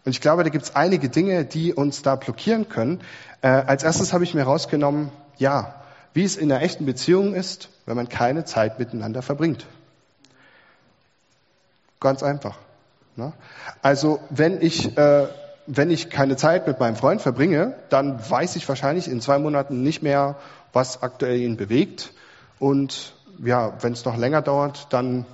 Und 0.06 0.12
ich 0.12 0.22
glaube, 0.22 0.44
da 0.44 0.50
gibt 0.50 0.66
es 0.66 0.76
einige 0.76 1.10
Dinge, 1.10 1.46
die 1.46 1.74
uns 1.74 2.04
da 2.04 2.16
blockieren 2.16 2.70
können. 2.70 3.02
Äh, 3.42 3.48
als 3.48 3.84
erstes 3.84 4.14
habe 4.14 4.24
ich 4.24 4.34
mir 4.34 4.42
herausgenommen, 4.42 5.12
ja, 5.38 5.84
wie 6.14 6.24
es 6.24 6.38
in 6.38 6.52
einer 6.52 6.62
echten 6.62 6.86
Beziehung 6.86 7.34
ist, 7.34 7.70
wenn 7.86 7.96
man 7.96 8.08
keine 8.08 8.46
Zeit 8.46 8.80
miteinander 8.80 9.22
verbringt. 9.22 9.66
Ganz 12.00 12.24
einfach. 12.24 12.58
Ne? 13.16 13.34
Also 13.82 14.20
wenn 14.30 14.62
ich 14.62 14.98
äh, 14.98 15.28
wenn 15.68 15.90
ich 15.90 16.10
keine 16.10 16.36
Zeit 16.36 16.68
mit 16.68 16.80
meinem 16.80 16.96
Freund 16.96 17.22
verbringe, 17.22 17.74
dann 17.90 18.20
weiß 18.30 18.56
ich 18.56 18.68
wahrscheinlich 18.70 19.08
in 19.08 19.22
zwei 19.22 19.40
Monaten 19.40 19.82
nicht 19.82 20.04
mehr, 20.04 20.36
was 20.74 21.02
aktuell 21.02 21.40
ihn 21.40 21.58
bewegt. 21.58 22.14
Und 22.60 23.14
ja, 23.44 23.74
wenn 23.82 23.94
es 23.94 24.06
noch 24.06 24.18
länger 24.18 24.42
dauert, 24.42 24.88
dann 24.92 25.26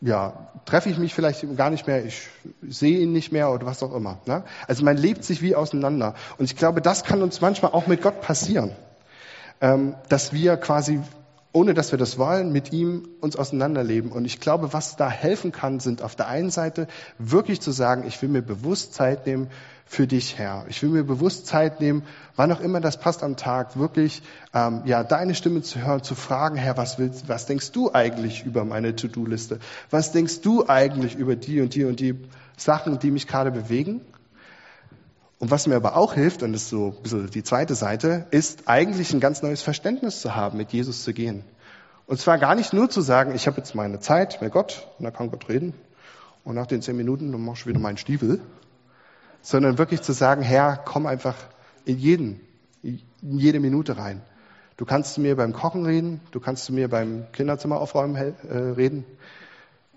ja, 0.00 0.48
treffe 0.64 0.88
ich 0.88 0.98
mich 0.98 1.14
vielleicht 1.14 1.44
gar 1.56 1.70
nicht 1.70 1.86
mehr, 1.86 2.04
ich 2.04 2.28
sehe 2.62 2.98
ihn 3.00 3.12
nicht 3.12 3.32
mehr 3.32 3.50
oder 3.50 3.66
was 3.66 3.82
auch 3.82 3.94
immer. 3.94 4.18
Ne? 4.26 4.44
Also 4.66 4.84
man 4.84 4.96
lebt 4.96 5.24
sich 5.24 5.42
wie 5.42 5.54
auseinander. 5.54 6.14
Und 6.38 6.46
ich 6.46 6.56
glaube, 6.56 6.80
das 6.80 7.04
kann 7.04 7.22
uns 7.22 7.40
manchmal 7.40 7.72
auch 7.72 7.86
mit 7.86 8.00
Gott 8.02 8.20
passieren, 8.20 8.72
ähm, 9.60 9.94
dass 10.08 10.32
wir 10.32 10.56
quasi, 10.56 11.00
ohne 11.52 11.74
dass 11.74 11.90
wir 11.90 11.98
das 11.98 12.16
wollen, 12.18 12.52
mit 12.52 12.72
ihm 12.72 13.08
uns 13.20 13.34
auseinanderleben. 13.34 14.12
Und 14.12 14.24
ich 14.24 14.38
glaube, 14.38 14.72
was 14.72 14.96
da 14.96 15.10
helfen 15.10 15.50
kann, 15.50 15.80
sind 15.80 16.02
auf 16.02 16.14
der 16.14 16.28
einen 16.28 16.50
Seite 16.50 16.86
wirklich 17.18 17.60
zu 17.60 17.72
sagen, 17.72 18.04
ich 18.06 18.20
will 18.22 18.28
mir 18.28 18.42
bewusst 18.42 18.94
Zeit 18.94 19.26
nehmen 19.26 19.48
für 19.84 20.06
dich, 20.06 20.38
Herr. 20.38 20.64
Ich 20.68 20.80
will 20.82 20.90
mir 20.90 21.02
bewusst 21.02 21.48
Zeit 21.48 21.80
nehmen, 21.80 22.04
wann 22.36 22.52
auch 22.52 22.60
immer 22.60 22.80
das 22.80 23.00
passt 23.00 23.24
am 23.24 23.36
Tag, 23.36 23.76
wirklich 23.76 24.22
ähm, 24.54 24.82
ja 24.84 25.02
deine 25.02 25.34
Stimme 25.34 25.62
zu 25.62 25.84
hören, 25.84 26.04
zu 26.04 26.14
fragen, 26.14 26.54
Herr, 26.54 26.76
was 26.76 27.00
willst, 27.00 27.28
was 27.28 27.46
denkst 27.46 27.72
du 27.72 27.92
eigentlich 27.92 28.46
über 28.46 28.64
meine 28.64 28.94
To-Do-Liste? 28.94 29.58
Was 29.90 30.12
denkst 30.12 30.42
du 30.42 30.68
eigentlich 30.68 31.16
über 31.16 31.34
die 31.34 31.60
und 31.60 31.74
die 31.74 31.84
und 31.84 31.98
die 31.98 32.14
Sachen, 32.56 33.00
die 33.00 33.10
mich 33.10 33.26
gerade 33.26 33.50
bewegen? 33.50 34.00
Und 35.40 35.50
was 35.50 35.66
mir 35.66 35.74
aber 35.74 35.96
auch 35.96 36.14
hilft, 36.14 36.44
und 36.44 36.52
das 36.52 36.62
ist 36.62 36.68
so 36.68 36.94
ein 36.96 37.02
bisschen 37.02 37.30
die 37.30 37.42
zweite 37.42 37.74
Seite, 37.74 38.26
ist 38.30 38.68
eigentlich 38.68 39.12
ein 39.12 39.18
ganz 39.20 39.42
neues 39.42 39.62
Verständnis 39.62 40.20
zu 40.20 40.36
haben, 40.36 40.56
mit 40.56 40.72
Jesus 40.72 41.02
zu 41.02 41.12
gehen. 41.12 41.42
Und 42.06 42.20
zwar 42.20 42.38
gar 42.38 42.54
nicht 42.54 42.72
nur 42.72 42.88
zu 42.88 43.00
sagen, 43.00 43.34
ich 43.34 43.48
habe 43.48 43.56
jetzt 43.56 43.74
meine 43.74 43.98
Zeit 43.98 44.40
mit 44.40 44.52
Gott, 44.52 44.86
und 44.98 45.04
da 45.04 45.10
kann 45.10 45.30
Gott 45.30 45.48
reden, 45.48 45.74
und 46.44 46.54
nach 46.54 46.66
den 46.66 46.80
zehn 46.80 46.96
Minuten, 46.96 47.32
dann 47.32 47.44
machst 47.44 47.64
du 47.64 47.70
wieder 47.70 47.80
meinen 47.80 47.96
Stiefel 47.96 48.40
sondern 49.42 49.78
wirklich 49.78 50.02
zu 50.02 50.12
sagen, 50.12 50.42
Herr, 50.42 50.76
komm 50.84 51.06
einfach 51.06 51.36
in 51.84 51.98
jeden, 51.98 52.40
in 52.82 53.00
jede 53.22 53.60
Minute 53.60 53.96
rein. 53.96 54.22
Du 54.76 54.84
kannst 54.84 55.14
zu 55.14 55.20
mir 55.20 55.36
beim 55.36 55.52
Kochen 55.52 55.84
reden, 55.84 56.20
du 56.30 56.40
kannst 56.40 56.64
zu 56.64 56.72
mir 56.72 56.88
beim 56.88 57.26
Kinderzimmer 57.32 57.80
aufräumen 57.80 58.16
äh, 58.16 58.56
reden. 58.56 59.04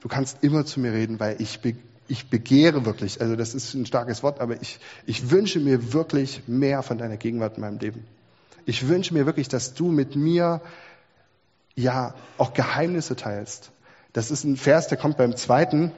Du 0.01 0.09
kannst 0.09 0.43
immer 0.43 0.65
zu 0.65 0.81
mir 0.81 0.91
reden, 0.91 1.19
weil 1.19 1.41
ich, 1.41 1.61
be 1.61 1.75
ich 2.07 2.29
begehre 2.29 2.85
wirklich, 2.85 3.21
also 3.21 3.35
das 3.35 3.53
ist 3.53 3.73
ein 3.73 3.85
starkes 3.85 4.23
Wort, 4.23 4.39
aber 4.39 4.61
ich, 4.61 4.79
ich 5.05 5.29
wünsche 5.31 5.59
mir 5.59 5.93
wirklich 5.93 6.43
mehr 6.47 6.83
von 6.83 6.97
deiner 6.97 7.17
Gegenwart 7.17 7.55
in 7.57 7.61
meinem 7.61 7.79
Leben. 7.79 8.05
Ich 8.65 8.87
wünsche 8.87 9.13
mir 9.13 9.25
wirklich, 9.25 9.47
dass 9.47 9.73
du 9.73 9.91
mit 9.91 10.15
mir 10.15 10.61
ja 11.75 12.13
auch 12.37 12.53
Geheimnisse 12.53 13.15
teilst. 13.15 13.71
Das 14.13 14.31
ist 14.31 14.43
ein 14.43 14.57
Vers, 14.57 14.87
der 14.87 14.97
kommt 14.97 15.17
beim 15.17 15.35
zweiten, 15.35 15.91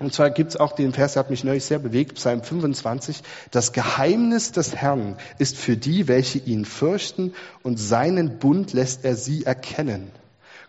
und 0.00 0.12
zwar 0.12 0.30
gibt 0.30 0.50
es 0.50 0.56
auch 0.56 0.72
den 0.72 0.92
Vers, 0.92 1.12
der 1.12 1.20
hat 1.20 1.30
mich 1.30 1.44
neulich 1.44 1.64
sehr 1.64 1.78
bewegt, 1.78 2.14
Psalm 2.14 2.42
25. 2.42 3.22
Das 3.50 3.72
Geheimnis 3.72 4.50
des 4.50 4.74
Herrn 4.74 5.16
ist 5.38 5.56
für 5.56 5.76
die, 5.76 6.08
welche 6.08 6.38
ihn 6.38 6.64
fürchten, 6.64 7.34
und 7.62 7.78
seinen 7.78 8.38
Bund 8.38 8.72
lässt 8.72 9.04
er 9.04 9.16
sie 9.16 9.44
erkennen. 9.44 10.10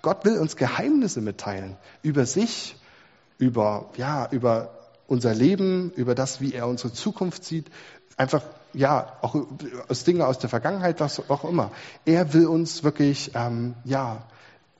Gott 0.01 0.25
will 0.25 0.37
uns 0.37 0.57
Geheimnisse 0.57 1.21
mitteilen 1.21 1.77
über 2.03 2.25
sich, 2.25 2.75
über, 3.37 3.89
ja, 3.97 4.27
über 4.31 4.69
unser 5.07 5.33
Leben, 5.33 5.91
über 5.95 6.15
das, 6.15 6.41
wie 6.41 6.53
er 6.53 6.67
unsere 6.67 6.93
Zukunft 6.93 7.43
sieht, 7.43 7.67
einfach, 8.17 8.43
ja, 8.73 9.13
auch 9.21 9.35
aus 9.87 10.03
Dingen 10.03 10.21
aus 10.21 10.39
der 10.39 10.49
Vergangenheit, 10.49 10.99
was 10.99 11.29
auch 11.29 11.43
immer. 11.43 11.71
Er 12.05 12.33
will 12.33 12.47
uns 12.47 12.83
wirklich, 12.83 13.31
ähm, 13.35 13.75
ja, 13.85 14.23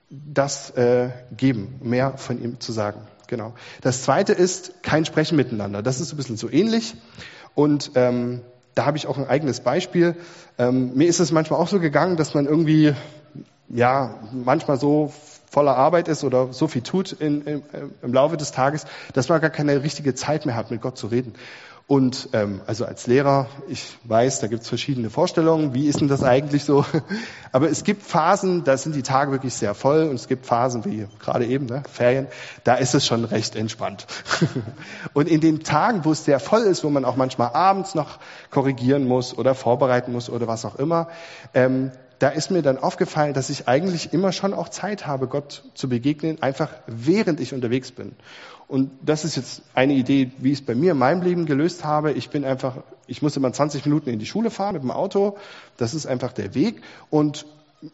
das 0.10 0.72
äh, 0.72 1.10
geben, 1.36 1.80
mehr 1.82 2.18
von 2.18 2.42
ihm 2.42 2.60
zu 2.60 2.72
sagen. 2.72 3.02
Genau. 3.28 3.54
Das 3.82 4.04
zweite 4.04 4.34
ist 4.34 4.84
kein 4.84 5.06
Sprechen 5.06 5.36
miteinander. 5.36 5.82
Das 5.82 6.00
ist 6.00 6.14
ein 6.14 6.18
bisschen 6.18 6.38
so 6.38 6.50
ähnlich. 6.50 6.96
Und 7.56 7.92
ähm, 7.96 8.42
da 8.76 8.86
habe 8.86 8.98
ich 8.98 9.08
auch 9.08 9.18
ein 9.18 9.28
eigenes 9.28 9.62
Beispiel. 9.62 10.16
Ähm, 10.58 10.94
mir 10.96 11.08
ist 11.08 11.20
es 11.20 11.32
manchmal 11.32 11.60
auch 11.60 11.68
so 11.68 11.80
gegangen, 11.80 12.18
dass 12.18 12.34
man 12.34 12.46
irgendwie, 12.46 12.94
ja, 13.70 14.20
manchmal 14.32 14.78
so 14.78 15.12
voller 15.54 15.78
Arbeit 15.78 16.08
ist 16.08 16.24
oder 16.24 16.52
so 16.52 16.68
viel 16.68 16.82
tut 16.82 17.12
in, 17.12 17.42
in, 17.44 17.64
im 18.02 18.12
Laufe 18.12 18.38
des 18.38 18.52
Tages, 18.52 18.86
dass 19.14 19.30
man 19.30 19.40
gar 19.40 19.52
keine 19.52 19.84
richtige 19.84 20.16
Zeit 20.16 20.48
mehr 20.48 20.56
hat, 20.56 20.72
mit 20.72 20.82
Gott 20.82 20.98
zu 20.98 21.06
reden. 21.06 21.36
Und 21.86 22.30
ähm, 22.34 22.62
also 22.66 22.86
als 22.86 23.06
Lehrer, 23.06 23.48
ich 23.68 24.00
weiß, 24.06 24.40
da 24.40 24.48
gibt 24.48 24.64
es 24.64 24.70
verschiedene 24.70 25.12
Vorstellungen, 25.12 25.76
wie 25.76 25.88
ist 25.88 26.00
denn 26.00 26.08
das 26.08 26.24
eigentlich 26.24 26.64
so? 26.64 26.86
Aber 27.52 27.70
es 27.70 27.84
gibt 27.84 28.02
Phasen, 28.02 28.64
da 28.64 28.78
sind 28.78 28.96
die 28.96 29.04
Tage 29.04 29.32
wirklich 29.32 29.54
sehr 29.54 29.76
voll 29.76 30.08
und 30.08 30.16
es 30.16 30.28
gibt 30.28 30.48
Phasen 30.48 30.86
wie 30.86 31.06
gerade 31.20 31.46
eben, 31.46 31.68
ne, 31.68 31.84
Ferien, 31.92 32.28
da 32.64 32.74
ist 32.74 32.96
es 32.96 33.06
schon 33.06 33.24
recht 33.24 33.56
entspannt. 33.56 34.08
und 35.14 35.28
in 35.28 35.40
den 35.40 35.64
Tagen, 35.64 36.04
wo 36.04 36.14
es 36.14 36.26
sehr 36.26 36.40
voll 36.40 36.62
ist, 36.62 36.84
wo 36.84 36.90
man 36.90 37.06
auch 37.06 37.18
manchmal 37.18 37.50
abends 37.54 37.94
noch 37.94 38.18
korrigieren 38.50 39.06
muss 39.06 39.38
oder 39.38 39.54
vorbereiten 39.54 40.14
muss 40.14 40.32
oder 40.32 40.48
was 40.48 40.66
auch 40.66 40.78
immer, 40.78 41.10
ähm, 41.54 41.92
da 42.20 42.30
ist 42.30 42.52
mir 42.52 42.62
dann 42.62 42.78
aufgefallen, 42.78 43.34
dass 43.34 43.50
ich 43.50 43.68
eigentlich 43.68 44.14
immer 44.14 44.32
schon 44.32 44.54
auch 44.54 44.70
Zeit 44.70 45.06
habe, 45.08 45.28
Gott 45.28 45.64
zu 45.74 45.90
begegnen, 45.90 46.42
einfach 46.42 46.70
während 46.88 47.40
ich 47.40 47.54
unterwegs 47.54 47.92
bin. 47.92 48.14
Und 48.68 48.92
das 49.02 49.26
ist 49.26 49.36
jetzt 49.36 49.62
eine 49.74 49.94
Idee, 49.94 50.32
wie 50.38 50.52
ich 50.52 50.60
es 50.60 50.66
bei 50.66 50.74
mir 50.74 50.92
in 50.94 50.98
meinem 50.98 51.22
Leben 51.22 51.46
gelöst 51.46 51.84
habe. 51.84 52.12
Ich 52.14 52.30
bin 52.30 52.46
einfach, 52.46 52.78
ich 53.08 53.22
muss 53.22 53.36
immer 53.36 53.52
20 53.52 53.86
Minuten 53.86 54.10
in 54.10 54.20
die 54.20 54.26
Schule 54.26 54.50
fahren 54.50 54.74
mit 54.74 54.84
dem 54.84 54.92
Auto. 54.92 55.38
Das 55.78 55.94
ist 55.94 56.06
einfach 56.06 56.34
der 56.34 56.56
Weg. 56.56 56.82
Und 57.10 57.46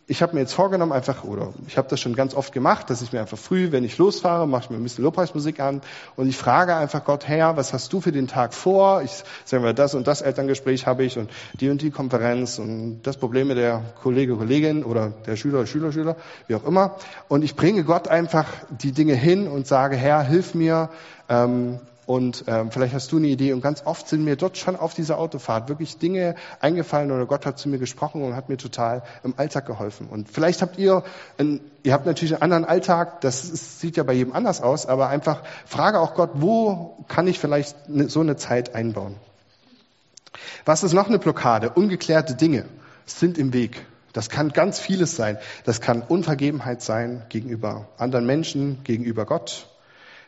ich 0.08 0.22
habe 0.22 0.34
mir 0.34 0.42
jetzt 0.42 0.54
vorgenommen, 0.54 0.92
einfach, 0.92 1.24
oder 1.24 1.54
ich 1.68 1.78
habe 1.78 1.88
das 1.88 2.00
schon 2.00 2.16
ganz 2.16 2.34
oft 2.34 2.54
gemacht, 2.54 2.90
dass 2.90 3.02
ich 3.02 3.12
mir 3.12 3.22
einfach 3.22 3.38
früh, 3.38 3.72
wenn 3.72 3.84
ich 3.84 3.98
losfahre, 3.98 4.48
mache 4.48 4.66
ich 4.66 4.70
mir 4.70 4.78
ein 4.78 4.84
bisschen 4.84 5.04
Lobpreismusik 5.04 5.60
an 5.60 5.82
und 6.16 6.28
ich 6.28 6.38
frage 6.38 6.76
einfach 6.76 7.04
Gott, 7.04 7.28
Herr, 7.28 7.58
was 7.58 7.74
hast 7.74 7.92
du 7.94 8.02
für 8.02 8.12
den 8.12 8.28
Tag 8.28 8.54
vor? 8.54 9.02
Ich 9.02 9.24
sage 9.46 9.64
mal, 9.64 9.74
das 9.74 9.96
und 9.96 10.08
das 10.08 10.22
Elterngespräch 10.22 10.86
habe 10.86 11.04
ich 11.04 11.18
und 11.18 11.30
die 11.60 11.70
und 11.70 11.82
die 11.82 11.92
Konferenz 11.92 12.60
und 12.60 13.02
das 13.04 13.18
Problem 13.18 13.48
mit 13.48 13.58
der 13.58 13.82
Kollege, 14.02 14.36
Kollegin 14.36 14.84
oder 14.84 15.12
der 15.26 15.36
Schüler, 15.36 15.66
Schüler, 15.66 15.92
Schüler, 15.92 16.16
wie 16.48 16.56
auch 16.56 16.66
immer. 16.66 16.96
Und 17.28 17.44
ich 17.44 17.56
bringe 17.56 17.84
Gott 17.84 18.08
einfach 18.08 18.48
die 18.70 18.92
Dinge 18.92 19.16
hin 19.16 19.48
und 19.48 19.68
sage, 19.68 19.96
Herr, 19.96 20.22
hilf 20.24 20.54
mir, 20.54 20.90
ähm, 21.30 21.80
und 22.10 22.46
ähm, 22.48 22.72
vielleicht 22.72 22.96
hast 22.96 23.12
du 23.12 23.18
eine 23.18 23.28
Idee. 23.28 23.54
Und 23.54 23.62
ganz 23.62 23.84
oft 23.86 24.08
sind 24.08 24.24
mir 24.24 24.36
dort 24.36 24.58
schon 24.58 24.76
auf 24.76 24.96
dieser 24.96 25.20
Autofahrt 25.20 25.70
wirklich 25.70 26.00
Dinge 26.00 26.34
eingefallen 26.60 27.12
oder 27.12 27.28
Gott 27.28 27.46
hat 27.46 27.60
zu 27.60 27.70
mir 27.70 27.78
gesprochen 27.78 28.24
und 28.24 28.36
hat 28.36 28.50
mir 28.50 28.58
total 28.58 29.04
im 29.24 29.36
Alltag 29.38 29.68
geholfen. 29.68 30.08
Und 30.10 30.28
vielleicht 30.28 30.64
habt 30.64 30.80
ihr, 30.80 31.04
ein, 31.38 31.62
ihr 31.84 31.94
habt 31.94 32.08
natürlich 32.08 32.34
einen 32.34 32.42
anderen 32.42 32.66
Alltag. 32.66 33.22
Das 33.22 33.44
ist, 33.44 33.80
sieht 33.80 33.96
ja 33.96 34.02
bei 34.02 34.14
jedem 34.14 34.34
anders 34.34 34.60
aus. 34.60 34.88
Aber 34.88 35.08
einfach 35.10 35.44
frage 35.68 36.00
auch 36.00 36.16
Gott, 36.16 36.32
wo 36.34 36.98
kann 37.10 37.28
ich 37.28 37.38
vielleicht 37.38 37.76
so 38.08 38.22
eine 38.22 38.38
Zeit 38.38 38.74
einbauen? 38.74 39.14
Was 40.66 40.82
ist 40.82 40.94
noch 40.94 41.10
eine 41.10 41.20
Blockade? 41.20 41.70
Ungeklärte 41.70 42.34
Dinge 42.34 42.66
sind 43.06 43.38
im 43.38 43.54
Weg. 43.54 43.86
Das 44.14 44.32
kann 44.32 44.50
ganz 44.50 44.80
vieles 44.80 45.16
sein. 45.16 45.38
Das 45.64 45.80
kann 45.80 46.02
Unvergebenheit 46.02 46.82
sein 46.82 47.22
gegenüber 47.30 47.88
anderen 48.00 48.26
Menschen, 48.26 48.84
gegenüber 48.84 49.28
Gott. 49.28 49.68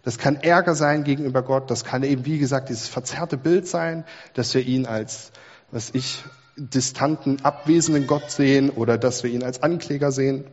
Das 0.04 0.18
kann 0.18 0.38
Ärger 0.38 0.76
sein 0.76 1.04
gegenüber 1.04 1.42
Gott. 1.44 1.70
Das 1.70 1.84
kann 1.84 2.04
eben, 2.04 2.26
wie 2.26 2.40
gesagt, 2.40 2.70
dieses 2.70 2.88
verzerrte 2.88 3.38
Bild 3.38 3.68
sein, 3.68 4.04
dass 4.34 4.54
wir 4.54 4.66
ihn 4.66 4.86
als, 4.86 5.32
was 5.72 5.92
ich, 5.94 6.24
distanten, 6.58 7.44
abwesenden 7.44 8.08
Gott 8.08 8.30
sehen 8.30 8.70
oder 8.70 8.98
dass 8.98 9.24
wir 9.24 9.32
ihn 9.32 9.44
als 9.44 9.64
Ankläger 9.64 10.12
sehen. 10.12 10.46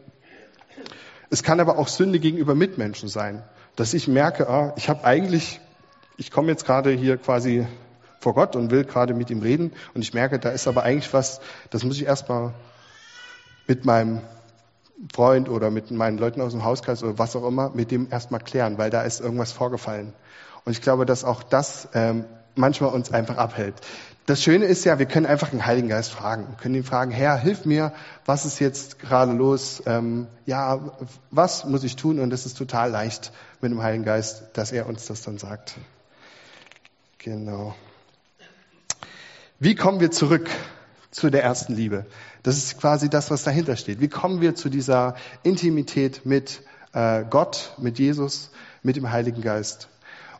Es 1.30 1.42
kann 1.42 1.60
aber 1.60 1.78
auch 1.78 1.88
Sünde 1.88 2.18
gegenüber 2.20 2.54
Mitmenschen 2.54 3.08
sein, 3.08 3.42
dass 3.76 3.94
ich 3.94 4.08
merke, 4.08 4.48
ah, 4.48 4.72
ich 4.76 4.88
habe 4.88 5.04
eigentlich, 5.04 5.60
ich 6.16 6.30
komme 6.30 6.48
jetzt 6.50 6.64
gerade 6.64 6.90
hier 6.90 7.16
quasi 7.18 7.66
vor 8.20 8.34
Gott 8.34 8.56
und 8.56 8.70
will 8.70 8.84
gerade 8.84 9.14
mit 9.14 9.30
ihm 9.30 9.42
reden 9.42 9.72
und 9.94 10.02
ich 10.02 10.14
merke, 10.14 10.38
da 10.38 10.50
ist 10.50 10.66
aber 10.66 10.82
eigentlich 10.82 11.12
was, 11.12 11.40
das 11.70 11.84
muss 11.84 11.96
ich 11.96 12.06
erstmal 12.06 12.54
mit 13.66 13.84
meinem 13.84 14.20
Freund 15.12 15.48
oder 15.48 15.70
mit 15.70 15.90
meinen 15.90 16.18
Leuten 16.18 16.40
aus 16.40 16.52
dem 16.52 16.64
Hauskreis 16.64 17.02
oder 17.02 17.18
was 17.18 17.36
auch 17.36 17.46
immer, 17.46 17.70
mit 17.70 17.90
dem 17.90 18.08
erstmal 18.10 18.40
klären, 18.40 18.78
weil 18.78 18.90
da 18.90 19.02
ist 19.02 19.20
irgendwas 19.20 19.52
vorgefallen. 19.52 20.12
Und 20.64 20.72
ich 20.72 20.82
glaube, 20.82 21.06
dass 21.06 21.24
auch 21.24 21.42
das 21.42 21.88
ähm, 21.94 22.24
manchmal 22.56 22.92
uns 22.92 23.12
einfach 23.12 23.36
abhält. 23.36 23.74
Das 24.26 24.42
Schöne 24.42 24.66
ist 24.66 24.84
ja, 24.84 24.98
wir 24.98 25.06
können 25.06 25.24
einfach 25.24 25.48
den 25.48 25.64
Heiligen 25.64 25.88
Geist 25.88 26.10
fragen. 26.10 26.48
Wir 26.48 26.56
können 26.56 26.74
ihn 26.74 26.84
fragen, 26.84 27.10
Herr, 27.10 27.38
hilf 27.38 27.64
mir, 27.64 27.94
was 28.26 28.44
ist 28.44 28.58
jetzt 28.58 28.98
gerade 28.98 29.32
los? 29.32 29.82
Ähm, 29.86 30.26
ja, 30.44 30.80
was 31.30 31.64
muss 31.64 31.82
ich 31.84 31.96
tun? 31.96 32.18
Und 32.18 32.30
es 32.32 32.44
ist 32.44 32.58
total 32.58 32.90
leicht 32.90 33.32
mit 33.62 33.70
dem 33.70 33.82
Heiligen 33.82 34.04
Geist, 34.04 34.42
dass 34.52 34.72
er 34.72 34.86
uns 34.86 35.06
das 35.06 35.22
dann 35.22 35.38
sagt. 35.38 35.76
Genau. 37.18 37.74
Wie 39.58 39.74
kommen 39.74 40.00
wir 40.00 40.10
zurück 40.10 40.50
zu 41.10 41.30
der 41.30 41.42
ersten 41.42 41.74
Liebe? 41.74 42.04
Das 42.42 42.56
ist 42.56 42.78
quasi 42.78 43.08
das, 43.08 43.30
was 43.30 43.44
dahinter 43.44 43.76
steht. 43.76 44.00
Wie 44.00 44.08
kommen 44.08 44.40
wir 44.40 44.54
zu 44.54 44.68
dieser 44.68 45.14
Intimität 45.42 46.24
mit 46.24 46.62
äh, 46.92 47.24
Gott, 47.28 47.74
mit 47.78 47.98
Jesus, 47.98 48.50
mit 48.82 48.96
dem 48.96 49.10
Heiligen 49.10 49.42
Geist? 49.42 49.88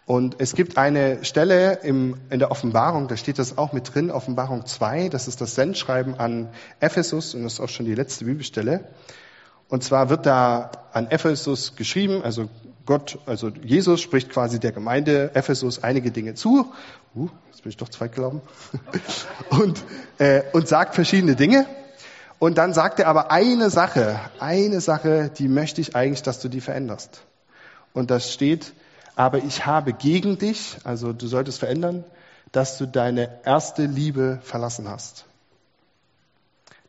Und 0.09 0.37
es 0.39 0.55
gibt 0.55 0.79
eine 0.79 1.23
Stelle 1.23 1.81
im, 1.83 2.17
in 2.31 2.39
der 2.39 2.51
Offenbarung, 2.51 3.09
da 3.09 3.19
steht 3.19 3.39
das 3.39 3.59
auch 3.59 3.75
mit 3.75 3.95
drin, 3.95 4.11
Offenbarung 4.11 4.65
2, 4.65 5.11
das 5.11 5.29
ist 5.29 5.43
das 5.43 5.55
Sendschreiben 5.55 6.19
an 6.19 6.49
Ephesus 6.81 7.35
und 7.35 7.43
das 7.43 7.55
ist 7.55 7.61
auch 7.61 7.69
schon 7.69 7.85
die 7.85 7.95
letzte 7.95 8.25
Bibelstelle. 8.25 8.89
Und 9.69 9.85
zwar 9.85 10.09
wird 10.09 10.25
da 10.25 10.71
an 10.93 11.11
Ephesus 11.11 11.77
geschrieben, 11.77 12.23
also 12.23 12.49
Gott, 12.87 13.19
also 13.27 13.49
Jesus 13.49 14.01
spricht 14.01 14.31
quasi 14.31 14.59
der 14.59 14.73
Gemeinde 14.73 15.33
Ephesus 15.35 15.83
einige 15.83 16.11
Dinge 16.11 16.33
zu. 16.33 16.73
Uh, 17.15 17.29
jetzt 17.51 17.63
bin 17.63 17.69
ich 17.69 17.77
doch 17.77 17.91
zweit 17.91 18.15
gelaufen. 18.15 18.41
und, 19.51 19.85
äh, 20.17 20.41
und 20.55 20.69
sagt 20.69 20.95
verschiedene 20.95 21.37
Dinge. 21.37 21.67
Und 22.39 22.59
dann 22.59 22.73
sagt 22.73 23.01
er 23.01 23.09
aber 23.09 23.31
eine 23.33 23.69
Sache, 23.71 24.21
eine 24.39 24.81
Sache, 24.81 25.31
die 25.37 25.49
möchte 25.49 25.81
ich 25.81 25.97
eigentlich, 25.97 26.23
dass 26.23 26.41
du 26.41 26.49
die 26.49 26.61
veränderst. 26.61 27.23
Und 27.93 28.11
das 28.11 28.33
steht, 28.33 28.73
aber 29.17 29.39
ich 29.39 29.67
habe 29.67 29.93
gegen 29.93 30.39
dich, 30.39 30.77
also 30.85 31.13
du 31.13 31.27
solltest 31.27 31.59
verändern, 31.59 32.05
dass 32.53 32.79
du 32.79 32.87
deine 32.87 33.41
erste 33.45 33.87
Liebe 33.87 34.39
verlassen 34.43 34.89
hast. 34.89 35.25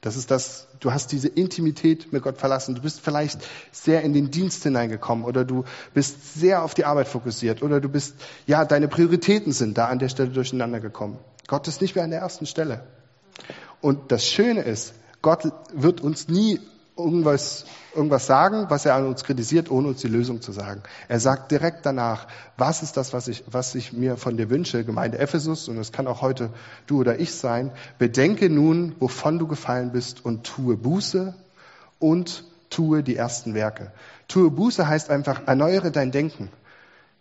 Das 0.01 0.15
ist 0.15 0.31
das, 0.31 0.67
du 0.79 0.93
hast 0.93 1.11
diese 1.11 1.27
Intimität 1.27 2.13
mit 2.13 2.23
Gott 2.23 2.37
verlassen. 2.37 2.75
Du 2.75 2.81
bist 2.81 3.01
vielleicht 3.01 3.41
sehr 3.71 4.01
in 4.03 4.13
den 4.13 4.31
Dienst 4.31 4.63
hineingekommen 4.63 5.25
oder 5.25 5.43
du 5.43 5.65
bist 5.93 6.39
sehr 6.39 6.63
auf 6.63 6.73
die 6.73 6.85
Arbeit 6.85 7.09
fokussiert 7.09 7.61
oder 7.61 7.81
du 7.81 7.89
bist, 7.89 8.15
ja, 8.45 8.63
deine 8.63 8.87
Prioritäten 8.87 9.51
sind 9.51 9.77
da 9.77 9.87
an 9.87 9.99
der 9.99 10.07
Stelle 10.07 10.29
durcheinander 10.29 10.79
gekommen. 10.79 11.17
Gott 11.47 11.67
ist 11.67 11.81
nicht 11.81 11.95
mehr 11.95 12.05
an 12.05 12.11
der 12.11 12.21
ersten 12.21 12.45
Stelle. 12.45 12.83
Und 13.81 14.11
das 14.11 14.25
Schöne 14.25 14.61
ist, 14.61 14.93
Gott 15.21 15.51
wird 15.73 16.01
uns 16.01 16.27
nie 16.27 16.59
irgendwas, 16.99 17.65
irgendwas 17.95 18.27
sagen, 18.27 18.65
was 18.69 18.85
er 18.85 18.95
an 18.95 19.07
uns 19.07 19.23
kritisiert, 19.23 19.71
ohne 19.71 19.87
uns 19.87 20.01
die 20.01 20.07
Lösung 20.07 20.41
zu 20.41 20.51
sagen. 20.51 20.83
Er 21.07 21.19
sagt 21.19 21.51
direkt 21.51 21.85
danach, 21.85 22.27
was 22.57 22.83
ist 22.83 22.97
das, 22.97 23.13
was 23.13 23.27
ich, 23.27 23.43
was 23.49 23.73
ich 23.75 23.93
mir 23.93 24.17
von 24.17 24.37
dir 24.37 24.49
wünsche, 24.49 24.83
Gemeinde 24.83 25.17
Ephesus, 25.17 25.67
und 25.69 25.77
es 25.77 25.91
kann 25.91 26.07
auch 26.07 26.21
heute 26.21 26.51
du 26.87 26.99
oder 26.99 27.19
ich 27.19 27.33
sein. 27.33 27.71
Bedenke 27.97 28.49
nun, 28.49 28.95
wovon 28.99 29.39
du 29.39 29.47
gefallen 29.47 29.91
bist 29.91 30.23
und 30.23 30.43
tue 30.43 30.75
Buße 30.75 31.33
und 31.99 32.43
tue 32.69 33.01
die 33.01 33.15
ersten 33.15 33.53
Werke. 33.53 33.91
Tue 34.27 34.51
Buße 34.51 34.87
heißt 34.87 35.09
einfach, 35.09 35.47
erneuere 35.47 35.91
dein 35.91 36.11
Denken. 36.11 36.49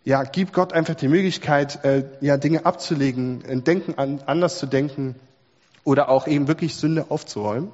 Ja, 0.03 0.23
gib 0.23 0.53
Gott 0.53 0.73
einfach 0.73 0.95
die 0.95 1.07
Möglichkeit, 1.07 1.83
äh, 1.83 2.05
ja, 2.21 2.37
Dinge 2.37 2.65
abzulegen, 2.65 3.63
Denken 3.63 3.97
an, 3.97 4.21
anders 4.25 4.57
zu 4.57 4.65
denken 4.65 5.15
oder 5.83 6.09
auch 6.09 6.27
eben 6.27 6.47
wirklich 6.47 6.75
Sünde 6.75 7.07
aufzuräumen. 7.09 7.71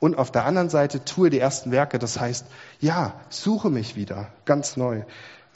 Und 0.00 0.16
auf 0.16 0.30
der 0.30 0.44
anderen 0.44 0.70
Seite 0.70 1.04
tue 1.04 1.30
die 1.30 1.38
ersten 1.38 1.72
Werke. 1.72 1.98
Das 1.98 2.20
heißt, 2.20 2.46
ja, 2.80 3.14
suche 3.30 3.70
mich 3.70 3.96
wieder 3.96 4.28
ganz 4.44 4.76
neu. 4.76 5.02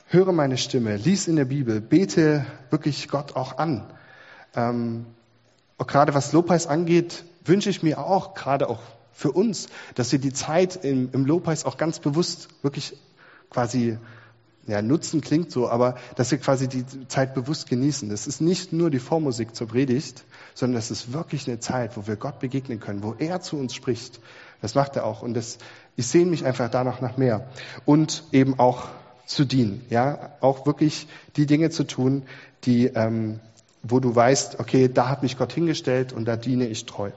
Höre 0.09 0.33
meine 0.33 0.59
Stimme, 0.59 0.97
lies 0.97 1.29
in 1.29 1.37
der 1.37 1.45
Bibel, 1.45 1.81
bete 1.81 2.45
wirklich 2.71 3.09
Gott 3.09 3.37
auch 3.37 3.59
an. 3.59 3.85
Ähm, 4.55 5.07
auch 5.79 5.87
gerade 5.87 6.15
was 6.15 6.33
Lobpreis 6.33 6.67
angeht, 6.67 7.25
wünsche 7.45 7.71
ich 7.71 7.83
mir 7.83 7.99
auch, 7.99 8.35
gerade 8.35 8.69
auch 8.69 8.81
für 9.13 9.33
uns, 9.33 9.69
dass 9.95 10.13
wir 10.13 10.19
die 10.19 10.33
Zeit 10.33 10.85
im, 10.85 11.11
im 11.13 11.25
Lobpreis 11.25 11.65
auch 11.65 11.77
ganz 11.77 11.99
bewusst 11.99 12.49
wirklich 12.63 12.97
quasi 13.51 13.99
ja, 14.67 14.81
nutzen 14.81 15.21
klingt 15.21 15.51
so, 15.51 15.69
aber 15.69 15.97
dass 16.15 16.31
wir 16.31 16.39
quasi 16.39 16.69
die 16.69 16.85
Zeit 17.09 17.35
bewusst 17.35 17.69
genießen. 17.69 18.11
Es 18.11 18.27
ist 18.27 18.41
nicht 18.41 18.73
nur 18.73 18.91
die 18.91 19.01
Vormusik 19.01 19.57
zur 19.57 19.69
Predigt, 19.69 20.25
sondern 20.55 20.79
es 20.79 20.91
ist 20.91 21.13
wirklich 21.13 21.49
eine 21.49 21.59
Zeit, 21.59 21.97
wo 21.97 22.07
wir 22.07 22.17
Gott 22.17 22.39
begegnen 22.39 22.79
können, 22.79 23.03
wo 23.03 23.15
er 23.19 23.41
zu 23.41 23.57
uns 23.57 23.75
spricht. 23.75 24.21
Das 24.61 24.77
macht 24.77 24.95
er 24.95 25.05
auch. 25.05 25.23
Und 25.23 25.35
das, 25.35 25.59
ich 25.97 26.07
sehne 26.07 26.31
mich 26.31 26.45
einfach 26.45 26.71
danach 26.71 27.01
nach 27.01 27.17
mehr. 27.17 27.49
Und 27.85 28.23
eben 28.31 28.59
auch 28.61 28.89
zu 29.27 29.45
dienen. 29.45 29.85
Ja, 29.91 30.31
auch 30.41 30.65
wirklich 30.65 31.09
die 31.37 31.47
Dinge 31.47 31.71
zu 31.71 31.85
tun, 31.85 32.23
die, 32.65 32.87
ähm, 32.87 33.41
wo 33.83 33.99
du 33.99 34.15
weißt, 34.15 34.61
okay, 34.61 34.89
da 34.89 35.09
hat 35.09 35.25
mich 35.25 35.37
Gott 35.37 35.53
hingestellt 35.53 36.13
und 36.13 36.27
da 36.27 36.37
diene 36.37 36.69
ich 36.69 36.87
treu. 36.87 37.11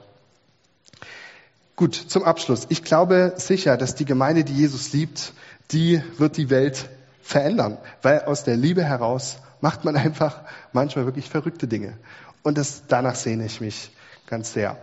Gut, 1.76 1.94
zum 1.94 2.24
Abschluss. 2.24 2.66
Ich 2.70 2.82
glaube 2.82 3.34
sicher, 3.36 3.76
dass 3.76 3.94
die 3.94 4.06
Gemeinde, 4.06 4.44
die 4.44 4.54
Jesus 4.54 4.92
liebt, 4.92 5.32
die 5.70 6.02
wird 6.16 6.38
die 6.38 6.50
Welt 6.50 6.88
verändern, 7.26 7.78
weil 8.02 8.22
aus 8.22 8.44
der 8.44 8.56
Liebe 8.56 8.84
heraus 8.84 9.38
macht 9.60 9.84
man 9.84 9.96
einfach 9.96 10.42
manchmal 10.72 11.06
wirklich 11.06 11.28
verrückte 11.28 11.66
Dinge. 11.66 11.98
Und 12.42 12.56
das, 12.56 12.84
danach 12.86 13.16
sehne 13.16 13.46
ich 13.46 13.60
mich 13.60 13.90
ganz 14.28 14.52
sehr. 14.52 14.76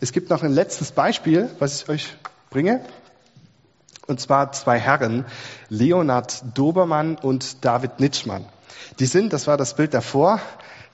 Es 0.00 0.12
gibt 0.12 0.30
noch 0.30 0.44
ein 0.44 0.52
letztes 0.52 0.92
Beispiel, 0.92 1.50
was 1.58 1.82
ich 1.82 1.88
euch 1.88 2.16
bringe. 2.50 2.84
Und 4.06 4.20
zwar 4.20 4.52
zwei 4.52 4.78
Herren, 4.78 5.24
Leonard 5.68 6.42
Dobermann 6.54 7.16
und 7.16 7.64
David 7.64 7.98
Nitschmann. 7.98 8.44
Die 9.00 9.06
sind, 9.06 9.32
das 9.32 9.46
war 9.46 9.56
das 9.56 9.74
Bild 9.74 9.94
davor, 9.94 10.40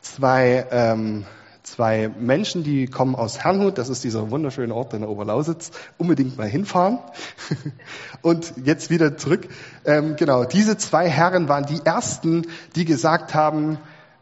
zwei 0.00 0.66
ähm, 0.70 1.26
zwei 1.66 2.08
Menschen, 2.08 2.62
die 2.62 2.86
kommen 2.86 3.14
aus 3.14 3.40
Herrnhut, 3.40 3.76
das 3.76 3.88
ist 3.88 4.04
dieser 4.04 4.30
wunderschöne 4.30 4.72
Ort 4.74 4.94
in 4.94 5.00
der 5.00 5.10
Oberlausitz, 5.10 5.72
unbedingt 5.98 6.38
mal 6.38 6.46
hinfahren. 6.46 6.98
Und 8.22 8.54
jetzt 8.64 8.88
wieder 8.88 9.16
zurück. 9.16 9.48
Ähm, 9.84 10.16
genau, 10.16 10.44
diese 10.44 10.76
zwei 10.78 11.08
Herren 11.08 11.48
waren 11.48 11.66
die 11.66 11.80
ersten, 11.84 12.46
die 12.76 12.84
gesagt 12.84 13.34
haben, 13.34 13.78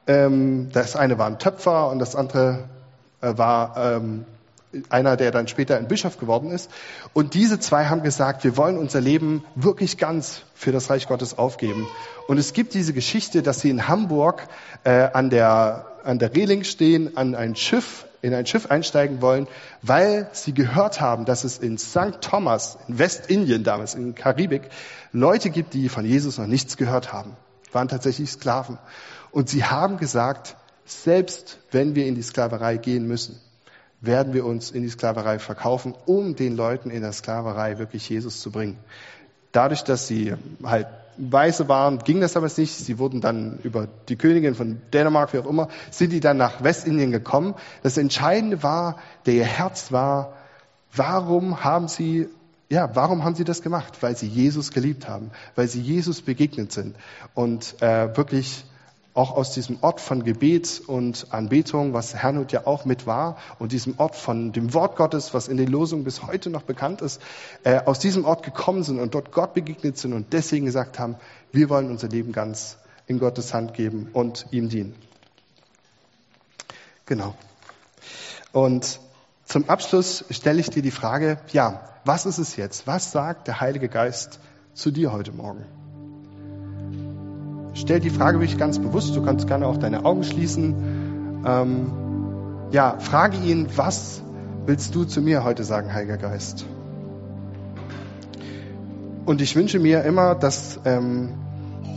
ähm, 0.07 0.71
das 0.73 0.97
eine 0.97 1.19
war 1.19 1.27
ein 1.27 1.39
Töpfer 1.39 1.91
und 1.91 1.99
das 1.99 2.17
andere 2.17 2.65
äh, 3.21 3.37
war 3.37 3.77
ähm, 3.77 4.25
einer, 4.89 5.17
der 5.17 5.31
dann 5.31 5.47
später 5.47 5.77
ein 5.77 5.87
Bischof 5.87 6.19
geworden 6.19 6.51
ist. 6.51 6.71
Und 7.13 7.35
diese 7.35 7.61
zwei 7.61 7.87
haben 7.87 8.03
gesagt, 8.03 8.45
wir 8.45 8.57
wollen 8.57 8.77
unser 8.77 9.01
Leben 9.01 9.45
wirklich 9.55 9.99
ganz 9.99 10.43
für 10.55 10.73
das 10.73 10.91
Reich 10.91 11.09
Gottes 11.09 11.39
aufgeben. 11.39 11.87
Und 12.27 12.39
es 12.39 12.53
gibt 12.55 12.75
diese 12.75 12.93
Geschichte, 12.93 13.43
dass 13.43 13.61
sie 13.61 13.71
in 13.71 13.87
Hamburg 13.87 14.49
äh, 14.83 15.09
an 15.13 15.31
der 15.31 15.87
an 16.05 16.19
der 16.19 16.35
Reling 16.35 16.65
stehen, 16.65 17.17
an 17.17 17.35
ein 17.35 17.57
Schiff, 17.57 18.07
in 18.23 18.35
ein 18.35 18.47
Schiff 18.47 18.71
einsteigen 18.71 19.21
wollen, 19.21 19.49
weil 19.83 20.29
sie 20.33 20.55
gehört 20.55 21.01
haben, 21.01 21.25
dass 21.25 21.45
es 21.45 21.59
in 21.59 21.79
St. 21.79 22.21
Thomas, 22.21 22.79
in 22.89 22.99
Westindien 22.99 23.65
damals, 23.65 23.95
in 23.95 24.15
Karibik, 24.15 24.71
Leute 25.13 25.51
gibt, 25.51 25.75
die 25.75 25.89
von 25.89 26.05
Jesus 26.05 26.39
noch 26.39 26.47
nichts 26.47 26.77
gehört 26.77 27.13
haben. 27.13 27.37
Waren 27.73 27.89
tatsächlich 27.89 28.31
Sklaven. 28.31 28.79
Und 29.31 29.49
sie 29.49 29.65
haben 29.65 29.97
gesagt, 29.97 30.57
selbst 30.85 31.59
wenn 31.71 31.95
wir 31.95 32.07
in 32.07 32.15
die 32.15 32.23
Sklaverei 32.23 32.77
gehen 32.77 33.07
müssen, 33.07 33.41
werden 34.01 34.35
wir 34.35 34.45
uns 34.45 34.71
in 34.71 34.83
die 34.83 34.89
Sklaverei 34.89 35.39
verkaufen, 35.39 35.95
um 36.07 36.37
den 36.37 36.57
Leuten 36.57 36.91
in 36.91 37.03
der 37.03 37.13
Sklaverei 37.13 37.79
wirklich 37.79 38.09
Jesus 38.09 38.41
zu 38.41 38.51
bringen. 38.51 38.79
Dadurch, 39.53 39.83
dass 39.83 40.07
sie 40.07 40.35
halt 40.63 40.87
Weiße 41.17 41.69
waren, 41.69 41.99
ging 41.99 42.21
das 42.21 42.37
aber 42.37 42.49
nicht. 42.57 42.77
Sie 42.77 42.99
wurden 42.99 43.21
dann 43.21 43.59
über 43.63 43.89
die 44.09 44.17
Königin 44.17 44.55
von 44.55 44.81
Dänemark, 44.93 45.33
wie 45.33 45.39
auch 45.39 45.47
immer, 45.47 45.69
sind 45.91 46.13
die 46.13 46.21
dann 46.21 46.37
nach 46.37 46.63
Westindien 46.63 47.11
gekommen. 47.11 47.55
Das 47.83 47.97
Entscheidende 47.97 48.63
war, 48.63 48.99
der 49.27 49.35
ihr 49.35 49.45
Herz 49.45 49.93
war, 49.93 50.35
warum 50.95 51.65
haben 51.65 51.89
sie, 51.89 52.29
ja, 52.69 52.91
warum 52.95 53.25
haben 53.25 53.35
sie 53.35 53.45
das 53.45 53.63
gemacht? 53.63 54.03
Weil 54.03 54.17
sie 54.17 54.27
Jesus 54.27 54.71
geliebt 54.71 55.09
haben, 55.09 55.31
weil 55.55 55.69
sie 55.69 55.81
Jesus 55.81 56.23
begegnet 56.23 56.73
sind 56.73 56.97
und 57.35 57.81
äh, 57.83 58.17
wirklich 58.17 58.65
auch 59.15 59.37
aus 59.37 59.53
diesem 59.53 59.79
Ort 59.81 60.01
von 60.01 60.25
Gebet 60.25 60.83
und 60.87 61.29
Anbetung, 61.31 61.93
was 61.93 62.15
Hernut 62.15 62.51
ja 62.51 62.67
auch 62.67 62.85
mit 62.85 63.07
war, 63.07 63.37
und 63.61 63.71
diesem 63.71 63.95
Ort 63.99 64.17
von 64.17 64.53
dem 64.53 64.75
Wort 64.75 64.97
Gottes, 64.97 65.33
was 65.33 65.47
in 65.47 65.57
den 65.57 65.69
Losungen 65.69 66.05
bis 66.05 66.23
heute 66.25 66.51
noch 66.51 66.63
bekannt 66.63 67.01
ist, 67.01 67.23
äh, 67.63 67.81
aus 67.85 68.01
diesem 68.01 68.25
Ort 68.25 68.43
gekommen 68.45 68.83
sind 68.83 68.99
und 68.99 69.15
dort 69.15 69.31
Gott 69.31 69.55
begegnet 69.55 69.97
sind 69.97 70.13
und 70.13 70.33
deswegen 70.33 70.67
gesagt 70.67 70.99
haben, 70.99 71.17
wir 71.53 71.71
wollen 71.71 71.91
unser 71.91 72.09
Leben 72.09 72.33
ganz 72.33 72.77
in 73.07 73.21
Gottes 73.21 73.55
Hand 73.55 73.75
geben 73.75 74.11
und 74.13 74.47
ihm 74.51 74.69
dienen. 74.69 74.95
Genau. 77.07 77.35
Und 78.53 78.99
zum 79.45 79.69
Abschluss 79.69 80.25
stelle 80.31 80.61
ich 80.61 80.71
dir 80.71 80.83
die 80.83 80.91
Frage, 80.91 81.39
ja, 81.53 81.83
was 82.05 82.27
ist 82.27 82.39
es 82.39 82.57
jetzt? 82.57 82.87
Was 82.87 83.13
sagt 83.13 83.47
der 83.47 83.61
Heilige 83.61 83.89
Geist 83.89 84.41
zu 84.73 84.91
dir 84.91 85.13
heute 85.13 85.33
Morgen? 85.33 85.84
Stell 87.75 88.01
die 88.01 88.11
Frage 88.11 88.39
wirklich 88.39 88.59
ganz 88.59 88.79
bewusst. 88.79 89.15
Du 89.15 89.23
kannst 89.23 89.47
gerne 89.47 89.67
auch 89.67 89.77
deine 89.77 90.05
Augen 90.05 90.25
schließen. 90.25 91.43
Ähm, 91.45 91.93
ja, 92.71 92.97
frage 92.99 93.37
ihn, 93.39 93.69
was 93.77 94.23
willst 94.67 94.95
du 94.95 95.05
zu 95.05 95.21
mir 95.21 95.45
heute 95.45 95.65
sagen, 95.65 95.93
Heiliger 95.93 96.17
Geist? 96.17 96.65
Und 99.27 99.41
ich 99.41 99.57
wünsche 99.57 99.79
mir 99.79 100.05
immer, 100.05 100.35
dass, 100.35 100.81
ähm, 100.85 101.31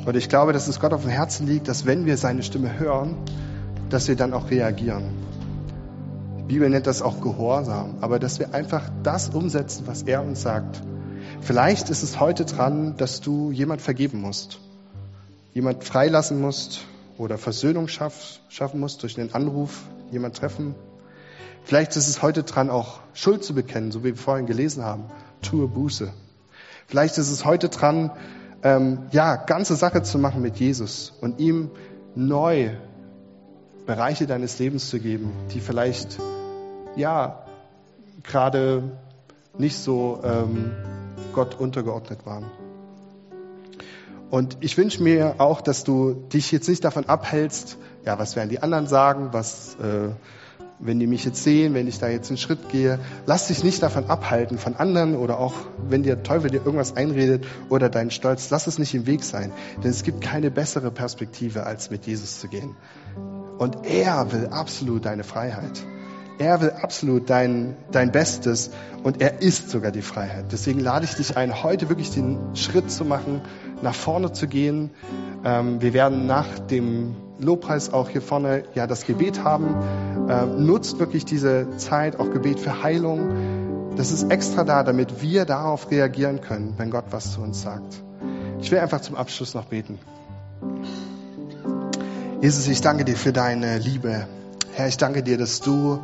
oder 0.05 0.17
ich 0.17 0.29
glaube, 0.29 0.53
dass 0.53 0.67
es 0.67 0.79
Gott 0.79 0.93
auf 0.93 1.01
dem 1.01 1.11
Herzen 1.11 1.47
liegt, 1.47 1.67
dass 1.67 1.85
wenn 1.85 2.05
wir 2.05 2.17
seine 2.17 2.43
Stimme 2.43 2.79
hören, 2.79 3.15
dass 3.89 4.07
wir 4.07 4.15
dann 4.15 4.33
auch 4.33 4.49
reagieren. 4.49 5.03
Die 6.39 6.53
Bibel 6.53 6.69
nennt 6.69 6.87
das 6.87 7.01
auch 7.01 7.21
Gehorsam, 7.21 7.95
aber 7.99 8.19
dass 8.19 8.39
wir 8.39 8.53
einfach 8.53 8.83
das 9.03 9.29
umsetzen, 9.29 9.83
was 9.85 10.03
er 10.03 10.23
uns 10.23 10.41
sagt. 10.41 10.81
Vielleicht 11.41 11.89
ist 11.89 12.03
es 12.03 12.19
heute 12.19 12.45
dran, 12.45 12.95
dass 12.95 13.19
du 13.19 13.51
jemand 13.51 13.81
vergeben 13.81 14.21
musst 14.21 14.59
jemand 15.57 15.83
freilassen 15.83 16.39
musst 16.39 16.81
oder 17.17 17.39
Versöhnung 17.39 17.87
schaff, 17.87 18.39
schaffen 18.47 18.79
musst 18.79 19.01
durch 19.01 19.19
einen 19.19 19.33
Anruf, 19.33 19.85
jemand 20.11 20.37
treffen. 20.37 20.75
Vielleicht 21.63 21.95
ist 21.95 22.07
es 22.07 22.21
heute 22.21 22.43
dran, 22.43 22.69
auch 22.69 22.99
Schuld 23.15 23.43
zu 23.43 23.55
bekennen, 23.55 23.91
so 23.91 24.01
wie 24.01 24.09
wir 24.09 24.17
vorhin 24.17 24.45
gelesen 24.45 24.83
haben. 24.83 25.05
Tue 25.41 25.67
Buße. 25.67 26.13
Vielleicht 26.85 27.17
ist 27.17 27.31
es 27.31 27.43
heute 27.43 27.69
dran, 27.69 28.11
ähm, 28.61 29.07
ja, 29.09 29.35
ganze 29.35 29.75
Sache 29.75 30.03
zu 30.03 30.19
machen 30.19 30.43
mit 30.43 30.57
Jesus 30.57 31.11
und 31.21 31.39
ihm 31.39 31.71
neu 32.13 32.69
Bereiche 33.87 34.27
deines 34.27 34.59
Lebens 34.59 34.91
zu 34.91 34.99
geben, 34.99 35.31
die 35.55 35.59
vielleicht, 35.59 36.19
ja, 36.95 37.47
gerade 38.21 38.83
nicht 39.57 39.79
so 39.79 40.21
ähm, 40.23 40.71
Gott 41.33 41.59
untergeordnet 41.59 42.27
waren. 42.27 42.45
Und 44.29 44.57
ich 44.59 44.77
wünsche 44.77 45.01
mir 45.01 45.35
auch, 45.37 45.61
dass 45.61 45.83
du 45.83 46.13
dich 46.13 46.51
jetzt 46.51 46.67
nicht 46.67 46.83
davon 46.83 47.05
abhältst, 47.05 47.77
ja, 48.05 48.19
was 48.19 48.35
werden 48.35 48.49
die 48.49 48.61
anderen 48.61 48.87
sagen, 48.87 49.29
was, 49.31 49.75
äh, 49.75 50.09
wenn 50.79 50.99
die 50.99 51.07
mich 51.07 51.25
jetzt 51.25 51.43
sehen, 51.43 51.73
wenn 51.73 51.87
ich 51.87 51.99
da 51.99 52.07
jetzt 52.07 52.29
einen 52.29 52.37
Schritt 52.37 52.69
gehe. 52.69 52.99
Lass 53.25 53.47
dich 53.47 53.63
nicht 53.63 53.81
davon 53.81 54.09
abhalten 54.09 54.57
von 54.57 54.75
anderen 54.75 55.15
oder 55.15 55.39
auch, 55.39 55.53
wenn 55.87 56.03
dir 56.03 56.21
Teufel 56.23 56.51
dir 56.51 56.57
irgendwas 56.57 56.95
einredet 56.95 57.45
oder 57.69 57.89
dein 57.89 58.11
Stolz, 58.11 58.49
lass 58.49 58.67
es 58.67 58.77
nicht 58.77 58.93
im 58.93 59.07
Weg 59.07 59.23
sein. 59.23 59.51
Denn 59.83 59.91
es 59.91 60.03
gibt 60.03 60.21
keine 60.21 60.51
bessere 60.51 60.91
Perspektive, 60.91 61.65
als 61.65 61.89
mit 61.89 62.05
Jesus 62.05 62.39
zu 62.39 62.47
gehen. 62.47 62.75
Und 63.57 63.85
er 63.85 64.31
will 64.31 64.47
absolut 64.47 65.05
deine 65.05 65.23
Freiheit. 65.23 65.83
Er 66.39 66.61
will 66.61 66.69
absolut 66.69 67.31
dein, 67.31 67.75
dein 67.91 68.11
Bestes 68.11 68.69
und 69.01 69.21
er 69.21 69.41
ist 69.41 69.71
sogar 69.71 69.91
die 69.91 70.03
Freiheit. 70.03 70.51
Deswegen 70.51 70.79
lade 70.79 71.05
ich 71.05 71.15
dich 71.15 71.35
ein, 71.35 71.63
heute 71.63 71.89
wirklich 71.89 72.11
den 72.11 72.55
Schritt 72.55 72.91
zu 72.91 73.05
machen, 73.05 73.41
nach 73.81 73.95
vorne 73.95 74.31
zu 74.31 74.47
gehen. 74.47 74.91
Ähm, 75.43 75.81
wir 75.81 75.93
werden 75.93 76.25
nach 76.25 76.59
dem 76.59 77.15
Lobpreis 77.39 77.93
auch 77.93 78.09
hier 78.09 78.21
vorne 78.21 78.63
ja 78.73 78.87
das 78.87 79.05
Gebet 79.05 79.43
haben. 79.43 79.75
Ähm, 80.29 80.65
nutzt 80.65 80.99
wirklich 80.99 81.25
diese 81.25 81.77
Zeit, 81.77 82.19
auch 82.19 82.31
Gebet 82.31 82.59
für 82.59 82.83
Heilung. 82.83 83.95
Das 83.95 84.11
ist 84.11 84.29
extra 84.31 84.63
da, 84.63 84.83
damit 84.83 85.21
wir 85.21 85.45
darauf 85.45 85.89
reagieren 85.89 86.41
können, 86.41 86.73
wenn 86.77 86.91
Gott 86.91 87.05
was 87.11 87.33
zu 87.33 87.41
uns 87.41 87.61
sagt. 87.61 88.01
Ich 88.61 88.71
will 88.71 88.79
einfach 88.79 89.01
zum 89.01 89.15
Abschluss 89.15 89.53
noch 89.53 89.65
beten. 89.65 89.99
Jesus, 92.41 92.67
ich 92.67 92.81
danke 92.81 93.05
dir 93.05 93.15
für 93.15 93.33
deine 93.33 93.79
Liebe. 93.79 94.27
Herr, 94.73 94.87
ich 94.87 94.97
danke 94.97 95.23
dir, 95.23 95.39
dass 95.39 95.59
du 95.59 95.99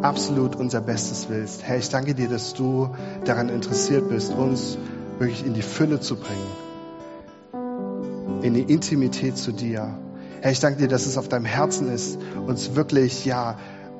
absolut 0.00 0.56
unser 0.56 0.80
Bestes 0.80 1.26
willst. 1.28 1.62
Herr, 1.62 1.76
ich 1.76 1.90
danke 1.90 2.14
dir, 2.14 2.28
dass 2.28 2.54
du 2.54 2.88
daran 3.24 3.50
interessiert 3.50 4.08
bist, 4.08 4.32
uns 4.32 4.78
wirklich 5.18 5.44
in 5.44 5.54
die 5.54 5.62
Fülle 5.62 6.00
zu 6.00 6.16
bringen, 6.16 6.46
in 8.44 8.52
die 8.52 8.60
Intimität 8.60 9.38
zu 9.38 9.52
dir. 9.52 9.98
Herr, 10.42 10.52
ich 10.52 10.60
danke 10.60 10.78
dir, 10.78 10.88
dass 10.88 11.06
es 11.06 11.16
auf 11.16 11.28
deinem 11.28 11.46
Herzen 11.46 11.90
ist, 11.90 12.18
uns 12.46 12.76
wirklich, 12.76 13.24
ja, 13.24 13.56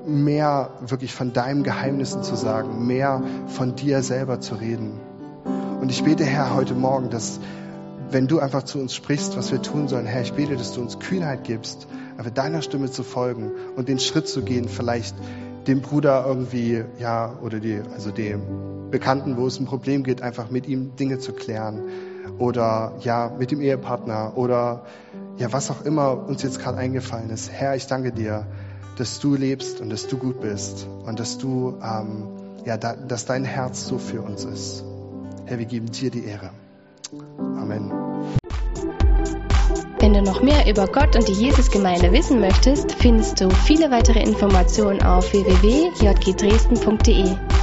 mehr 0.07 0.70
wirklich 0.86 1.14
von 1.14 1.32
deinen 1.32 1.62
Geheimnissen 1.62 2.22
zu 2.22 2.36
sagen, 2.36 2.86
mehr 2.86 3.22
von 3.47 3.74
dir 3.74 4.03
selber 4.03 4.40
zu 4.40 4.57
reden. 4.57 5.01
Und 5.80 5.90
ich 5.90 6.05
bete, 6.05 6.24
Herr, 6.24 6.55
heute 6.55 6.74
Morgen, 6.74 7.09
dass 7.09 7.40
wenn 8.11 8.26
du 8.26 8.38
einfach 8.38 8.64
zu 8.64 8.78
uns 8.78 8.95
sprichst, 8.95 9.34
was 9.38 9.51
wir 9.51 9.62
tun 9.62 9.88
sollen, 9.88 10.05
Herr, 10.05 10.20
ich 10.20 10.34
bete, 10.34 10.57
dass 10.57 10.74
du 10.74 10.82
uns 10.82 10.99
Kühnheit 10.99 11.45
gibst, 11.45 11.86
aber 12.18 12.30
deiner 12.30 12.61
Stimme 12.61 12.90
zu 12.90 13.03
folgen 13.03 13.51
und 13.76 13.88
den 13.88 13.99
Schritt 13.99 14.28
zu 14.28 14.42
gehen, 14.42 14.68
vielleicht 14.68 15.16
dem 15.66 15.80
Bruder 15.80 16.22
irgendwie, 16.28 16.84
ja, 16.99 17.32
oder 17.42 17.61
die, 17.61 17.80
also 17.95 18.11
dem 18.11 18.90
Bekannten, 18.90 19.38
wo 19.38 19.47
es 19.47 19.59
ein 19.59 19.64
Problem 19.64 20.03
geht, 20.03 20.20
einfach 20.20 20.51
mit 20.51 20.68
ihm 20.68 20.97
Dinge 20.97 21.18
zu 21.18 21.32
klären. 21.32 21.80
Oder 22.39 22.95
ja, 23.01 23.31
mit 23.39 23.51
dem 23.51 23.61
Ehepartner 23.61 24.33
oder 24.37 24.83
ja, 25.37 25.53
was 25.53 25.70
auch 25.70 25.85
immer 25.85 26.27
uns 26.29 26.43
jetzt 26.43 26.61
gerade 26.61 26.79
eingefallen 26.79 27.31
ist. 27.31 27.51
Herr, 27.53 27.77
ich 27.77 27.87
danke 27.87 28.12
dir, 28.12 28.47
dass 28.97 29.20
du 29.20 29.35
lebst 29.35 29.81
und 29.81 29.91
dass 29.91 30.07
du 30.07 30.16
gut 30.16 30.41
bist 30.41 30.87
und 31.07 31.18
dass 31.18 31.39
du, 31.39 31.79
ähm, 31.83 32.29
ja, 32.64 32.77
da, 32.77 32.95
dass 32.95 33.27
dein 33.27 33.45
Herz 33.45 33.87
so 33.87 33.99
für 33.99 34.22
uns 34.22 34.45
ist. 34.45 34.85
Herr, 35.47 35.59
wir 35.59 35.66
geben 35.66 35.91
dir 35.91 36.11
die 36.11 36.25
Ehre. 36.25 36.51
Amen. 37.39 37.93
Wenn 39.99 40.12
du 40.12 40.22
noch 40.22 40.43
mehr 40.43 40.68
über 40.68 40.87
Gott 40.87 41.16
und 41.16 41.29
die 41.29 41.33
Jesusgemeinde 41.33 42.12
wissen 42.12 42.41
möchtest, 42.41 42.93
findest 42.93 43.41
du 43.41 43.49
viele 43.51 43.91
weitere 43.91 44.22
Informationen 44.22 45.03
auf 45.03 45.33
www.jgdresden.de. 45.33 47.53